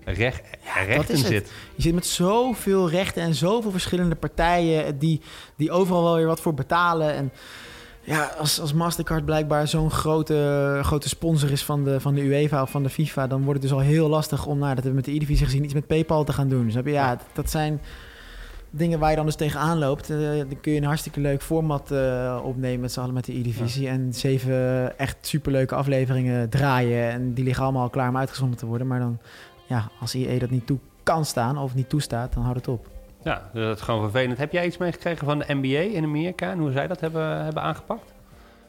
recht, 0.06 0.41
rechten 0.88 1.14
is 1.14 1.22
het. 1.22 1.32
zit. 1.32 1.51
Je 1.76 1.82
zit 1.82 1.93
met 1.93 2.06
zoveel 2.06 2.89
rechten 2.89 3.24
en 3.24 3.36
zoveel 3.36 3.72
verschillende 3.72 4.16
partijen 4.16 4.97
die, 4.97 5.22
die 5.56 5.72
overal 5.72 6.03
wel 6.03 6.16
weer 6.16 6.28
wat 6.28 6.41
voor 6.41 6.53
betalen. 6.53 7.14
En 7.14 7.32
ja, 8.01 8.32
als, 8.38 8.60
als 8.60 8.74
Mastercard 8.74 9.26
blijkbaar 9.26 9.68
zo'n 9.68 9.91
grote, 9.91 10.80
grote 10.82 11.10
sponsor 11.10 11.51
is 11.51 11.64
van 11.64 11.84
de, 11.84 11.99
van 11.99 12.16
de 12.16 12.22
UEFA 12.22 12.62
of 12.62 12.72
van 12.72 12.84
de 12.84 12.89
FIFA, 12.89 13.28
dan 13.28 13.43
wordt 13.43 13.62
het 13.62 13.70
dus 13.70 13.78
al 13.80 13.86
heel 13.86 14.10
lastig 14.10 14.45
om, 14.45 14.58
nou, 14.58 14.76
dat 14.76 14.84
hebben 14.84 14.89
we 14.91 14.95
met 14.95 15.06
de 15.06 15.12
E-divisie 15.12 15.45
gezien, 15.45 15.64
iets 15.64 15.74
met 15.74 15.88
PayPal 15.88 16.24
te 16.24 16.34
gaan 16.34 16.49
doen. 16.49 16.66
Dus 16.66 16.74
heb 16.74 16.86
je, 16.86 16.91
ja, 16.91 17.18
dat 17.34 17.49
zijn 17.49 17.82
dingen 18.70 18.99
waar 18.99 19.10
je 19.10 19.16
dan 19.16 19.26
dus 19.26 19.36
tegenaan 19.36 19.78
loopt. 19.78 20.10
eh, 20.10 20.18
dan 20.38 20.60
kun 20.62 20.72
je 20.72 20.78
een 20.78 20.86
hartstikke 20.86 21.20
leuk 21.20 21.41
format 21.41 21.91
eh, 21.91 22.39
opnemen 22.43 22.80
met 22.80 22.91
z'n 22.91 22.99
allen 22.99 23.14
met 23.14 23.26
de 23.26 23.38
E-divisie. 23.38 23.88
En 23.88 24.14
zeven 24.14 24.97
echt 24.97 25.18
superleuke 25.22 25.76
afleveringen 25.76 26.49
draaien. 26.49 27.12
En 27.12 27.34
die 27.34 27.43
liggen 27.43 27.64
allemaal 27.64 27.84
al 27.84 27.89
klaar 27.89 28.10
om 28.10 28.18
uitgezonden 28.18 28.58
te 28.58 28.66
worden. 28.66 28.88
Maar 28.88 28.99
dan, 28.99 29.20
ja, 29.66 29.89
als 29.99 30.16
IE 30.16 30.39
dat 30.39 30.49
niet 30.49 30.68
toe 30.68 30.80
kan 31.03 31.26
staan 31.26 31.57
of 31.57 31.76
niet 31.76 31.89
toestaat, 31.89 32.34
dan 32.34 32.43
houdt 32.43 32.57
het 32.57 32.68
op. 32.68 32.88
Ja, 33.24 33.49
dat 33.53 33.78
is 33.78 33.84
gewoon 33.84 34.01
vervelend. 34.01 34.38
Heb 34.38 34.51
jij 34.51 34.66
iets 34.66 34.78
meegekregen 34.78 35.26
van 35.26 35.39
de 35.39 35.45
NBA 35.47 35.95
in 35.95 36.03
Amerika 36.03 36.51
en 36.51 36.59
hoe 36.59 36.72
zij 36.72 36.88
dat 36.88 36.99
hebben, 36.99 37.43
hebben 37.43 37.63
aangepakt? 37.63 38.13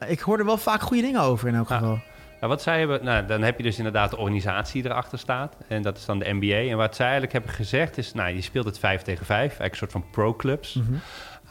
Ik 0.07 0.21
hoor 0.21 0.39
er 0.39 0.45
wel 0.45 0.57
vaak 0.57 0.81
goede 0.81 1.03
dingen 1.03 1.21
over 1.21 1.49
in 1.49 1.55
elk 1.55 1.67
geval. 1.67 1.99
Nou, 2.41 2.53
wat 2.53 2.63
zij 2.63 2.79
hebben, 2.79 3.05
nou, 3.05 3.27
dan 3.27 3.43
heb 3.43 3.57
je 3.57 3.63
dus 3.63 3.77
inderdaad 3.77 4.11
de 4.11 4.17
organisatie 4.17 4.83
die 4.83 4.91
erachter 4.91 5.19
staat. 5.19 5.57
En 5.69 5.83
dat 5.83 5.97
is 5.97 6.05
dan 6.05 6.19
de 6.19 6.33
NBA. 6.33 6.71
En 6.71 6.77
wat 6.77 6.95
zij 6.95 7.05
eigenlijk 7.05 7.33
hebben 7.33 7.53
gezegd 7.53 7.99
is, 7.99 8.13
nou, 8.13 8.35
je 8.35 8.43
speelt 8.43 8.65
het 8.65 8.79
5 8.79 9.03
tegen 9.03 9.27
5. 9.27 9.39
Eigenlijk 9.39 9.73
een 9.73 9.79
soort 9.79 9.93
van 9.93 10.05
pro-clubs. 10.11 10.75
Mhm. 10.75 10.93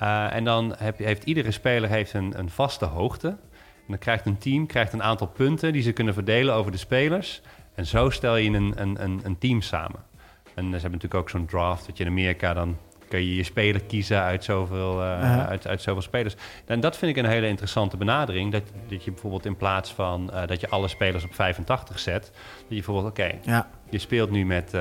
Uh, 0.02 0.34
en 0.34 0.44
dan 0.44 0.76
heb, 0.78 0.98
heeft 0.98 1.24
iedere 1.24 1.52
speler 1.52 1.90
heeft 1.90 2.14
een, 2.14 2.40
een 2.40 2.50
vaste 2.50 2.86
hoogte. 2.86 3.28
En 3.28 3.88
dan 3.88 3.98
krijgt 3.98 4.26
een 4.26 4.38
team 4.38 4.66
krijgt 4.66 4.94
een 4.94 5.04
aantal 5.04 5.28
punten 5.28 5.74
die 5.74 5.82
ze 5.82 5.92
kunnen 5.92 6.14
verdelen 6.14 6.56
over 6.56 6.72
de 6.72 6.78
spelers. 6.78 7.42
En 7.76 7.86
zo 7.86 8.10
stel 8.10 8.36
je 8.36 8.50
een, 8.50 8.74
een, 8.76 9.04
een, 9.04 9.20
een 9.24 9.38
team 9.38 9.62
samen. 9.62 10.00
En 10.54 10.64
ze 10.66 10.72
hebben 10.72 10.92
natuurlijk 10.92 11.14
ook 11.14 11.30
zo'n 11.30 11.46
draft 11.46 11.86
dat 11.86 11.98
je 11.98 12.04
in 12.04 12.10
Amerika 12.10 12.54
dan 12.54 12.78
kun 13.08 13.20
je 13.20 13.36
je 13.36 13.44
speler 13.44 13.82
kiezen 13.82 14.22
uit 14.22 14.44
zoveel, 14.44 15.02
uh, 15.02 15.08
Aha. 15.08 15.48
uit, 15.48 15.68
uit 15.68 15.82
zoveel 15.82 16.02
spelers. 16.02 16.36
En 16.66 16.80
dat 16.80 16.98
vind 16.98 17.18
ik 17.18 17.24
een 17.24 17.30
hele 17.30 17.48
interessante 17.48 17.98
benadering. 17.98 18.52
Dat, 18.52 18.64
dat 18.88 19.04
je 19.04 19.12
bijvoorbeeld 19.12 19.46
in 19.46 19.58
plaats 19.58 19.94
van 19.94 20.30
uh, 20.34 20.48
dat 20.48 20.62
je 20.62 20.70
alle 20.70 20.88
spelers 20.88 21.24
op 21.24 21.34
85 21.34 22.00
zet, 22.00 22.22
dat 22.24 22.32
je 22.68 22.76
bijvoorbeeld, 22.76 23.08
oké, 23.08 23.22
okay, 23.22 23.40
Ja. 23.44 23.70
je 23.90 23.98
speelt 24.00 24.30
nu 24.30 24.46
met. 24.46 24.74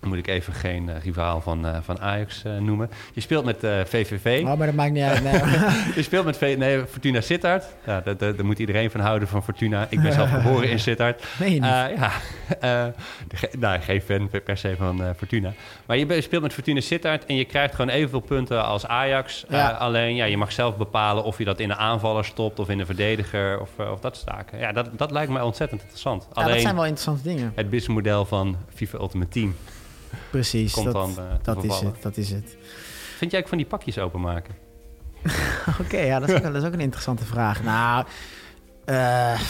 Moet 0.00 0.18
ik 0.18 0.26
even 0.26 0.52
geen 0.52 0.88
uh, 0.88 0.94
rivaal 1.02 1.40
van, 1.40 1.66
uh, 1.66 1.76
van 1.82 2.00
Ajax 2.00 2.42
uh, 2.46 2.58
noemen. 2.58 2.90
Je 3.12 3.20
speelt 3.20 3.44
met 3.44 3.58
VVV. 3.84 4.40
Oh, 4.44 4.56
maar 4.56 4.66
dat 4.66 4.74
maakt 4.74 4.92
niet 4.92 5.02
uit. 5.02 5.22
Nee. 5.22 5.32
je 5.96 6.02
speelt 6.02 6.24
met 6.24 6.36
v 6.36 6.56
nee, 6.58 6.86
Fortuna 6.86 7.20
Sittard. 7.20 7.64
Ja, 7.86 8.00
daar, 8.00 8.44
moet 8.44 8.58
iedereen 8.58 8.90
van 8.90 9.00
houden 9.00 9.28
van 9.28 9.42
Fortuna. 9.42 9.86
Ik 9.90 10.02
ben 10.02 10.12
zelf 10.12 10.30
geboren 10.30 10.70
in 10.70 10.78
Sittard. 10.78 11.24
Nee, 11.38 11.50
niet. 11.50 11.62
ja, 11.62 12.10
ge 13.34 13.50
nou, 13.58 13.80
geen 13.80 14.00
fan 14.00 14.30
per 14.44 14.56
se 14.56 14.74
van 14.76 15.14
Fortuna. 15.16 15.52
Maar 15.86 15.96
je 15.96 16.20
speelt 16.20 16.42
met 16.42 16.52
Fortuna 16.52 16.80
Sittard 16.80 17.26
en 17.26 17.36
je 17.36 17.44
krijgt 17.44 17.74
gewoon 17.74 17.90
evenveel 17.90 18.20
punten 18.20 18.64
als 18.64 18.86
Ajax. 18.86 19.44
Ja. 19.48 19.70
alleen 19.70 20.14
ja, 20.14 20.24
je 20.24 20.36
mag 20.36 20.52
zelf 20.52 20.76
bepalen 20.76 21.24
of 21.24 21.38
je 21.38 21.44
dat 21.44 21.60
in 21.60 21.70
een 21.70 21.76
aanvaller 21.76 22.24
stopt 22.24 22.58
of 22.58 22.68
in 22.68 22.78
een 22.78 22.86
verdediger 22.86 23.60
of, 23.60 23.70
of 23.92 24.00
dat 24.00 24.16
staken. 24.16 24.58
Ja, 24.58 24.72
dat, 24.72 24.88
dat 24.92 25.10
lijkt 25.10 25.32
mij 25.32 25.42
ontzettend 25.42 25.80
interessant. 25.80 26.26
Ja, 26.28 26.42
alleen 26.42 26.52
dat 26.52 26.62
zijn 26.62 26.74
wel 26.74 26.84
interessante 26.84 27.22
dingen. 27.22 27.52
het 27.54 27.70
businessmodel 27.70 28.24
van 28.24 28.56
FIFA 28.74 28.98
Ultimate 28.98 29.30
Team. 29.30 29.54
Precies, 30.30 30.72
Komt 30.72 30.84
dat, 30.84 30.94
dan, 30.94 31.10
uh, 31.18 31.32
dat 31.42 31.64
is 31.64 31.80
het, 31.80 32.02
dat 32.02 32.16
is 32.16 32.30
het. 32.30 32.56
Vind 33.16 33.30
jij 33.30 33.40
ook 33.40 33.48
van 33.48 33.58
die 33.58 33.66
pakjes 33.66 33.98
openmaken? 33.98 34.54
Oké, 35.68 35.80
okay, 35.80 36.06
ja, 36.06 36.18
dat 36.18 36.28
is, 36.28 36.34
ook, 36.34 36.42
dat 36.42 36.54
is, 36.54 36.64
ook, 36.64 36.72
een 36.72 36.80
interessante 36.80 37.24
vraag. 37.24 37.62
Nou, 37.62 38.04
uh, 38.86 39.40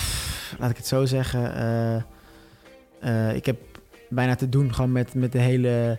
laat 0.58 0.70
ik 0.70 0.76
het 0.76 0.86
zo 0.86 1.04
zeggen. 1.04 2.04
Uh, 3.04 3.34
ik 3.34 3.46
heb 3.46 3.56
bijna 4.08 4.34
te 4.34 4.48
doen 4.48 4.74
gewoon 4.74 4.92
met, 4.92 5.14
met 5.14 5.32
de 5.32 5.38
hele 5.38 5.98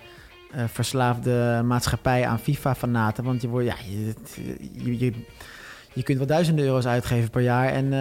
verslaafde 0.67 1.61
maatschappij 1.65 2.25
aan 2.25 2.39
FIFA-fanaten. 2.39 3.23
Want 3.23 3.41
je, 3.41 3.47
wordt, 3.47 3.67
ja, 3.67 3.75
je, 3.89 4.13
je, 4.73 4.99
je, 4.99 5.13
je, 5.93 6.03
kunt 6.03 6.17
wel 6.17 6.27
duizenden 6.27 6.65
euro's 6.65 6.85
uitgeven 6.85 7.29
per 7.29 7.41
jaar 7.41 7.67
en... 7.67 7.93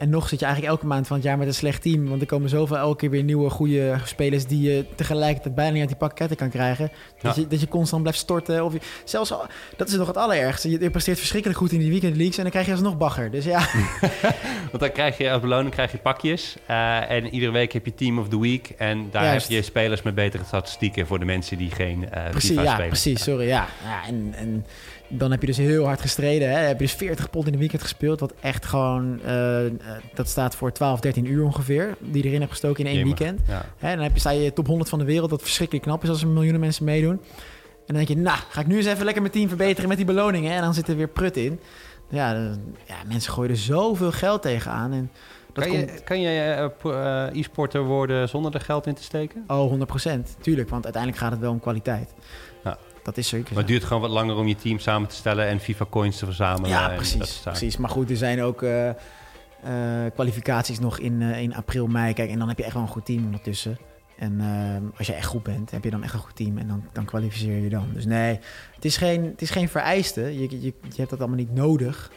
en 0.00 0.10
nog 0.10 0.28
zit 0.28 0.38
je 0.38 0.44
eigenlijk 0.44 0.74
elke 0.74 0.86
maand 0.86 1.06
van 1.06 1.16
het 1.16 1.24
jaar 1.24 1.38
met 1.38 1.46
een 1.46 1.54
slecht 1.54 1.82
team. 1.82 2.08
Want 2.08 2.20
er 2.20 2.26
komen 2.26 2.48
zoveel 2.48 2.76
elke 2.76 2.96
keer 2.96 3.10
weer 3.10 3.22
nieuwe 3.22 3.50
goede 3.50 3.98
spelers 4.04 4.46
die 4.46 4.72
je 4.72 4.84
tegelijkertijd 4.94 5.54
bijna 5.54 5.70
niet 5.70 5.80
uit 5.80 5.88
die 5.88 5.98
pakketten 5.98 6.36
kan 6.36 6.50
krijgen. 6.50 6.90
Dat, 7.20 7.34
ja. 7.36 7.42
je, 7.42 7.48
dat 7.48 7.60
je 7.60 7.68
constant 7.68 8.02
blijft 8.02 8.20
storten. 8.20 8.64
Of 8.64 8.72
je, 8.72 8.80
zelfs, 9.04 9.32
al, 9.32 9.46
dat 9.76 9.88
is 9.88 9.94
nog 9.94 10.06
het 10.06 10.16
allerergste. 10.16 10.70
Je, 10.70 10.80
je 10.80 10.90
presteert 10.90 11.18
verschrikkelijk 11.18 11.58
goed 11.58 11.72
in 11.72 11.78
die 11.78 11.90
weekend 11.90 12.16
leagues 12.16 12.36
en 12.36 12.42
dan 12.42 12.52
krijg 12.52 12.66
je 12.66 12.72
alsnog 12.72 12.96
bagger. 12.96 13.30
Dus 13.30 13.44
ja. 13.44 13.58
Want 14.70 14.80
dan 14.80 14.92
krijg 14.92 15.18
je 15.18 15.30
als 15.30 15.40
beloning 15.40 15.74
krijg 15.74 15.92
je 15.92 15.98
pakjes. 15.98 16.56
Uh, 16.70 17.10
en 17.10 17.26
iedere 17.26 17.52
week 17.52 17.72
heb 17.72 17.84
je 17.84 17.94
Team 17.94 18.18
of 18.18 18.28
the 18.28 18.40
Week. 18.40 18.70
En 18.78 19.08
daar 19.10 19.24
Juist. 19.24 19.48
heb 19.48 19.56
je 19.56 19.62
spelers 19.62 20.02
met 20.02 20.14
betere 20.14 20.44
statistieken 20.44 21.06
voor 21.06 21.18
de 21.18 21.24
mensen 21.24 21.58
die 21.58 21.70
geen 21.70 22.02
uh, 22.02 22.30
precies, 22.30 22.50
FIFA 22.50 22.62
ja, 22.62 22.72
spelen. 22.72 22.88
Precies, 22.88 23.22
sorry. 23.22 23.46
Ja. 23.46 23.68
ja 23.84 24.06
en, 24.06 24.34
en 24.36 24.66
dan 25.12 25.30
heb 25.30 25.40
je 25.40 25.46
dus 25.46 25.56
heel 25.56 25.84
hard 25.84 26.00
gestreden. 26.00 26.50
Hè? 26.50 26.58
Heb 26.58 26.80
je 26.80 26.86
dus 26.86 26.94
40 26.94 27.30
pond 27.30 27.46
in 27.46 27.52
de 27.52 27.58
weekend 27.58 27.82
gespeeld. 27.82 28.20
Wat 28.20 28.34
echt 28.40 28.66
gewoon, 28.66 29.20
uh, 29.26 29.58
dat 30.14 30.28
staat 30.28 30.54
voor 30.54 30.72
12, 30.72 31.00
13 31.00 31.26
uur 31.26 31.44
ongeveer. 31.44 31.96
Die 31.98 32.24
erin 32.24 32.40
hebt 32.40 32.50
gestoken 32.50 32.84
in 32.84 32.90
één 32.90 32.98
Jemig, 32.98 33.18
weekend. 33.18 33.40
Ja. 33.48 33.64
Hè? 33.78 33.94
Dan 33.94 34.02
heb 34.04 34.12
je, 34.14 34.20
sta 34.20 34.30
je 34.30 34.52
top 34.52 34.66
100 34.66 34.88
van 34.88 34.98
de 34.98 35.04
wereld. 35.04 35.30
Wat 35.30 35.42
verschrikkelijk 35.42 35.86
knap 35.86 36.02
is 36.02 36.08
als 36.08 36.22
er 36.22 36.28
miljoenen 36.28 36.60
mensen 36.60 36.84
meedoen. 36.84 37.20
En 37.86 37.96
dan 37.96 37.96
denk 37.96 38.08
je, 38.08 38.16
nou, 38.16 38.38
ga 38.50 38.60
ik 38.60 38.66
nu 38.66 38.76
eens 38.76 38.86
even 38.86 39.04
lekker 39.04 39.22
mijn 39.22 39.34
team 39.34 39.48
verbeteren 39.48 39.88
met 39.88 39.96
die 39.96 40.06
beloningen. 40.06 40.52
En 40.52 40.60
dan 40.60 40.74
zit 40.74 40.88
er 40.88 40.96
weer 40.96 41.08
prut 41.08 41.36
in. 41.36 41.60
Ja, 42.08 42.32
ja 42.86 42.96
mensen 43.06 43.32
gooien 43.32 43.50
er 43.50 43.56
zoveel 43.56 44.12
geld 44.12 44.42
tegenaan. 44.42 44.92
En 44.92 45.10
dat 45.52 45.64
kan, 45.64 45.72
je, 45.72 45.84
komt... 45.84 46.04
kan 46.04 46.20
je 46.20 46.70
uh, 46.84 47.40
e-sporter 47.40 47.82
worden 47.82 48.28
zonder 48.28 48.54
er 48.54 48.60
geld 48.60 48.86
in 48.86 48.94
te 48.94 49.02
steken? 49.02 49.44
Oh, 49.46 49.68
100 49.68 49.90
procent. 49.90 50.36
Tuurlijk, 50.40 50.68
want 50.68 50.84
uiteindelijk 50.84 51.22
gaat 51.22 51.32
het 51.32 51.40
wel 51.40 51.50
om 51.50 51.60
kwaliteit. 51.60 52.14
Dat 53.02 53.16
is 53.16 53.28
zeker. 53.28 53.48
Maar 53.48 53.58
het 53.58 53.66
duurt 53.66 53.84
gewoon 53.84 54.02
wat 54.02 54.10
langer 54.10 54.36
om 54.36 54.46
je 54.46 54.56
team 54.56 54.78
samen 54.78 55.08
te 55.08 55.14
stellen 55.14 55.46
en 55.46 55.60
FIFA 55.60 55.86
coins 55.90 56.18
te 56.18 56.24
verzamelen. 56.24 56.70
Ja, 56.70 56.88
precies. 56.88 57.40
precies. 57.44 57.76
Maar 57.76 57.90
goed, 57.90 58.10
er 58.10 58.16
zijn 58.16 58.42
ook 58.42 58.62
uh, 58.62 58.86
uh, 58.86 58.92
kwalificaties 60.14 60.78
nog 60.78 60.98
in, 60.98 61.20
uh, 61.20 61.40
in 61.40 61.54
april, 61.54 61.86
mei. 61.86 62.14
Kijk, 62.14 62.30
en 62.30 62.38
dan 62.38 62.48
heb 62.48 62.58
je 62.58 62.64
echt 62.64 62.74
wel 62.74 62.82
een 62.82 62.88
goed 62.88 63.04
team 63.04 63.24
ondertussen. 63.24 63.78
En 64.18 64.40
als 64.98 65.06
je 65.06 65.12
echt 65.12 65.26
goed 65.26 65.42
bent, 65.42 65.70
heb 65.70 65.84
je 65.84 65.90
dan 65.90 66.02
echt 66.02 66.14
een 66.14 66.20
goed 66.20 66.36
team 66.36 66.58
en 66.58 66.68
dan, 66.68 66.84
dan 66.92 67.04
kwalificeer 67.04 67.62
je 67.62 67.68
dan. 67.68 67.88
Dus 67.94 68.04
nee, 68.04 68.38
het 68.74 68.84
is 68.84 68.96
geen, 68.96 69.24
het 69.24 69.42
is 69.42 69.50
geen 69.50 69.68
vereiste. 69.68 70.20
Je, 70.20 70.50
je, 70.50 70.60
je 70.60 70.96
hebt 70.96 71.10
dat 71.10 71.18
allemaal 71.18 71.36
niet 71.38 71.54
nodig. 71.54 72.10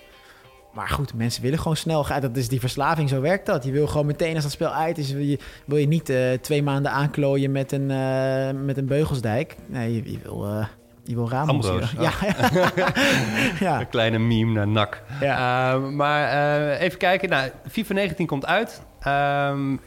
Maar 0.74 0.90
goed, 0.90 1.14
mensen 1.14 1.42
willen 1.42 1.60
gewoon 1.60 1.76
snel 1.76 2.04
gaan. 2.04 2.22
Dat 2.22 2.38
is 2.38 2.48
die 2.48 2.60
verslaving, 2.60 3.10
zo 3.10 3.22
werkt 3.22 3.46
dat. 3.46 3.64
Je 3.64 3.72
wil 3.72 3.88
gewoon 3.88 4.06
meteen 4.06 4.34
als 4.34 4.44
dat 4.44 4.52
spel 4.52 4.74
uit 4.74 4.98
is, 4.98 5.12
wil 5.12 5.24
je, 5.24 5.40
wil 5.66 5.78
je 5.78 5.88
niet 5.88 6.10
uh, 6.10 6.32
twee 6.32 6.64
maanden 6.64 6.92
aanklooien 6.92 7.52
met 7.52 7.72
een, 7.72 7.90
uh, 7.90 8.64
met 8.64 8.78
een 8.78 8.86
beugelsdijk. 8.86 9.56
Nee, 9.66 9.94
je, 9.94 10.12
je 10.12 10.20
wil, 10.24 10.48
uh, 10.48 10.66
je 11.04 11.16
wil 11.16 11.30
Ramos. 11.30 11.50
Ambroos. 11.50 11.92
Ja. 11.92 12.12
Ja. 12.76 12.92
ja. 13.68 13.80
Een 13.80 13.90
kleine 13.90 14.20
meme 14.20 14.52
naar 14.52 14.68
nak. 14.68 15.02
Ja. 15.20 15.74
Uh, 15.74 15.90
maar 15.90 16.72
even 16.78 16.98
kijken. 16.98 17.30
Nou, 17.30 17.50
FIFA 17.70 17.94
19 17.94 18.26
komt 18.26 18.46
uit. 18.46 18.82
Um, 19.08 19.80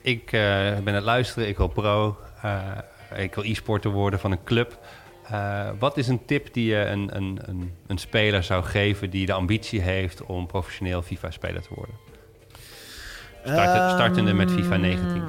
ik 0.00 0.30
ben 0.30 0.88
aan 0.88 0.94
het 0.94 1.04
luisteren. 1.04 1.48
Ik 1.48 1.56
wil 1.56 1.68
pro. 1.68 2.16
ik 3.16 3.34
wil 3.34 3.44
e-sporter 3.44 3.90
worden 3.90 4.20
van 4.20 4.30
een 4.32 4.44
club. 4.44 4.78
Uh, 5.32 5.68
wat 5.78 5.96
is 5.96 6.08
een 6.08 6.24
tip 6.24 6.54
die 6.54 6.66
je 6.66 6.84
een, 6.84 7.16
een, 7.16 7.38
een, 7.42 7.72
een, 7.86 7.98
speler 7.98 8.42
zou 8.42 8.64
geven 8.64 9.10
die 9.10 9.26
de 9.26 9.32
ambitie 9.32 9.80
heeft 9.80 10.22
om 10.22 10.46
professioneel 10.46 11.02
FIFA-speler 11.02 11.62
te 11.62 11.68
worden? 11.74 11.94
Starten, 13.44 13.90
startende 13.90 14.32
met 14.32 14.50
FIFA 14.50 14.76
19. 14.76 15.22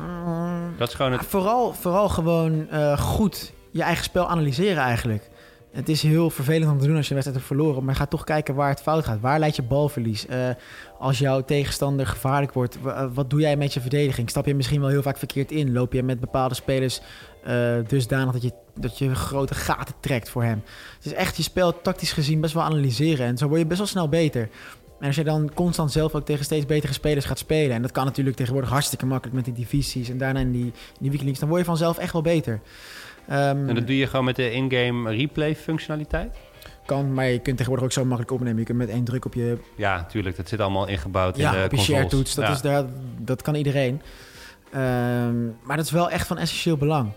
Dat 0.77 0.87
is 0.87 0.93
gewoon 0.93 1.11
het... 1.11 1.25
Vooral, 1.25 1.73
vooral 1.73 2.09
gewoon 2.09 2.67
uh, 2.71 2.97
goed 2.97 3.53
je 3.71 3.81
eigen 3.81 4.03
spel 4.03 4.27
analyseren 4.27 4.83
eigenlijk. 4.83 5.29
Het 5.71 5.89
is 5.89 6.01
heel 6.01 6.29
vervelend 6.29 6.71
om 6.71 6.79
te 6.79 6.85
doen 6.85 6.95
als 6.95 7.07
je 7.07 7.15
een 7.15 7.21
wedstrijd 7.21 7.47
hebt 7.47 7.59
verloren. 7.59 7.85
Maar 7.85 7.95
ga 7.95 8.05
toch 8.05 8.23
kijken 8.23 8.55
waar 8.55 8.69
het 8.69 8.81
fout 8.81 9.05
gaat. 9.05 9.19
Waar 9.19 9.39
leidt 9.39 9.55
je 9.55 9.61
balverlies? 9.61 10.25
Uh, 10.25 10.49
als 10.99 11.19
jouw 11.19 11.41
tegenstander 11.41 12.07
gevaarlijk 12.07 12.53
wordt, 12.53 12.77
wat 13.13 13.29
doe 13.29 13.39
jij 13.39 13.57
met 13.57 13.73
je 13.73 13.81
verdediging? 13.81 14.29
Stap 14.29 14.45
je 14.45 14.55
misschien 14.55 14.79
wel 14.79 14.89
heel 14.89 15.01
vaak 15.01 15.17
verkeerd 15.17 15.51
in? 15.51 15.71
Loop 15.71 15.93
je 15.93 16.03
met 16.03 16.19
bepaalde 16.19 16.55
spelers 16.55 17.01
uh, 17.47 17.75
dusdanig 17.87 18.33
dat 18.33 18.41
je, 18.41 18.51
dat 18.75 18.97
je 18.97 19.15
grote 19.15 19.55
gaten 19.55 19.95
trekt 19.99 20.29
voor 20.29 20.43
hem? 20.43 20.63
Het 20.95 21.05
is 21.05 21.13
echt 21.13 21.37
je 21.37 21.43
spel 21.43 21.81
tactisch 21.81 22.11
gezien 22.11 22.41
best 22.41 22.53
wel 22.53 22.63
analyseren. 22.63 23.25
En 23.25 23.37
zo 23.37 23.47
word 23.47 23.59
je 23.59 23.65
best 23.65 23.79
wel 23.79 23.87
snel 23.87 24.09
beter. 24.09 24.49
En 24.99 25.07
als 25.07 25.15
je 25.15 25.23
dan 25.23 25.51
constant 25.53 25.91
zelf 25.91 26.15
ook 26.15 26.25
tegen 26.25 26.45
steeds 26.45 26.65
betere 26.65 26.93
spelers 26.93 27.25
gaat 27.25 27.37
spelen... 27.37 27.75
en 27.75 27.81
dat 27.81 27.91
kan 27.91 28.05
natuurlijk 28.05 28.35
tegenwoordig 28.35 28.69
hartstikke 28.69 29.05
makkelijk 29.05 29.35
met 29.35 29.45
die 29.45 29.53
divisies... 29.53 30.09
en 30.09 30.17
daarna 30.17 30.39
in 30.39 30.51
die, 30.51 30.73
in 31.01 31.09
die 31.09 31.39
dan 31.39 31.49
word 31.49 31.59
je 31.59 31.65
vanzelf 31.65 31.97
echt 31.97 32.13
wel 32.13 32.21
beter. 32.21 32.59
Um, 33.29 33.69
en 33.69 33.75
dat 33.75 33.87
doe 33.87 33.97
je 33.97 34.07
gewoon 34.07 34.25
met 34.25 34.35
de 34.35 34.51
in-game 34.51 35.09
replay 35.09 35.55
functionaliteit? 35.55 36.35
Kan, 36.85 37.13
maar 37.13 37.25
je 37.25 37.39
kunt 37.39 37.57
tegenwoordig 37.57 37.85
ook 37.85 37.91
zo 37.91 38.05
makkelijk 38.05 38.31
opnemen. 38.31 38.59
Je 38.59 38.65
kunt 38.65 38.77
met 38.77 38.89
één 38.89 39.03
druk 39.03 39.25
op 39.25 39.33
je... 39.33 39.57
Ja, 39.75 39.95
natuurlijk. 39.95 40.35
Dat 40.35 40.49
zit 40.49 40.59
allemaal 40.59 40.87
ingebouwd 40.87 41.37
ja, 41.37 41.53
in 41.53 41.59
de 41.59 41.65
op 41.65 41.71
je 41.71 41.77
share 41.77 42.05
toets. 42.05 42.35
Dat, 42.35 42.45
ja. 42.45 42.51
is 42.51 42.61
daar, 42.61 42.85
dat 43.19 43.41
kan 43.41 43.55
iedereen. 43.55 44.01
Um, 44.75 45.55
maar 45.63 45.77
dat 45.77 45.85
is 45.85 45.91
wel 45.91 46.09
echt 46.09 46.27
van 46.27 46.37
essentieel 46.37 46.77
belang. 46.77 47.11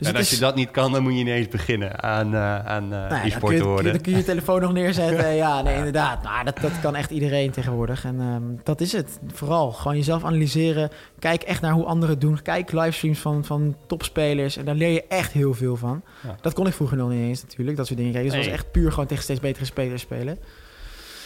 Dus 0.00 0.08
en 0.08 0.16
als 0.16 0.24
is... 0.24 0.30
je 0.30 0.44
dat 0.44 0.54
niet 0.54 0.70
kan, 0.70 0.92
dan 0.92 1.02
moet 1.02 1.12
je 1.12 1.18
ineens 1.18 1.48
beginnen 1.48 2.02
aan, 2.02 2.34
uh, 2.34 2.66
aan 2.66 2.82
uh, 2.82 2.90
nou, 2.90 3.26
e-sport 3.26 3.56
te 3.56 3.64
worden. 3.64 3.92
Dan 3.92 4.02
kun 4.02 4.12
je 4.12 4.18
je 4.18 4.24
telefoon 4.24 4.60
nog 4.60 4.72
neerzetten. 4.72 5.34
ja, 5.44 5.62
nee, 5.62 5.76
inderdaad. 5.76 6.22
Nou, 6.22 6.44
dat, 6.44 6.58
dat 6.60 6.80
kan 6.80 6.96
echt 6.96 7.10
iedereen 7.10 7.50
tegenwoordig. 7.50 8.04
En 8.04 8.20
um, 8.20 8.60
dat 8.62 8.80
is 8.80 8.92
het. 8.92 9.18
Vooral 9.32 9.72
gewoon 9.72 9.96
jezelf 9.96 10.24
analyseren. 10.24 10.90
Kijk 11.18 11.42
echt 11.42 11.60
naar 11.60 11.72
hoe 11.72 11.84
anderen 11.84 12.14
het 12.14 12.20
doen. 12.20 12.42
Kijk 12.42 12.72
livestreams 12.72 13.18
van, 13.18 13.44
van 13.44 13.76
topspelers. 13.86 14.56
En 14.56 14.64
daar 14.64 14.74
leer 14.74 14.92
je 14.92 15.04
echt 15.08 15.32
heel 15.32 15.54
veel 15.54 15.76
van. 15.76 16.02
Ja. 16.22 16.36
Dat 16.40 16.52
kon 16.52 16.66
ik 16.66 16.72
vroeger 16.72 16.96
nog 16.96 17.10
niet 17.10 17.22
eens 17.22 17.42
natuurlijk. 17.42 17.76
Dat 17.76 17.86
soort 17.86 17.98
dingen. 17.98 18.12
Dus 18.12 18.22
het 18.22 18.32
nee. 18.32 18.44
was 18.44 18.52
echt 18.52 18.70
puur 18.70 18.90
gewoon 18.90 19.06
tegen 19.06 19.22
steeds 19.22 19.40
betere 19.40 19.64
spelers 19.64 20.02
spelen. 20.02 20.38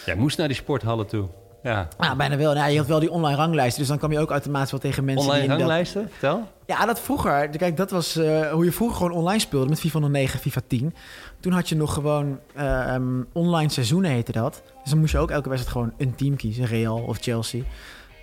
Jij 0.06 0.14
moest 0.14 0.38
naar 0.38 0.48
die 0.48 0.56
sporthallen 0.56 1.06
toe. 1.06 1.28
Ja. 1.64 1.88
Bijna 2.16 2.36
wel. 2.36 2.54
Nou, 2.54 2.70
je 2.70 2.78
had 2.78 2.86
wel 2.86 3.00
die 3.00 3.10
online 3.10 3.36
ranglijsten, 3.36 3.78
dus 3.78 3.88
dan 3.88 3.98
kwam 3.98 4.12
je 4.12 4.18
ook 4.18 4.30
automatisch 4.30 4.70
wel 4.70 4.80
tegen 4.80 5.04
mensen 5.04 5.24
Online 5.26 5.42
die 5.42 5.50
in 5.52 5.58
dat- 5.58 5.66
ranglijsten, 5.68 6.08
vertel. 6.10 6.48
Ja, 6.66 6.86
dat 6.86 7.00
vroeger. 7.00 7.48
Kijk, 7.48 7.76
dat 7.76 7.90
was 7.90 8.16
eh, 8.16 8.50
hoe 8.52 8.64
je 8.64 8.72
vroeger 8.72 8.96
gewoon 8.96 9.12
online 9.12 9.38
speelde 9.40 9.68
met 9.68 9.80
FIFA 9.80 9.98
09, 9.98 10.40
FIFA 10.40 10.60
10. 10.66 10.94
Toen 11.40 11.52
had 11.52 11.68
je 11.68 11.76
nog 11.76 11.94
gewoon 11.94 12.38
eh, 12.54 12.94
ehm, 12.94 13.22
online 13.32 13.70
seizoenen 13.70 14.10
heette 14.10 14.32
dat. 14.32 14.62
Dus 14.82 14.90
dan 14.90 14.98
moest 14.98 15.12
je 15.12 15.18
ook 15.18 15.30
elke 15.30 15.48
wedstrijd 15.48 15.76
gewoon 15.78 15.94
een 15.98 16.14
team 16.14 16.36
kiezen, 16.36 16.64
Real 16.66 16.98
of 16.98 17.18
Chelsea. 17.20 17.62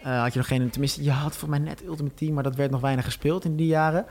Eh, 0.03 0.21
had 0.21 0.31
je 0.33 0.37
nog 0.39 0.47
geen, 0.47 0.69
tenminste, 0.69 1.03
je 1.03 1.11
had 1.11 1.35
voor 1.35 1.49
mij 1.49 1.59
net 1.59 1.83
Ultimate 1.85 2.15
Team, 2.15 2.33
maar 2.33 2.43
dat 2.43 2.55
werd 2.55 2.71
nog 2.71 2.81
weinig 2.81 3.05
gespeeld 3.05 3.45
in 3.45 3.55
die 3.55 3.67
jaren. 3.67 4.05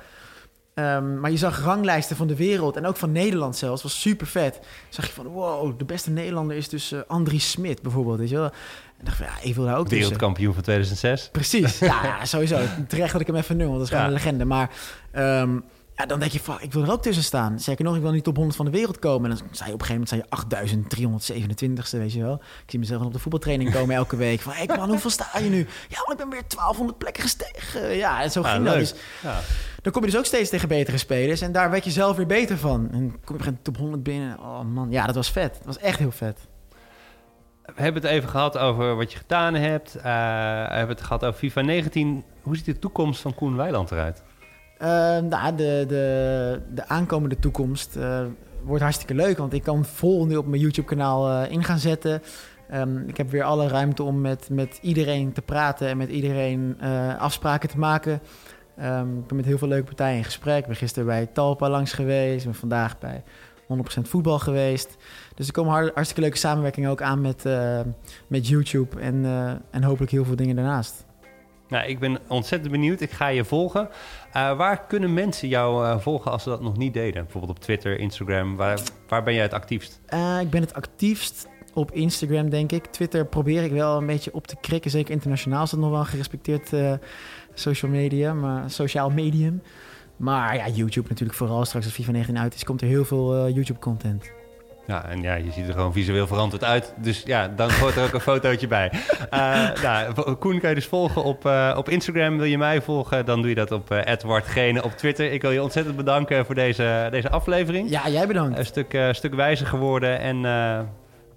Ehm, 0.74 1.20
maar 1.20 1.31
je 1.31 1.37
zag 1.37 1.64
ranglijsten 1.64 2.16
van 2.16 2.26
de 2.26 2.37
wereld 2.37 2.76
en 2.76 2.87
ook 2.87 2.97
van 2.97 3.12
Nederland 3.12 3.57
zelfs, 3.57 3.83
was 3.83 4.01
super 4.01 4.26
vet. 4.26 4.61
Zag 4.89 5.07
je 5.07 5.12
van, 5.12 5.26
wow, 5.26 5.78
de 5.78 5.85
beste 5.85 6.11
Nederlander 6.11 6.57
is 6.57 6.68
dus 6.68 6.95
Andries 7.07 7.51
Smit 7.51 7.83
bijvoorbeeld, 7.83 8.18
weet 8.18 8.28
je 8.28 8.37
wel. 8.37 8.51
En 9.01 9.07
dacht 9.07 9.16
van, 9.16 9.26
ja, 9.26 9.32
ik 9.48 9.55
wil 9.55 9.64
daar 9.64 9.76
ook. 9.76 9.88
Wereldkampioen 9.88 10.55
van 10.55 10.62
2006. 10.62 11.28
Precies, 11.32 11.78
ja, 11.92 12.24
sowieso. 12.24 12.59
Terecht 12.88 13.12
dat 13.12 13.20
ik 13.20 13.26
hem 13.26 13.36
even 13.36 13.57
noem, 13.57 13.66
want 13.66 13.78
dat 13.78 13.86
is 13.88 13.94
gewoon 13.94 14.05
Ja. 14.05 14.11
een 14.11 14.16
legende. 14.16 14.44
Maar 14.44 14.70
ehm, 15.12 15.59
ja, 15.96 16.07
dan 16.07 16.18
denk 16.20 16.32
je, 16.32 16.40
fuck, 16.40 16.61
ik 16.61 16.72
wil 16.72 16.82
er 16.82 16.90
ook 16.92 17.03
tussen 17.03 17.24
staan. 17.24 17.61
Zeker 17.61 17.84
nog, 17.84 17.96
ik 17.96 18.03
wil 18.03 18.11
niet 18.12 18.24
top 18.24 18.36
100 18.36 18.57
van 18.57 18.64
de 18.64 18.70
wereld 18.70 18.98
komen. 18.98 19.30
En 19.30 19.36
dan 19.36 19.46
zei 19.51 19.68
je 19.68 19.74
op 19.74 19.80
een 19.80 19.86
gegeven 19.86 20.18
moment 20.18 21.24
zei 21.26 21.40
je 21.40 21.46
8327ste, 21.68 21.98
weet 21.98 22.12
je 22.12 22.22
wel. 22.22 22.34
Ik 22.34 22.70
zie 22.70 22.78
mezelf 22.78 23.03
op 23.05 23.12
de 23.12 23.18
voetbaltraining 23.18 23.72
komen 23.72 23.94
elke 23.96 24.16
week. 24.26 24.40
Van, 24.40 24.53
hey 24.53 24.66
man, 24.76 24.88
hoeveel 24.88 25.11
sta 25.11 25.26
je 25.42 25.48
nu? 25.51 25.66
Ja, 25.88 25.98
man, 26.07 26.12
ik 26.12 26.16
ben 26.16 26.28
weer 26.30 26.42
1200 26.48 26.98
plekken 26.98 27.22
gestegen. 27.22 27.96
Ja, 27.96 28.22
en 28.22 28.30
zo 28.30 28.40
Ah, 28.42 28.53
ging 28.53 28.64
dat. 28.64 28.74
Dus 28.74 28.94
Ja. 29.22 29.40
dan 29.82 29.92
kom 29.92 30.03
je 30.05 30.11
dus 30.11 30.18
ook 30.18 30.24
steeds 30.26 30.51
tegen 30.51 30.68
betere 30.68 30.98
spelers. 30.98 31.40
En 31.40 31.53
daar 31.53 31.70
werd 31.70 31.84
je 31.84 31.90
zelf 31.90 32.16
weer 32.16 32.26
beter 32.26 32.59
van. 32.59 32.88
En 32.92 33.16
kom 33.24 33.36
je 33.36 33.42
op 33.42 33.46
een 33.48 33.59
top 33.62 33.76
100 33.76 34.03
binnen. 34.03 34.38
Oh 34.38 34.61
man, 34.64 34.90
ja, 34.90 35.07
dat 35.07 35.14
was 35.14 35.30
vet. 35.30 35.55
Dat 35.55 35.66
was 35.66 35.78
echt 35.78 35.98
heel 35.98 36.11
vet. 36.11 36.38
We 37.75 37.83
hebben 37.83 38.03
het 38.03 38.11
even 38.11 38.29
gehad 38.29 38.59
over 38.59 38.97
wat 38.97 39.12
je 39.12 39.18
gedaan 39.18 39.55
hebt. 39.55 39.95
Eh, 39.95 40.03
we 40.03 40.75
hebben 40.75 40.97
het 40.97 41.05
gehad 41.05 41.25
over 41.25 41.39
FIFA 41.39 41.61
19. 41.61 42.25
Hoe 42.43 42.57
ziet 42.57 42.64
de 42.64 42.79
toekomst 42.79 43.21
van 43.21 43.35
Koen 43.35 43.57
Weiland 43.57 43.91
eruit? 43.91 44.23
Eh, 44.81 44.89
nou, 45.18 45.57
de, 45.57 45.85
de, 45.89 46.61
de 46.75 46.89
aankomende 46.89 47.39
toekomst 47.39 47.97
eh, 47.97 48.21
wordt 48.62 48.83
hartstikke 48.83 49.14
leuk. 49.14 49.39
Want 49.39 49.53
ik 49.53 49.62
kan 49.62 49.85
vol 49.85 50.27
nu 50.27 50.37
op 50.37 50.47
mijn 50.47 50.61
YouTube-kanaal 50.61 51.31
eh, 51.31 51.51
in 51.51 51.64
gaan 51.64 51.79
zetten. 51.79 52.23
Ehm, 52.71 53.09
ik 53.09 53.16
heb 53.16 53.31
weer 53.31 53.43
alle 53.43 53.68
ruimte 53.68 54.03
om 54.03 54.21
met, 54.21 54.49
met 54.51 54.79
iedereen 54.83 55.33
te 55.33 55.43
praten 55.43 55.89
en 55.89 55.97
met 55.97 56.09
iedereen 56.09 56.81
afspraken 57.18 57.68
te 57.68 57.79
maken. 57.79 58.21
Ehm, 58.77 59.18
ik 59.18 59.27
ben 59.27 59.37
met 59.37 59.45
heel 59.45 59.59
veel 59.59 59.68
leuke 59.68 59.85
partijen 59.87 60.16
in 60.16 60.25
gesprek. 60.25 60.59
Ik 60.59 60.66
ben 60.66 60.77
gisteren 60.77 61.09
bij 61.09 61.27
Talpa 61.27 61.68
langs 61.68 61.93
geweest. 61.93 62.39
Ik 62.39 62.51
ben 62.51 62.55
vandaag 62.55 62.99
bij 62.99 63.23
100% 63.71 64.09
voetbal 64.09 64.39
geweest. 64.39 64.97
Dus 65.35 65.47
er 65.47 65.53
komen 65.53 65.73
har- 65.73 65.91
hartstikke 65.95 66.21
leuke 66.21 66.37
samenwerkingen 66.37 66.91
ook 66.91 67.03
aan 67.03 67.21
met, 67.21 67.47
eh, 67.47 67.81
met 68.27 68.49
YouTube. 68.49 69.01
En, 69.01 69.25
eh, 69.25 69.51
en 69.71 69.83
hopelijk 69.83 70.12
heel 70.12 70.25
veel 70.25 70.37
dingen 70.37 70.57
daarnaast. 70.57 71.05
Nou, 71.68 71.87
ik 71.87 71.99
ben 71.99 72.18
ontzettend 72.29 72.73
benieuwd. 72.73 73.01
Ik 73.01 73.11
ga 73.11 73.29
je 73.29 73.45
volgen. 73.45 73.89
Eh, 74.33 74.57
waar 74.57 74.87
kunnen 74.87 75.14
mensen 75.14 75.49
jou 75.49 76.01
volgen 76.01 76.31
als 76.31 76.43
ze 76.43 76.49
dat 76.49 76.61
nog 76.62 76.77
niet 76.77 76.95
deden? 76.95 77.23
Bijvoorbeeld 77.23 77.57
op 77.57 77.62
Twitter, 77.62 77.99
Instagram. 77.99 78.57
Waar, 78.57 78.81
waar 79.09 79.23
ben 79.23 79.35
jij 79.35 79.43
het 79.43 79.53
actiefst? 79.53 80.01
Ik 80.41 80.51
ben 80.51 80.61
het 80.61 80.75
actiefst 80.75 81.49
op 81.75 81.93
Instagram, 81.93 82.51
denk 82.51 82.73
ik. 82.73 82.87
Twitter 82.87 83.27
probeer 83.27 83.62
ik 83.62 83.73
wel 83.73 83.97
een 83.97 84.07
beetje 84.07 84.35
op 84.35 84.47
te 84.47 84.57
krikken. 84.61 84.91
Zeker 84.91 85.11
internationaal 85.12 85.62
is 85.62 85.71
dat 85.71 85.81
nog 85.81 85.91
wel 85.91 86.05
gerespecteerd 86.05 86.71
social 87.55 87.91
media, 87.91 88.35
maar 88.35 88.71
sociaal 88.71 89.11
medium. 89.11 89.62
Maar 90.21 90.57
ja, 90.57 90.68
YouTube 90.68 91.09
natuurlijk 91.09 91.39
vooral. 91.39 91.64
Straks 91.64 91.85
als 91.85 91.95
FIFA 91.95 92.11
19 92.11 92.39
uit 92.39 92.55
is, 92.55 92.64
komt 92.64 92.81
er 92.81 92.87
heel 92.87 93.05
veel 93.05 93.35
eh, 93.35 93.55
YouTube-content. 93.55 94.31
Ja, 94.87 95.05
en 95.05 95.23
ja, 95.23 95.35
je 95.35 95.53
ziet 95.53 95.68
er 95.68 95.73
gewoon 95.73 95.93
visueel 95.93 96.27
verantwoord 96.27 96.64
uit. 96.64 96.95
Dus 96.97 97.23
ja, 97.27 97.49
dan 97.49 97.71
hoort 97.73 97.97
er 97.97 98.05
ook 98.05 98.12
een 98.12 98.21
fotootje 98.21 98.66
bij. 98.66 98.91
Eh 99.31 99.83
nou, 99.83 100.35
Koen 100.35 100.61
kan 100.61 100.68
je 100.68 100.75
dus 100.75 100.87
volgen 100.87 101.25
op, 101.25 101.47
eh, 101.47 101.75
op 101.77 101.89
Instagram. 101.89 102.37
Wil 102.37 102.47
je 102.47 102.59
mij 102.59 102.83
volgen, 102.83 103.25
dan 103.25 103.41
doe 103.41 103.49
je 103.49 103.55
dat 103.55 103.73
op 103.73 103.93
uh, 103.93 104.83
op 104.83 104.93
Twitter. 104.97 105.33
Ik 105.33 105.43
wil 105.43 105.51
je 105.51 105.62
ontzettend 105.62 105.97
bedanken 105.97 106.47
voor 106.47 106.55
deze, 106.55 107.09
deze 107.11 107.31
aflevering. 107.31 107.91
Ja, 107.91 108.09
jij 108.09 108.27
bedankt. 108.27 108.59
Een 108.59 108.66
stuk, 108.66 108.99
stuk 109.11 109.35
wijzer 109.35 109.66
geworden. 109.66 110.18
En 110.18 110.41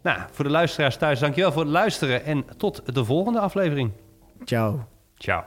nou, 0.03 0.19
voor 0.31 0.45
de 0.45 0.51
luisteraars 0.51 0.97
thuis, 0.97 1.19
dankjewel 1.19 1.51
voor 1.51 1.61
het 1.61 1.71
luisteren. 1.71 2.25
En 2.25 2.45
tot 2.57 2.95
de 2.95 3.05
volgende 3.05 3.39
aflevering. 3.39 3.91
Ciao. 4.45 4.85
Ciao. 5.17 5.43